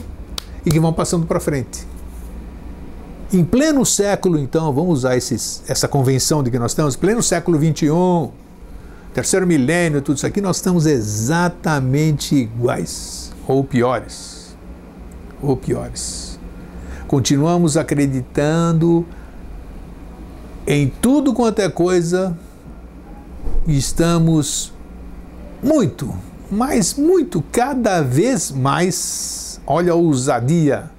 e 0.66 0.70
que 0.72 0.80
vão 0.80 0.92
passando 0.92 1.24
para 1.24 1.38
frente. 1.38 1.86
Em 3.32 3.44
pleno 3.44 3.84
século, 3.84 4.38
então, 4.38 4.72
vamos 4.72 4.98
usar 4.98 5.16
esses, 5.16 5.62
essa 5.66 5.88
convenção 5.88 6.42
de 6.42 6.50
que 6.50 6.58
nós 6.58 6.72
estamos, 6.72 6.94
pleno 6.94 7.22
século 7.22 7.58
21, 7.58 8.30
terceiro 9.12 9.46
milênio, 9.46 10.02
tudo 10.02 10.16
isso 10.16 10.26
aqui, 10.26 10.40
nós 10.40 10.56
estamos 10.56 10.86
exatamente 10.86 12.34
iguais, 12.34 13.32
ou 13.46 13.64
piores. 13.64 14.56
Ou 15.42 15.56
piores. 15.56 16.38
Continuamos 17.08 17.76
acreditando 17.76 19.06
em 20.66 20.88
tudo 20.88 21.34
quanto 21.34 21.60
é 21.60 21.68
coisa, 21.68 22.36
estamos 23.66 24.72
muito, 25.62 26.14
mas 26.50 26.94
muito, 26.94 27.42
cada 27.52 28.00
vez 28.02 28.50
mais. 28.50 29.60
Olha 29.66 29.92
a 29.92 29.96
ousadia. 29.96 30.93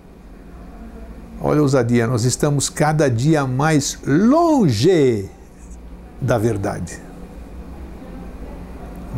Olha 1.48 1.60
a 1.60 1.62
ousadia, 1.62 2.08
nós 2.08 2.26
estamos 2.26 2.70
cada 2.72 3.08
dia 3.08 3.46
mais 3.46 4.00
longe 4.04 5.30
da 6.20 6.40
verdade. 6.40 7.00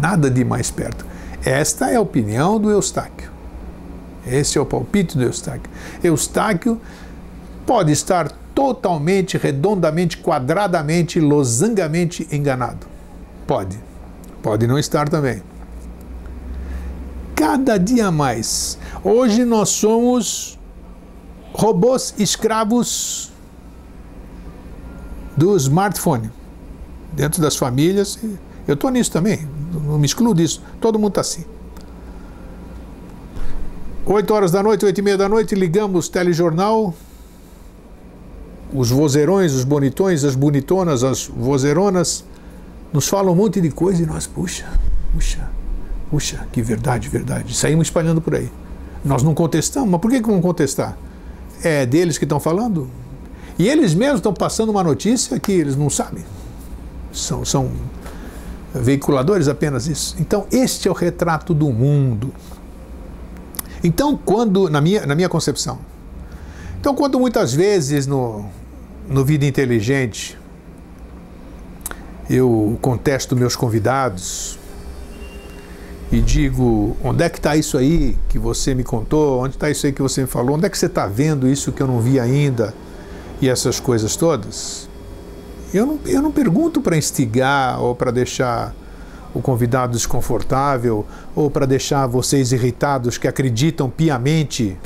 Nada 0.02 0.30
de 0.30 0.44
mais 0.44 0.70
perto. 0.70 1.06
Esta 1.46 1.90
é 1.90 1.96
a 1.96 2.02
opinião 2.02 2.60
do 2.60 2.70
Eustáquio. 2.70 3.32
Esse 4.28 4.58
é 4.58 4.62
o 4.62 4.66
palpite 4.66 5.18
do 5.18 5.24
Eustáquio. 5.24 5.72
Eustáquio 6.04 6.82
pode 7.66 7.94
estar 7.94 8.30
totalmente, 8.54 9.38
redondamente, 9.38 10.18
quadradamente, 10.18 11.22
losangamente 11.22 12.28
enganado. 12.30 12.86
Pode. 13.48 13.80
Pode 14.44 14.68
não 14.68 14.78
estar 14.78 15.08
também. 15.08 15.42
Cada 17.34 17.78
dia 17.78 18.12
mais. 18.12 18.78
Hoje 19.02 19.46
nós 19.46 19.70
somos 19.70 20.57
robôs 21.58 22.14
escravos 22.20 23.32
do 25.36 25.58
smartphone. 25.58 26.30
Dentro 27.14 27.41
das 27.41 27.55
famílias. 27.55 28.20
Eu 28.68 28.76
estou 28.76 28.91
nisso 28.91 29.12
também. 29.12 29.47
Não 29.74 29.97
me 29.97 30.05
excluo 30.05 30.36
disso. 30.36 30.62
Todo 30.80 30.99
mundo 30.99 31.10
está 31.10 31.22
assim. 31.22 31.45
8 34.05 34.34
horas 34.34 34.51
da 34.51 34.62
noite, 34.64 34.86
8 34.86 34.97
e 34.97 35.01
meia 35.01 35.18
da 35.18 35.28
noite, 35.28 35.53
ligamos 35.53 36.08
telejornal, 36.08 36.93
os 38.74 38.89
vozeirões, 38.89 39.53
os 39.53 39.66
bonitões, 39.66 40.24
as 40.24 40.34
bonitonas, 40.34 41.03
as 41.03 41.26
vozeronas, 41.26 42.24
nos 42.93 43.08
falam 43.10 43.34
um 43.34 43.36
monte 43.36 43.60
de 43.60 43.70
coisa 43.70 44.01
e 44.01 44.05
nós, 44.05 44.26
puxa, 44.26 44.66
puxa, 45.14 45.49
puxa, 46.10 46.47
que 46.53 46.62
verdade, 46.62 47.10
verdade. 47.10 47.53
Saímos 47.53 47.88
espalhando 47.88 48.22
por 48.22 48.36
aí. 48.36 48.49
Nós 49.03 49.24
não 49.24 49.34
contestamos, 49.34 49.89
mas 49.89 49.99
por 49.99 50.10
que, 50.10 50.22
que 50.22 50.28
vão 50.30 50.39
contestar? 50.39 50.97
É 51.64 51.86
deles 51.86 52.18
que 52.18 52.26
estão 52.26 52.39
falando? 52.39 52.89
E 53.58 53.68
eles 53.68 53.93
mesmos 53.93 54.20
estão 54.20 54.34
passando 54.34 54.70
uma 54.70 54.84
notícia 54.84 55.39
que 55.39 55.51
eles 55.51 55.76
não 55.76 55.89
sabem. 55.89 56.24
São, 57.12 57.43
são 57.43 57.72
veiculadores 58.74 59.47
apenas 59.47 59.88
isso. 59.88 60.16
Então, 60.20 60.45
este 60.51 60.88
é 60.88 60.91
o 60.91 60.93
retrato 60.93 61.53
do 61.53 61.72
mundo. 61.72 62.32
Então, 63.84 64.18
quando, 64.24 64.70
na 64.70 64.80
minha, 64.80 65.05
na 65.05 65.16
minha 65.16 65.30
concepção, 65.30 65.80
então, 66.80 66.93
quando 66.93 67.20
muitas 67.20 67.53
vezes 67.53 68.05
no, 68.05 68.45
no 69.10 69.26
Vida 69.26 69.45
Inteligente 69.45 70.38
eu 72.30 72.78
contesto 72.82 73.36
meus 73.36 73.55
convidados 73.55 74.60
e 76.12 76.22
digo: 76.22 76.95
onde 77.03 77.24
é 77.24 77.30
que 77.30 77.38
está 77.38 77.55
isso 77.55 77.78
aí 77.78 78.18
que 78.30 78.39
você 78.39 78.74
me 78.74 78.84
contou? 78.84 79.41
Onde 79.41 79.55
está 79.55 79.70
isso 79.70 79.86
aí 79.86 79.91
que 79.91 80.01
você 80.01 80.22
me 80.22 80.28
falou? 80.28 80.55
Onde 80.55 80.66
é 80.66 80.70
que 80.70 80.78
você 80.78 80.86
está 80.86 81.08
vendo 81.08 81.47
isso 81.47 81.72
que 81.72 81.82
eu 81.82 81.88
não 81.88 81.99
vi 81.99 82.20
ainda? 82.20 82.74
E 83.41 83.49
essas 83.49 83.80
coisas 83.80 84.16
todas? 84.16 84.89
Eu 85.74 85.86
não, 85.86 85.99
eu 86.05 86.22
não 86.22 86.32
pergunto 86.32 86.82
para 86.82 86.97
instigar 86.97 87.82
ou 87.82 87.93
para 87.93 88.10
deixar 88.10 88.74
o 89.34 89.41
convidado 89.41 89.93
desconfortável 89.93 91.05
ou 91.36 91.51
para 91.51 91.66
deixar 91.66 92.08
vocês 92.08 92.51
irritados 92.51 93.18
que 93.18 93.28
acreditam 93.28 93.89
piamente 93.89 94.78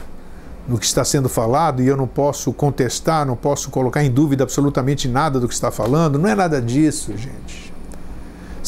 no 0.67 0.77
que 0.77 0.85
está 0.85 1.05
sendo 1.05 1.29
falado 1.29 1.81
e 1.81 1.87
eu 1.87 1.95
não 1.95 2.07
posso 2.07 2.51
contestar, 2.51 3.25
não 3.25 3.35
posso 3.35 3.69
colocar 3.69 4.03
em 4.03 4.11
dúvida 4.11 4.43
absolutamente 4.43 5.07
nada 5.07 5.39
do 5.39 5.47
que 5.47 5.53
está 5.53 5.71
falando. 5.71 6.17
Não 6.17 6.27
é 6.27 6.35
nada 6.35 6.61
disso, 6.61 7.15
gente. 7.15 7.70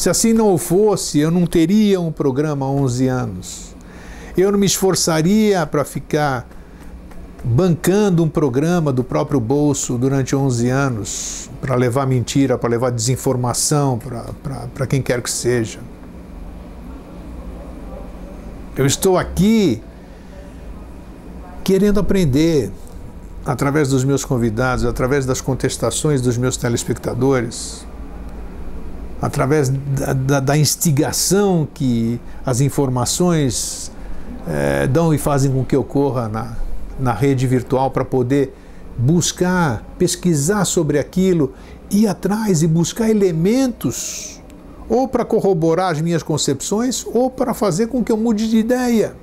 Se 0.04 0.10
assim 0.10 0.34
não 0.34 0.58
fosse, 0.58 1.18
eu 1.18 1.30
não 1.30 1.46
teria 1.46 1.98
um 1.98 2.12
programa 2.12 2.66
há 2.66 2.68
11 2.68 3.08
anos. 3.08 3.74
Eu 4.36 4.52
não 4.52 4.58
me 4.58 4.66
esforçaria 4.66 5.64
para 5.64 5.82
ficar 5.82 6.46
bancando 7.42 8.22
um 8.22 8.28
programa 8.28 8.92
do 8.92 9.02
próprio 9.02 9.40
bolso 9.40 9.96
durante 9.96 10.36
11 10.36 10.68
anos 10.68 11.50
para 11.58 11.74
levar 11.74 12.06
mentira, 12.06 12.58
para 12.58 12.68
levar 12.68 12.90
desinformação 12.90 13.98
para 14.74 14.86
quem 14.86 15.00
quer 15.00 15.22
que 15.22 15.30
seja. 15.30 15.80
Eu 18.76 18.84
estou 18.84 19.16
aqui 19.16 19.82
querendo 21.64 21.98
aprender 21.98 22.70
através 23.42 23.88
dos 23.88 24.04
meus 24.04 24.22
convidados, 24.22 24.84
através 24.84 25.24
das 25.24 25.40
contestações 25.40 26.20
dos 26.20 26.36
meus 26.36 26.58
telespectadores, 26.58 27.86
através 29.24 29.70
da, 29.70 30.12
da, 30.12 30.40
da 30.40 30.58
instigação 30.58 31.66
que 31.72 32.20
as 32.44 32.60
informações 32.60 33.90
é, 34.46 34.86
dão 34.86 35.14
e 35.14 35.18
fazem 35.18 35.50
com 35.50 35.64
que 35.64 35.74
ocorra 35.74 36.28
na, 36.28 36.52
na 37.00 37.12
rede 37.14 37.46
virtual 37.46 37.90
para 37.90 38.04
poder 38.04 38.54
buscar, 38.98 39.82
pesquisar 39.98 40.66
sobre 40.66 40.98
aquilo, 40.98 41.54
ir 41.90 42.06
atrás 42.06 42.62
e 42.62 42.66
buscar 42.66 43.08
elementos, 43.08 44.42
ou 44.90 45.08
para 45.08 45.24
corroborar 45.24 45.92
as 45.92 46.02
minhas 46.02 46.22
concepções, 46.22 47.06
ou 47.06 47.30
para 47.30 47.54
fazer 47.54 47.86
com 47.86 48.04
que 48.04 48.12
eu 48.12 48.18
mude 48.18 48.46
de 48.50 48.58
ideia. 48.58 49.16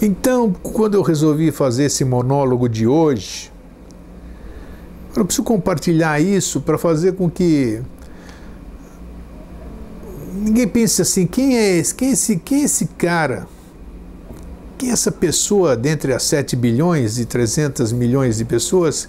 Então, 0.00 0.54
quando 0.62 0.94
eu 0.94 1.02
resolvi 1.02 1.50
fazer 1.50 1.86
esse 1.86 2.04
monólogo 2.04 2.68
de 2.68 2.86
hoje, 2.86 3.50
eu 5.16 5.24
preciso 5.24 5.42
compartilhar 5.42 6.20
isso 6.20 6.60
para 6.60 6.78
fazer 6.78 7.14
com 7.14 7.28
que 7.30 7.80
ninguém 10.34 10.68
pense 10.68 11.02
assim: 11.02 11.26
quem 11.26 11.56
é 11.56 11.78
esse? 11.78 11.94
Quem 11.94 12.08
é 12.08 12.12
esse, 12.12 12.36
quem 12.36 12.60
é 12.60 12.64
esse 12.64 12.86
cara? 12.86 13.46
Quem 14.76 14.90
é 14.90 14.92
essa 14.92 15.10
pessoa 15.10 15.76
dentre 15.76 16.12
as 16.12 16.22
7 16.22 16.54
bilhões 16.54 17.18
e 17.18 17.24
300 17.24 17.92
milhões 17.92 18.38
de 18.38 18.44
pessoas 18.44 19.08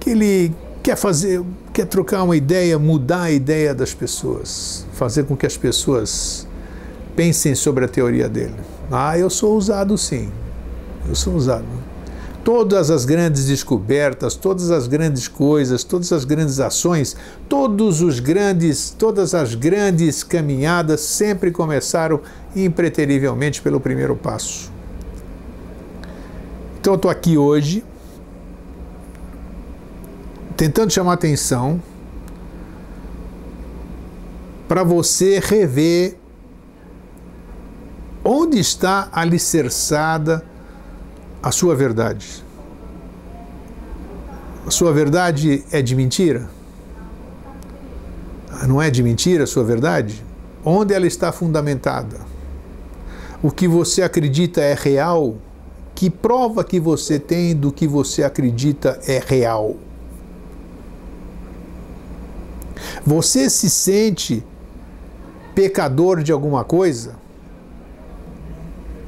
que 0.00 0.10
ele 0.10 0.52
quer 0.82 0.96
fazer, 0.96 1.42
quer 1.72 1.86
trocar 1.86 2.24
uma 2.24 2.36
ideia, 2.36 2.78
mudar 2.78 3.22
a 3.22 3.30
ideia 3.30 3.72
das 3.74 3.94
pessoas, 3.94 4.84
fazer 4.94 5.24
com 5.24 5.36
que 5.36 5.46
as 5.46 5.56
pessoas 5.56 6.46
pensem 7.14 7.54
sobre 7.54 7.84
a 7.84 7.88
teoria 7.88 8.28
dele? 8.28 8.54
Ah, 8.90 9.16
eu 9.16 9.30
sou 9.30 9.56
usado 9.56 9.96
sim. 9.96 10.28
Eu 11.08 11.14
sou 11.14 11.34
usado. 11.34 11.66
Todas 12.44 12.90
as 12.90 13.04
grandes 13.04 13.46
descobertas, 13.46 14.34
todas 14.34 14.70
as 14.70 14.86
grandes 14.86 15.28
coisas, 15.28 15.84
todas 15.84 16.10
as 16.12 16.24
grandes 16.24 16.58
ações, 16.58 17.14
todos 17.48 18.00
os 18.00 18.18
grandes, 18.18 18.90
todas 18.90 19.34
as 19.34 19.54
grandes 19.54 20.22
caminhadas 20.22 21.00
sempre 21.00 21.50
começaram 21.50 22.20
impreterivelmente 22.56 23.60
pelo 23.60 23.78
primeiro 23.78 24.16
passo. 24.16 24.72
Então 26.80 26.94
eu 26.94 26.96
estou 26.96 27.10
aqui 27.10 27.36
hoje 27.36 27.84
tentando 30.56 30.90
chamar 30.90 31.12
atenção 31.12 31.80
para 34.66 34.82
você 34.82 35.40
rever 35.40 36.20
Onde 38.24 38.58
está 38.58 39.08
alicerçada 39.12 40.44
a 41.42 41.50
sua 41.50 41.74
verdade? 41.74 42.44
A 44.66 44.70
sua 44.70 44.92
verdade 44.92 45.64
é 45.72 45.80
de 45.80 45.96
mentira? 45.96 46.48
Não 48.66 48.80
é 48.80 48.90
de 48.90 49.02
mentira 49.02 49.44
a 49.44 49.46
sua 49.46 49.64
verdade? 49.64 50.22
Onde 50.64 50.92
ela 50.92 51.06
está 51.06 51.32
fundamentada? 51.32 52.18
O 53.42 53.50
que 53.50 53.66
você 53.66 54.02
acredita 54.02 54.60
é 54.60 54.74
real? 54.74 55.36
Que 55.94 56.10
prova 56.10 56.62
que 56.62 56.78
você 56.78 57.18
tem 57.18 57.56
do 57.56 57.72
que 57.72 57.86
você 57.86 58.22
acredita 58.22 59.00
é 59.06 59.18
real? 59.18 59.76
Você 63.04 63.48
se 63.48 63.70
sente 63.70 64.44
pecador 65.54 66.22
de 66.22 66.32
alguma 66.32 66.64
coisa? 66.64 67.14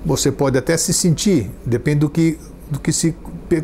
Você 0.05 0.33
pode 0.33 0.59
até 0.59 0.77
se 0.77 0.93
sentir, 0.93 1.51
depende 1.65 2.01
do 2.01 2.11
que, 2.11 2.39
do 2.71 2.81
que 2.81 2.93
se 2.93 3.15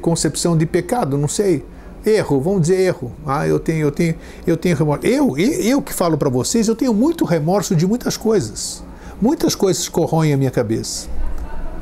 concepção 0.01 0.57
de 0.57 0.67
pecado, 0.67 1.17
não 1.17 1.29
sei. 1.29 1.65
Erro, 2.05 2.41
vamos 2.41 2.63
dizer 2.63 2.81
erro. 2.81 3.13
Ah, 3.27 3.47
eu 3.47 3.59
tenho, 3.59 3.87
eu 3.87 3.91
tenho, 3.91 4.15
eu 4.47 4.57
tenho 4.57 4.77
remorso. 4.77 5.07
Eu, 5.07 5.37
eu 5.37 5.83
que 5.83 5.93
falo 5.93 6.17
para 6.17 6.29
vocês, 6.29 6.69
eu 6.69 6.77
tenho 6.77 6.95
muito 6.95 7.25
remorso 7.25 7.75
de 7.75 7.87
muitas 7.87 8.17
coisas. 8.17 8.83
Muitas 9.21 9.55
coisas 9.55 9.89
corroem 9.89 10.33
a 10.33 10.37
minha 10.37 10.51
cabeça. 10.51 11.09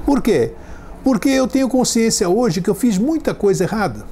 Por 0.04 0.22
quê? 0.22 0.52
Porque 1.04 1.28
eu 1.28 1.46
tenho 1.46 1.68
consciência 1.68 2.28
hoje 2.28 2.60
que 2.60 2.70
eu 2.70 2.74
fiz 2.74 2.96
muita 2.96 3.34
coisa 3.34 3.64
errada. 3.64 4.04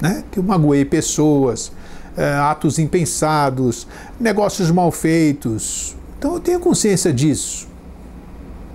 Né? 0.00 0.22
Que 0.30 0.38
eu 0.38 0.42
magoei 0.42 0.84
pessoas, 0.84 1.72
é, 2.16 2.34
atos 2.34 2.78
impensados, 2.78 3.86
negócios 4.18 4.70
mal 4.70 4.92
feitos. 4.92 5.96
Então 6.18 6.34
eu 6.34 6.40
tenho 6.40 6.60
consciência 6.60 7.12
disso. 7.12 7.69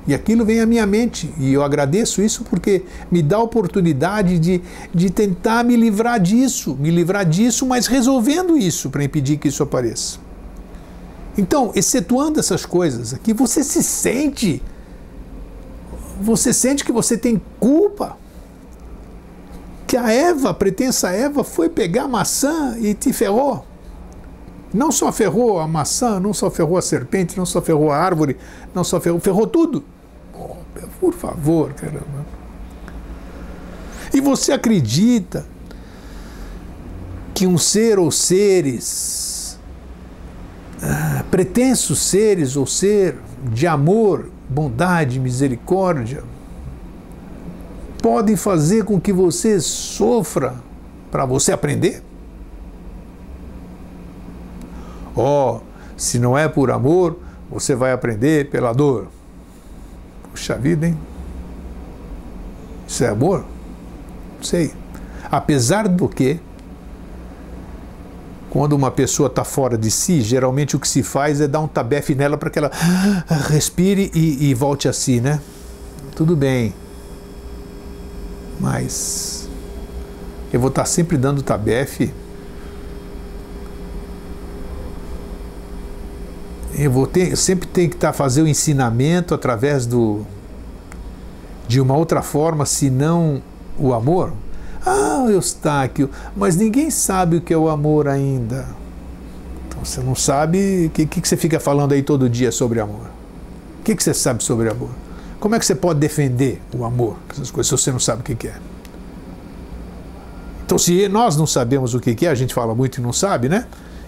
E 0.07 0.13
aquilo 0.13 0.45
vem 0.45 0.59
à 0.59 0.67
minha 0.67 0.85
mente, 0.85 1.33
e 1.39 1.51
eu 1.51 1.63
agradeço 1.63 2.21
isso 2.21 2.43
porque 2.43 2.83
me 3.09 3.23
dá 3.23 3.37
a 3.37 3.41
oportunidade 3.41 4.37
de, 4.37 4.61
de 4.93 5.09
tentar 5.09 5.63
me 5.63 5.75
livrar 5.75 6.19
disso, 6.19 6.75
me 6.79 6.91
livrar 6.91 7.25
disso, 7.25 7.65
mas 7.65 7.87
resolvendo 7.87 8.55
isso 8.55 8.91
para 8.91 9.03
impedir 9.03 9.37
que 9.37 9.47
isso 9.47 9.63
apareça. 9.63 10.19
Então, 11.35 11.71
excetuando 11.75 12.39
essas 12.39 12.67
coisas 12.67 13.15
aqui, 13.15 13.33
você 13.33 13.63
se 13.63 13.81
sente, 13.81 14.61
você 16.21 16.53
sente 16.53 16.85
que 16.85 16.91
você 16.91 17.17
tem 17.17 17.41
culpa. 17.59 18.15
Que 19.87 19.97
a 19.97 20.11
Eva, 20.11 20.51
a 20.51 20.53
pretensa 20.53 21.09
Eva, 21.09 21.43
foi 21.43 21.67
pegar 21.67 22.03
a 22.03 22.07
maçã 22.07 22.77
e 22.79 22.93
te 22.93 23.11
ferrou. 23.11 23.65
Não 24.73 24.91
só 24.91 25.11
ferrou 25.11 25.59
a 25.59 25.67
maçã, 25.67 26.19
não 26.19 26.33
só 26.33 26.49
ferrou 26.51 26.77
a 26.77 26.81
serpente, 26.81 27.37
não 27.37 27.45
só 27.45 27.61
ferrou 27.61 27.91
a 27.91 27.97
árvore, 27.97 28.37
não 28.73 28.83
só 28.83 28.99
ferrou, 28.99 29.19
ferrou 29.19 29.47
tudo. 29.47 29.83
Por 30.99 31.13
favor, 31.13 31.73
caramba. 31.73 32.25
E 34.13 34.21
você 34.21 34.51
acredita 34.51 35.45
que 37.33 37.45
um 37.45 37.57
ser 37.57 37.99
ou 37.99 38.09
seres, 38.11 39.59
ah, 40.81 41.23
pretensos 41.29 41.99
seres 41.99 42.55
ou 42.55 42.65
ser 42.65 43.17
de 43.51 43.67
amor, 43.67 44.29
bondade, 44.49 45.19
misericórdia, 45.19 46.23
podem 48.01 48.35
fazer 48.35 48.85
com 48.85 49.01
que 49.01 49.11
você 49.11 49.59
sofra 49.59 50.55
para 51.11 51.25
você 51.25 51.51
aprender? 51.51 52.01
Oh, 55.15 55.59
se 55.97 56.19
não 56.19 56.37
é 56.37 56.47
por 56.47 56.71
amor, 56.71 57.17
você 57.49 57.75
vai 57.75 57.91
aprender 57.91 58.49
pela 58.49 58.73
dor. 58.73 59.07
Puxa 60.35 60.55
vida, 60.57 60.85
hein? 60.85 60.97
Isso 62.85 63.05
é 63.05 63.07
amor? 63.07 63.45
Não 64.35 64.43
sei. 64.43 64.73
Apesar 65.31 65.87
do 65.87 66.09
que, 66.09 66.41
quando 68.49 68.73
uma 68.73 68.91
pessoa 68.91 69.27
está 69.27 69.45
fora 69.45 69.77
de 69.77 69.89
si, 69.89 70.19
geralmente 70.19 70.75
o 70.75 70.79
que 70.79 70.89
se 70.89 71.03
faz 71.03 71.39
é 71.39 71.47
dar 71.47 71.61
um 71.61 71.69
tabefe 71.69 72.13
nela 72.13 72.37
para 72.37 72.49
que 72.49 72.59
ela 72.59 72.69
respire 73.47 74.11
e, 74.13 74.49
e 74.49 74.53
volte 74.53 74.89
a 74.89 74.93
si, 74.93 75.21
né? 75.21 75.39
Tudo 76.17 76.35
bem. 76.35 76.73
Mas 78.59 79.47
eu 80.51 80.59
vou 80.59 80.67
estar 80.67 80.81
tá 80.81 80.85
sempre 80.85 81.17
dando 81.17 81.41
tabefe 81.41 82.13
eu 86.77 86.91
vou 86.91 87.07
ter, 87.07 87.35
sempre 87.37 87.67
tenho 87.67 87.89
que 87.89 87.95
estar 87.95 88.11
tá, 88.11 88.13
fazer 88.13 88.41
o 88.41 88.47
ensinamento 88.47 89.33
através 89.33 89.85
do 89.85 90.25
de 91.67 91.81
uma 91.81 91.95
outra 91.95 92.21
forma, 92.21 92.65
senão 92.65 93.41
o 93.77 93.93
amor. 93.93 94.33
Ah, 94.85 95.25
Eustáquio, 95.29 96.11
mas 96.35 96.55
ninguém 96.55 96.91
sabe 96.91 97.37
o 97.37 97.41
que 97.41 97.51
é 97.51 97.57
o 97.57 97.69
amor 97.69 98.07
ainda. 98.07 98.67
Então 99.67 99.83
você 99.83 99.99
não 100.01 100.13
sabe 100.13 100.85
o 100.87 100.89
que, 100.91 101.07
que, 101.07 101.27
você 101.27 101.35
fica 101.35 101.59
falando 101.59 101.93
aí 101.93 102.03
todo 102.03 102.29
dia 102.29 102.51
sobre 102.51 102.79
amor. 102.79 103.07
O 103.79 103.83
que, 103.83 103.95
que 103.95 104.03
você 104.03 104.13
sabe 104.13 104.43
sobre 104.43 104.69
amor? 104.69 104.91
Como 105.39 105.55
é 105.55 105.59
que 105.59 105.65
você 105.65 105.73
pode 105.73 105.99
defender 105.99 106.61
o 106.73 106.85
amor, 106.85 107.17
essas 107.31 107.49
coisas, 107.49 107.67
se 107.67 107.83
você 107.83 107.91
não 107.91 107.99
sabe 107.99 108.21
o 108.21 108.23
que, 108.23 108.35
que 108.35 108.47
é? 108.47 108.55
Então, 110.65 110.77
se 110.77 111.07
nós 111.07 111.35
não 111.37 111.47
sabemos 111.47 111.93
o 111.93 111.99
que, 111.99 112.13
que 112.13 112.25
é, 112.25 112.29
a 112.29 112.35
gente 112.35 112.53
fala 112.53 112.75
muito 112.75 112.99
e 112.99 113.01
não 113.01 113.13
sabe, 113.13 113.47
né? 113.49 113.65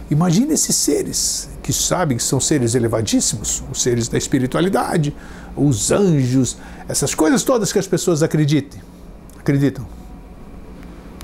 Imagine 0.09 0.53
esses 0.53 0.75
seres 0.75 1.49
que 1.67 1.73
sabem 1.73 2.15
que 2.15 2.23
são 2.23 2.39
seres 2.39 2.75
elevadíssimos, 2.75 3.61
os 3.69 3.81
seres 3.81 4.07
da 4.07 4.17
espiritualidade, 4.17 5.13
os 5.53 5.91
anjos, 5.91 6.55
essas 6.87 7.13
coisas 7.13 7.43
todas 7.43 7.73
que 7.73 7.77
as 7.77 7.85
pessoas 7.85 8.23
acreditem, 8.23 8.81
acreditam. 9.37 9.85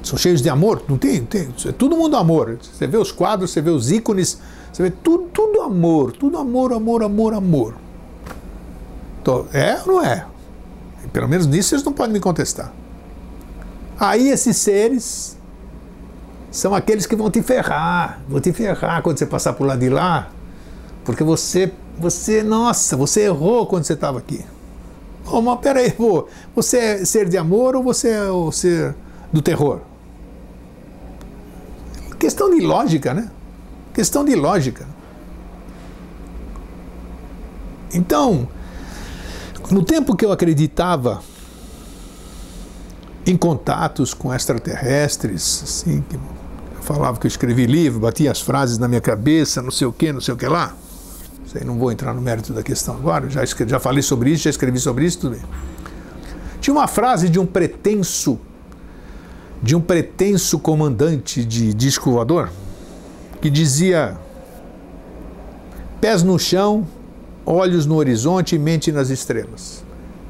São 0.03 0.17
cheios 0.19 0.41
de 0.41 0.49
amor, 0.49 0.83
não 0.89 0.97
tem, 0.97 1.23
tem, 1.23 1.47
é 1.65 1.71
todo 1.71 1.95
mundo 1.95 2.17
amor. 2.17 2.57
Você 2.61 2.85
vê 2.85 2.97
os 2.97 3.09
quadros, 3.09 3.51
você 3.51 3.61
vê 3.61 3.69
os 3.69 3.89
ícones, 3.89 4.37
você 4.69 4.83
vê 4.83 4.91
tudo, 4.91 5.29
tudo 5.33 5.61
amor, 5.61 6.11
tudo 6.11 6.37
amor, 6.37 6.73
amor, 6.73 7.03
amor, 7.03 7.33
amor. 7.33 7.75
Então, 9.21 9.47
é 9.53 9.79
ou 9.79 9.93
não 9.93 10.03
é? 10.03 10.25
Pelo 11.13 11.29
menos 11.29 11.47
nisso 11.47 11.73
eles 11.73 11.85
não 11.85 11.93
podem 11.93 12.11
me 12.11 12.19
contestar. 12.19 12.73
Aí 13.97 14.27
esses 14.27 14.57
seres 14.57 15.37
são 16.51 16.75
aqueles 16.75 17.05
que 17.05 17.15
vão 17.15 17.31
te 17.31 17.41
ferrar, 17.41 18.19
vão 18.27 18.41
te 18.41 18.51
ferrar 18.51 19.01
quando 19.01 19.17
você 19.17 19.25
passar 19.25 19.53
por 19.53 19.65
lá 19.65 19.77
de 19.77 19.87
lá, 19.87 20.32
porque 21.03 21.23
você, 21.23 21.71
você, 21.97 22.43
nossa, 22.43 22.95
você 22.95 23.21
errou 23.21 23.67
quando 23.67 23.83
você 23.83 23.93
estava 23.93 24.19
aqui. 24.19 24.43
Oh, 25.25 25.41
mas 25.41 25.59
peraí, 25.59 25.91
pô, 25.91 26.27
você 26.55 26.77
é 26.77 27.05
ser 27.05 27.29
de 27.29 27.37
amor 27.37 27.75
ou 27.75 27.83
você 27.83 28.09
é 28.09 28.29
o 28.29 28.51
ser 28.51 28.95
do 29.31 29.41
terror? 29.41 29.81
Questão 32.19 32.49
de 32.49 32.61
lógica, 32.61 33.13
né? 33.13 33.29
Questão 33.93 34.23
de 34.23 34.35
lógica. 34.35 34.87
Então, 37.93 38.47
no 39.69 39.83
tempo 39.83 40.15
que 40.15 40.25
eu 40.25 40.31
acreditava 40.31 41.21
em 43.25 43.37
contatos 43.37 44.13
com 44.13 44.33
extraterrestres, 44.33 45.63
assim, 45.63 46.03
que 46.09 46.19
falava 46.81 47.19
que 47.19 47.25
eu 47.25 47.29
escrevi 47.29 47.65
livro, 47.65 47.99
batia 47.99 48.31
as 48.31 48.41
frases 48.41 48.77
na 48.77 48.87
minha 48.87 49.01
cabeça, 49.01 49.61
não 49.61 49.71
sei 49.71 49.87
o 49.87 49.93
que, 49.93 50.11
não 50.11 50.19
sei 50.19 50.33
o 50.33 50.37
que 50.37 50.47
lá. 50.47 50.75
Sei, 51.53 51.63
não 51.63 51.77
vou 51.77 51.91
entrar 51.91 52.15
no 52.15 52.21
mérito 52.21 52.51
da 52.51 52.63
questão 52.63 52.95
agora, 52.95 53.29
já, 53.29 53.43
escrevi, 53.43 53.69
já 53.69 53.79
falei 53.79 54.01
sobre 54.01 54.31
isso, 54.31 54.45
já 54.45 54.49
escrevi 54.49 54.79
sobre 54.79 55.05
isso, 55.05 55.19
tudo 55.19 55.35
bem. 55.35 55.45
Tinha 56.59 56.73
uma 56.73 56.87
frase 56.87 57.29
de 57.29 57.39
um 57.39 57.45
pretenso, 57.45 58.39
de 59.61 59.75
um 59.75 59.81
pretenso 59.81 60.57
comandante 60.57 61.45
de 61.45 61.71
disco 61.71 62.11
voador, 62.11 62.49
que 63.39 63.51
dizia: 63.51 64.17
pés 66.01 66.23
no 66.23 66.39
chão, 66.39 66.87
olhos 67.45 67.85
no 67.85 67.95
horizonte 67.97 68.55
e 68.55 68.59
mente 68.59 68.91
nas 68.91 69.11
estrelas 69.11 69.83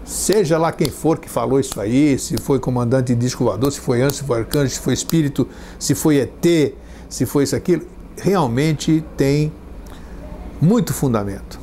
seja 0.06 0.58
lá 0.58 0.72
quem 0.72 0.90
for 0.90 1.18
que 1.18 1.30
falou 1.30 1.60
isso 1.60 1.80
aí, 1.80 2.20
se 2.20 2.38
foi 2.38 2.60
comandante 2.60 3.14
de 3.14 3.16
disco 3.16 3.46
voador, 3.46 3.72
se 3.72 3.80
foi 3.80 4.02
anjo, 4.02 4.16
se 4.16 4.24
foi 4.24 4.40
arcanjo, 4.40 4.74
se 4.74 4.80
foi 4.80 4.94
espírito, 4.94 5.48
se 5.80 5.96
foi 5.96 6.18
ET, 6.18 6.74
se 7.10 7.26
foi 7.26 7.44
isso 7.44 7.56
aquilo, 7.56 7.84
realmente 8.18 9.04
tem 9.16 9.52
muito 10.64 10.93
fundamento. 10.93 11.59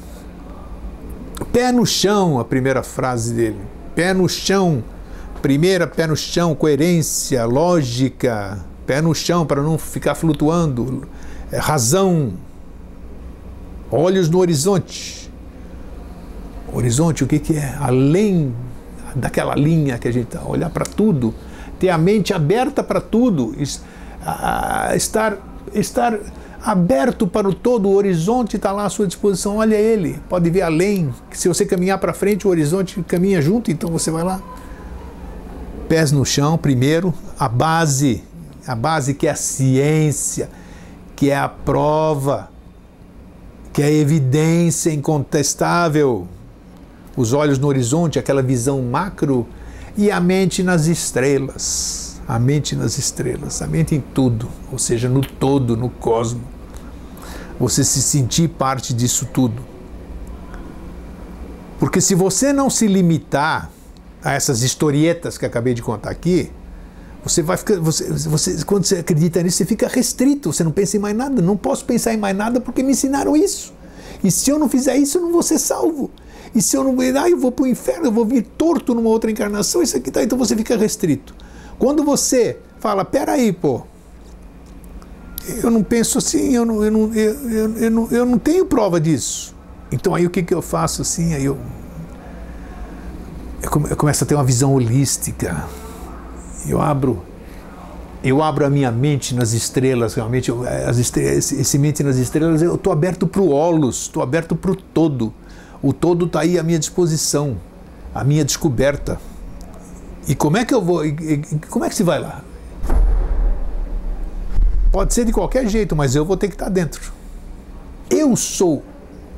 Pé 1.53 1.73
no 1.73 1.87
chão, 1.87 2.39
a 2.39 2.45
primeira 2.45 2.83
frase 2.83 3.33
dele. 3.33 3.61
Pé 3.95 4.13
no 4.13 4.29
chão, 4.29 4.85
primeira, 5.41 5.87
pé 5.87 6.07
no 6.07 6.15
chão, 6.15 6.55
coerência, 6.55 7.45
lógica, 7.47 8.65
pé 8.87 9.01
no 9.01 9.15
chão 9.15 9.47
para 9.47 9.63
não 9.63 9.79
ficar 9.79 10.15
flutuando, 10.15 11.09
é, 11.51 11.59
razão, 11.59 12.35
olhos 13.91 14.29
no 14.29 14.39
horizonte. 14.39 15.31
Horizonte, 16.73 17.25
o 17.25 17.27
que, 17.27 17.39
que 17.39 17.57
é? 17.57 17.75
Além 17.81 18.55
daquela 19.17 19.57
linha 19.57 19.99
que 19.99 20.07
a 20.07 20.13
gente 20.13 20.27
tá, 20.27 20.45
olhar 20.45 20.71
para 20.71 20.85
tudo, 20.85 21.35
ter 21.81 21.89
a 21.89 21.99
mente 21.99 22.33
aberta 22.35 22.85
para 22.85 23.01
tudo, 23.01 23.57
estar, 24.95 25.39
estar 25.73 26.19
aberto 26.63 27.27
para 27.27 27.49
o 27.49 27.55
todo, 27.55 27.89
o 27.89 27.95
horizonte 27.95 28.57
está 28.57 28.73
lá 28.73 28.85
à 28.85 28.89
sua 28.91 29.07
disposição, 29.07 29.57
olha 29.57 29.77
ele, 29.77 30.21
pode 30.29 30.51
ver 30.51 30.63
além. 30.63 31.13
Se 31.33 31.49
você 31.49 31.65
caminhar 31.65 31.99
para 31.99 32.13
frente, 32.13 32.47
o 32.47 32.51
horizonte 32.51 33.03
caminha 33.03 33.41
junto, 33.41 33.71
então 33.71 33.91
você 33.91 34.11
vai 34.11 34.23
lá. 34.23 34.41
Pés 35.89 36.13
no 36.13 36.25
chão, 36.25 36.57
primeiro, 36.59 37.15
a 37.39 37.49
base, 37.49 38.23
a 38.67 38.75
base 38.75 39.15
que 39.15 39.27
é 39.27 39.31
a 39.31 39.35
ciência, 39.35 40.51
que 41.17 41.31
é 41.31 41.37
a 41.37 41.49
prova, 41.49 42.51
que 43.73 43.83
é 43.83 43.87
a 43.87 43.91
evidência 43.91 44.93
incontestável. 44.93 46.29
Os 47.17 47.33
olhos 47.33 47.59
no 47.59 47.67
horizonte, 47.67 48.19
aquela 48.19 48.43
visão 48.43 48.81
macro, 48.83 49.47
e 49.97 50.11
a 50.11 50.21
mente 50.21 50.63
nas 50.63 50.87
estrelas. 50.87 52.10
A 52.31 52.39
mente 52.39 52.77
nas 52.77 52.97
estrelas, 52.97 53.61
a 53.61 53.67
mente 53.67 53.93
em 53.93 54.01
tudo, 54.01 54.49
ou 54.71 54.79
seja, 54.79 55.09
no 55.09 55.21
todo, 55.21 55.77
no 55.77 55.91
cosmo. 55.91 56.43
Você 57.59 57.83
se 57.83 58.01
sentir 58.01 58.47
parte 58.51 58.95
disso 58.95 59.27
tudo. 59.35 59.61
Porque 61.81 62.01
se 62.01 62.15
você 62.15 62.53
não 62.53 62.71
se 62.71 62.87
limitar 62.87 63.69
a 64.23 64.33
essas 64.33 64.63
historietas 64.63 65.37
que 65.37 65.45
acabei 65.45 65.75
de 65.75 65.83
contar 65.83 66.11
aqui, 66.11 66.53
você 67.25 67.43
vai 67.43 67.57
ficar, 67.57 67.81
você, 67.81 68.09
você, 68.09 68.65
quando 68.65 68.85
você 68.85 68.99
acredita 68.99 69.43
nisso, 69.43 69.57
você 69.57 69.67
fica 69.67 69.89
restrito, 69.89 70.53
você 70.53 70.63
não 70.63 70.71
pensa 70.71 70.97
em 70.97 71.01
mais 71.01 71.17
nada. 71.17 71.43
Não 71.43 71.57
posso 71.57 71.85
pensar 71.85 72.15
em 72.15 72.17
mais 72.17 72.37
nada 72.37 72.61
porque 72.61 72.81
me 72.81 72.93
ensinaram 72.93 73.37
isso. 73.37 73.73
E 74.23 74.31
se 74.31 74.51
eu 74.51 74.57
não 74.57 74.69
fizer 74.69 74.97
isso, 74.97 75.19
eu 75.19 75.23
não 75.23 75.33
vou 75.33 75.43
ser 75.43 75.59
salvo. 75.59 76.09
E 76.55 76.63
se 76.63 76.77
eu 76.77 76.85
não 76.85 76.95
ah, 77.21 77.29
eu 77.29 77.37
vou 77.37 77.51
para 77.51 77.65
o 77.65 77.67
inferno, 77.67 78.07
eu 78.07 78.13
vou 78.13 78.25
vir 78.25 78.43
torto 78.57 78.95
numa 78.95 79.09
outra 79.09 79.33
encarnação, 79.33 79.83
isso 79.83 79.97
aqui 79.97 80.13
tá. 80.13 80.23
Então 80.23 80.39
você 80.39 80.55
fica 80.55 80.77
restrito. 80.77 81.35
Quando 81.81 82.05
você 82.05 82.59
fala, 82.79 83.07
peraí, 83.07 83.55
pô, 83.55 83.83
eu 85.63 85.71
não 85.71 85.83
penso 85.83 86.19
assim, 86.19 86.55
eu 86.55 86.67
não, 86.67 86.85
eu 86.85 86.91
não, 86.91 87.15
eu, 87.15 87.51
eu, 87.51 87.77
eu, 87.79 87.91
não, 87.91 88.09
eu 88.11 88.27
não 88.27 88.39
tenho 88.39 88.67
prova 88.67 89.01
disso. 89.01 89.57
Então 89.91 90.15
aí 90.15 90.27
o 90.27 90.31
que, 90.31 90.43
que 90.43 90.53
eu 90.53 90.61
faço 90.61 91.01
assim? 91.01 91.33
Aí 91.33 91.47
eu, 91.47 91.57
eu 93.63 93.97
começo 93.97 94.23
a 94.23 94.27
ter 94.27 94.35
uma 94.35 94.45
visão 94.45 94.75
holística. 94.75 95.67
Eu 96.69 96.83
abro 96.83 97.23
eu 98.23 98.43
abro 98.43 98.67
a 98.67 98.71
minha 98.71 98.93
mente 98.93 99.35
nas 99.35 99.55
estrelas, 99.55 100.13
realmente, 100.13 100.53
as 100.87 100.99
estrelas, 100.99 101.53
esse 101.53 101.79
mente 101.79 102.03
nas 102.03 102.17
estrelas, 102.17 102.61
eu 102.61 102.75
estou 102.75 102.93
aberto 102.93 103.27
para 103.27 103.41
o 103.41 103.49
holos, 103.49 104.03
estou 104.03 104.23
aberto 104.23 104.55
para 104.55 104.73
o 104.73 104.77
todo. 104.77 105.33
O 105.83 105.95
todo 105.95 106.27
está 106.27 106.41
aí 106.41 106.59
à 106.59 106.63
minha 106.63 106.79
disposição, 106.79 107.57
à 108.15 108.23
minha 108.23 108.45
descoberta. 108.45 109.19
E 110.31 110.35
como 110.37 110.57
é 110.57 110.65
que 110.65 110.73
eu 110.73 110.81
vou? 110.81 111.03
Como 111.69 111.85
é 111.85 111.89
que 111.89 111.95
se 111.97 112.05
vai 112.05 112.21
lá? 112.21 112.41
Pode 114.93 115.13
ser 115.13 115.25
de 115.25 115.33
qualquer 115.33 115.67
jeito, 115.67 115.97
mas 115.97 116.15
eu 116.15 116.25
vou 116.25 116.37
ter 116.37 116.47
que 116.47 116.55
estar 116.55 116.69
dentro. 116.69 117.13
Eu 118.09 118.37
sou 118.37 118.85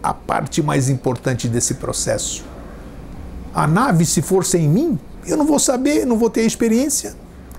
a 0.03 0.13
parte 0.13 0.63
mais 0.63 0.91
importante 0.91 1.49
desse 1.49 1.77
processo. 1.77 2.45
A 3.55 3.67
nave, 3.67 4.05
se 4.05 4.21
for 4.21 4.45
sem 4.45 4.69
mim, 4.69 4.99
eu 5.27 5.39
não 5.39 5.47
vou 5.47 5.59
saber, 5.59 6.05
não 6.05 6.19
vou 6.19 6.29
ter 6.29 6.43
experiência. 6.43 7.15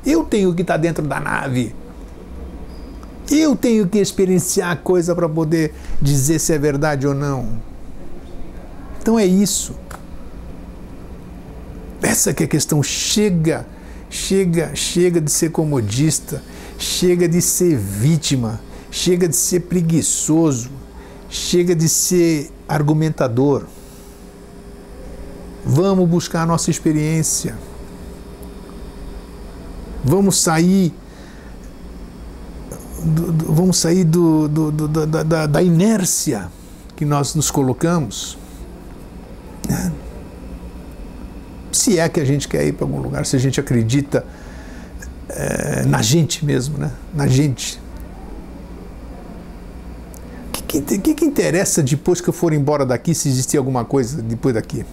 Eu 0.06 0.24
tenho 0.24 0.54
que 0.54 0.62
estar 0.62 0.78
dentro 0.78 1.04
da 1.04 1.20
nave. 1.20 1.74
Eu 3.32 3.56
tenho 3.56 3.88
que 3.88 3.98
experienciar 3.98 4.70
a 4.70 4.76
coisa 4.76 5.16
para 5.16 5.28
poder 5.28 5.74
dizer 6.00 6.38
se 6.38 6.54
é 6.54 6.60
verdade 6.60 7.08
ou 7.08 7.16
não. 7.16 7.48
Então 9.02 9.18
é 9.18 9.26
isso. 9.26 9.74
Essa 12.04 12.34
que 12.34 12.44
é 12.44 12.46
a 12.46 12.50
questão. 12.50 12.84
Chega, 12.84 13.66
chega, 14.10 14.76
chega 14.76 15.22
de 15.22 15.32
ser 15.32 15.52
comodista, 15.52 16.44
chega 16.78 17.30
de 17.30 17.42
ser 17.42 17.78
vítima, 17.78 18.60
chega 18.92 19.26
de 19.28 19.36
ser 19.38 19.62
preguiçoso, 19.62 20.70
chega 21.30 21.74
de 21.74 21.88
ser 21.88 22.52
argumentador. 22.68 23.64
Vamos 25.66 26.10
buscar 26.10 26.44
a 26.44 26.46
nossa 26.46 26.70
experiência. 26.70 27.58
Vamos 30.04 30.42
sair. 30.42 30.94
Do, 33.02 33.32
do, 33.32 33.54
vamos 33.54 33.78
sair 33.78 34.04
do, 34.04 34.48
da, 34.48 35.24
da, 35.24 35.46
da, 35.46 35.64
inércia 35.64 36.50
que 36.96 37.06
nós 37.06 37.34
nos 37.34 37.50
colocamos. 37.50 38.38
Se 41.74 42.00
é 42.00 42.08
que 42.08 42.20
a 42.20 42.26
gente 42.26 42.48
quer 42.48 42.66
ir 42.66 42.74
para 42.74 42.86
algum 42.86 43.02
lugar, 43.02 43.26
se 43.26 43.36
a 43.36 43.40
gente 43.40 43.60
acredita 43.60 44.26
é, 45.30 45.84
na 45.86 46.02
gente 46.02 46.46
mesmo, 46.46 46.78
né? 46.78 46.92
na 47.14 47.28
gente. 47.28 47.82
O 50.50 50.52
que, 50.82 50.98
que, 50.98 51.14
que 51.14 51.26
interessa 51.26 51.84
depois 51.84 52.20
que 52.20 52.30
eu 52.30 52.34
for 52.34 52.52
embora 52.52 52.86
daqui 52.86 53.14
se 53.14 53.28
existir 53.28 53.58
alguma 53.58 53.86
coisa 53.86 54.22
depois 54.22 54.56
daqui? 54.56 54.86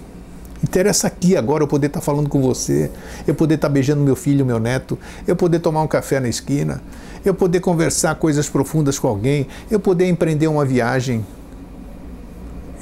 Interessa 0.63 1.07
aqui 1.07 1.37
agora 1.37 1.63
eu 1.63 1.69
poder 1.69 1.87
estar 1.87 2.01
tá 2.01 2.05
falando 2.05 2.29
com 2.29 2.41
você, 2.43 2.91
eu 3.27 3.35
poder 3.35 3.55
estar 3.55 3.69
tá 3.69 3.73
beijando 3.73 4.03
meu 4.03 4.15
filho, 4.15 4.45
meu 4.45 4.59
neto, 4.59 4.99
eu 5.27 5.35
poder 5.35 5.59
tomar 5.61 5.83
um 5.83 5.87
café 5.87 6.21
na 6.21 6.29
esquina, 6.29 6.83
eu 7.25 7.33
poder 7.33 7.61
conversar 7.61 8.15
coisas 8.17 8.49
profundas 8.49 8.99
com 8.99 9.09
alguém, 9.09 9.47
eu 9.71 9.81
poder 9.81 10.07
empreender 10.07 10.49
uma 10.49 10.65
viagem, 10.67 11.25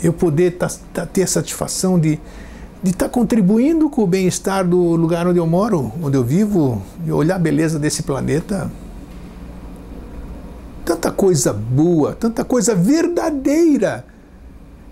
eu 0.02 0.12
poder 0.12 0.52
tá, 0.52 0.68
tá, 0.92 1.06
ter 1.06 1.22
a 1.22 1.26
satisfação 1.26 2.00
de 2.00 2.18
de 2.82 2.90
estar 2.90 3.06
tá 3.06 3.10
contribuindo 3.10 3.90
com 3.90 4.02
o 4.02 4.06
bem-estar 4.06 4.66
do 4.66 4.78
lugar 4.94 5.26
onde 5.26 5.38
eu 5.38 5.46
moro, 5.46 5.92
onde 6.02 6.16
eu 6.16 6.24
vivo, 6.24 6.82
e 7.04 7.10
olhar 7.10 7.36
a 7.36 7.38
beleza 7.38 7.78
desse 7.78 8.02
planeta. 8.02 8.70
Tanta 10.84 11.10
coisa 11.10 11.52
boa, 11.52 12.14
tanta 12.14 12.44
coisa 12.44 12.74
verdadeira. 12.74 14.06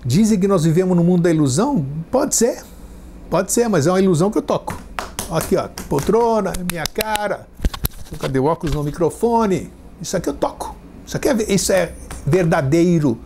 Dizem 0.04 0.38
que 0.38 0.46
nós 0.46 0.64
vivemos 0.64 0.96
no 0.96 1.02
mundo 1.02 1.22
da 1.22 1.30
ilusão? 1.30 1.84
Pode 2.10 2.34
ser. 2.34 2.62
Pode 3.30 3.52
ser, 3.52 3.68
mas 3.68 3.86
é 3.86 3.90
uma 3.90 4.00
ilusão 4.00 4.30
que 4.30 4.38
eu 4.38 4.42
toco. 4.42 4.76
Aqui, 5.30 5.56
ó, 5.56 5.68
poltrona, 5.88 6.52
minha 6.70 6.84
cara. 6.86 7.46
Cadê 8.18 8.38
o 8.38 8.44
óculos 8.44 8.74
no 8.74 8.84
microfone? 8.84 9.70
Isso 10.00 10.16
aqui 10.16 10.28
eu 10.28 10.34
toco. 10.34 10.76
Isso 11.04 11.16
aqui 11.16 11.28
é, 11.28 11.52
isso 11.52 11.72
é 11.72 11.92
verdadeiro. 12.24 13.18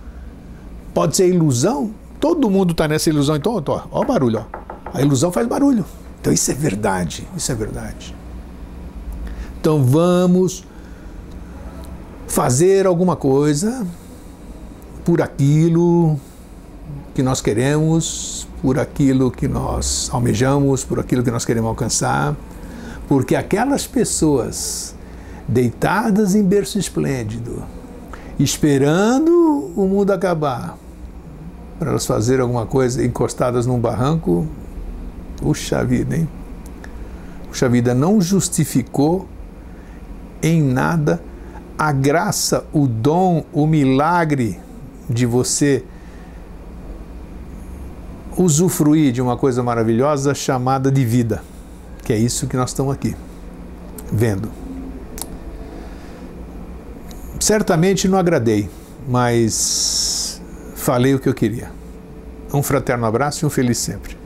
Pode 0.94 1.16
ser 1.16 1.28
ilusão? 1.28 1.94
Todo 2.20 2.50
mundo 2.50 2.72
está 2.72 2.86
nessa 2.86 3.08
ilusão. 3.08 3.34
Então, 3.36 3.62
ó, 3.66 3.82
ó 3.90 4.02
o 4.02 4.04
barulho. 4.04 4.46
Ó. 4.54 4.60
A 4.92 5.00
ilusão 5.00 5.32
faz 5.32 5.46
barulho. 5.46 5.84
Então 6.20 6.32
isso 6.32 6.50
é 6.50 6.54
verdade. 6.54 7.26
Isso 7.36 7.50
é 7.50 7.54
verdade. 7.54 8.14
Então 9.58 9.82
vamos 9.82 10.64
fazer 12.26 12.86
alguma 12.86 13.16
coisa 13.16 13.86
por 15.04 15.20
aquilo 15.20 16.18
que 17.14 17.22
nós 17.22 17.40
queremos, 17.40 18.46
por 18.62 18.78
aquilo 18.78 19.30
que 19.30 19.48
nós 19.48 20.08
almejamos, 20.12 20.84
por 20.84 21.00
aquilo 21.00 21.22
que 21.22 21.30
nós 21.30 21.44
queremos 21.44 21.68
alcançar, 21.68 22.36
porque 23.08 23.34
aquelas 23.34 23.86
pessoas 23.86 24.94
deitadas 25.48 26.34
em 26.34 26.44
berço 26.44 26.78
esplêndido, 26.78 27.64
esperando 28.38 29.72
o 29.74 29.86
mundo 29.88 30.12
acabar, 30.12 30.78
para 31.80 31.88
elas 31.92 32.04
fazerem 32.04 32.42
alguma 32.42 32.66
coisa 32.66 33.02
encostadas 33.02 33.64
num 33.64 33.80
barranco, 33.80 34.46
puxa 35.38 35.82
vida, 35.82 36.14
hein? 36.14 36.28
Puxa 37.48 37.70
vida, 37.70 37.94
não 37.94 38.20
justificou 38.20 39.26
em 40.42 40.62
nada 40.62 41.22
a 41.78 41.90
graça, 41.90 42.66
o 42.70 42.86
dom, 42.86 43.44
o 43.50 43.66
milagre 43.66 44.60
de 45.08 45.24
você 45.24 45.82
usufruir 48.36 49.10
de 49.10 49.22
uma 49.22 49.38
coisa 49.38 49.62
maravilhosa 49.62 50.34
chamada 50.34 50.92
de 50.92 51.02
vida, 51.02 51.42
que 52.04 52.12
é 52.12 52.18
isso 52.18 52.46
que 52.46 52.58
nós 52.58 52.70
estamos 52.70 52.92
aqui 52.92 53.16
vendo. 54.12 54.50
Certamente 57.40 58.06
não 58.06 58.18
agradei, 58.18 58.68
mas 59.08 60.19
falei 60.80 61.14
o 61.14 61.20
que 61.20 61.28
eu 61.28 61.34
queria. 61.34 61.70
Um 62.52 62.62
fraterno 62.62 63.06
abraço 63.06 63.44
e 63.44 63.46
um 63.46 63.50
feliz 63.50 63.78
sempre. 63.78 64.19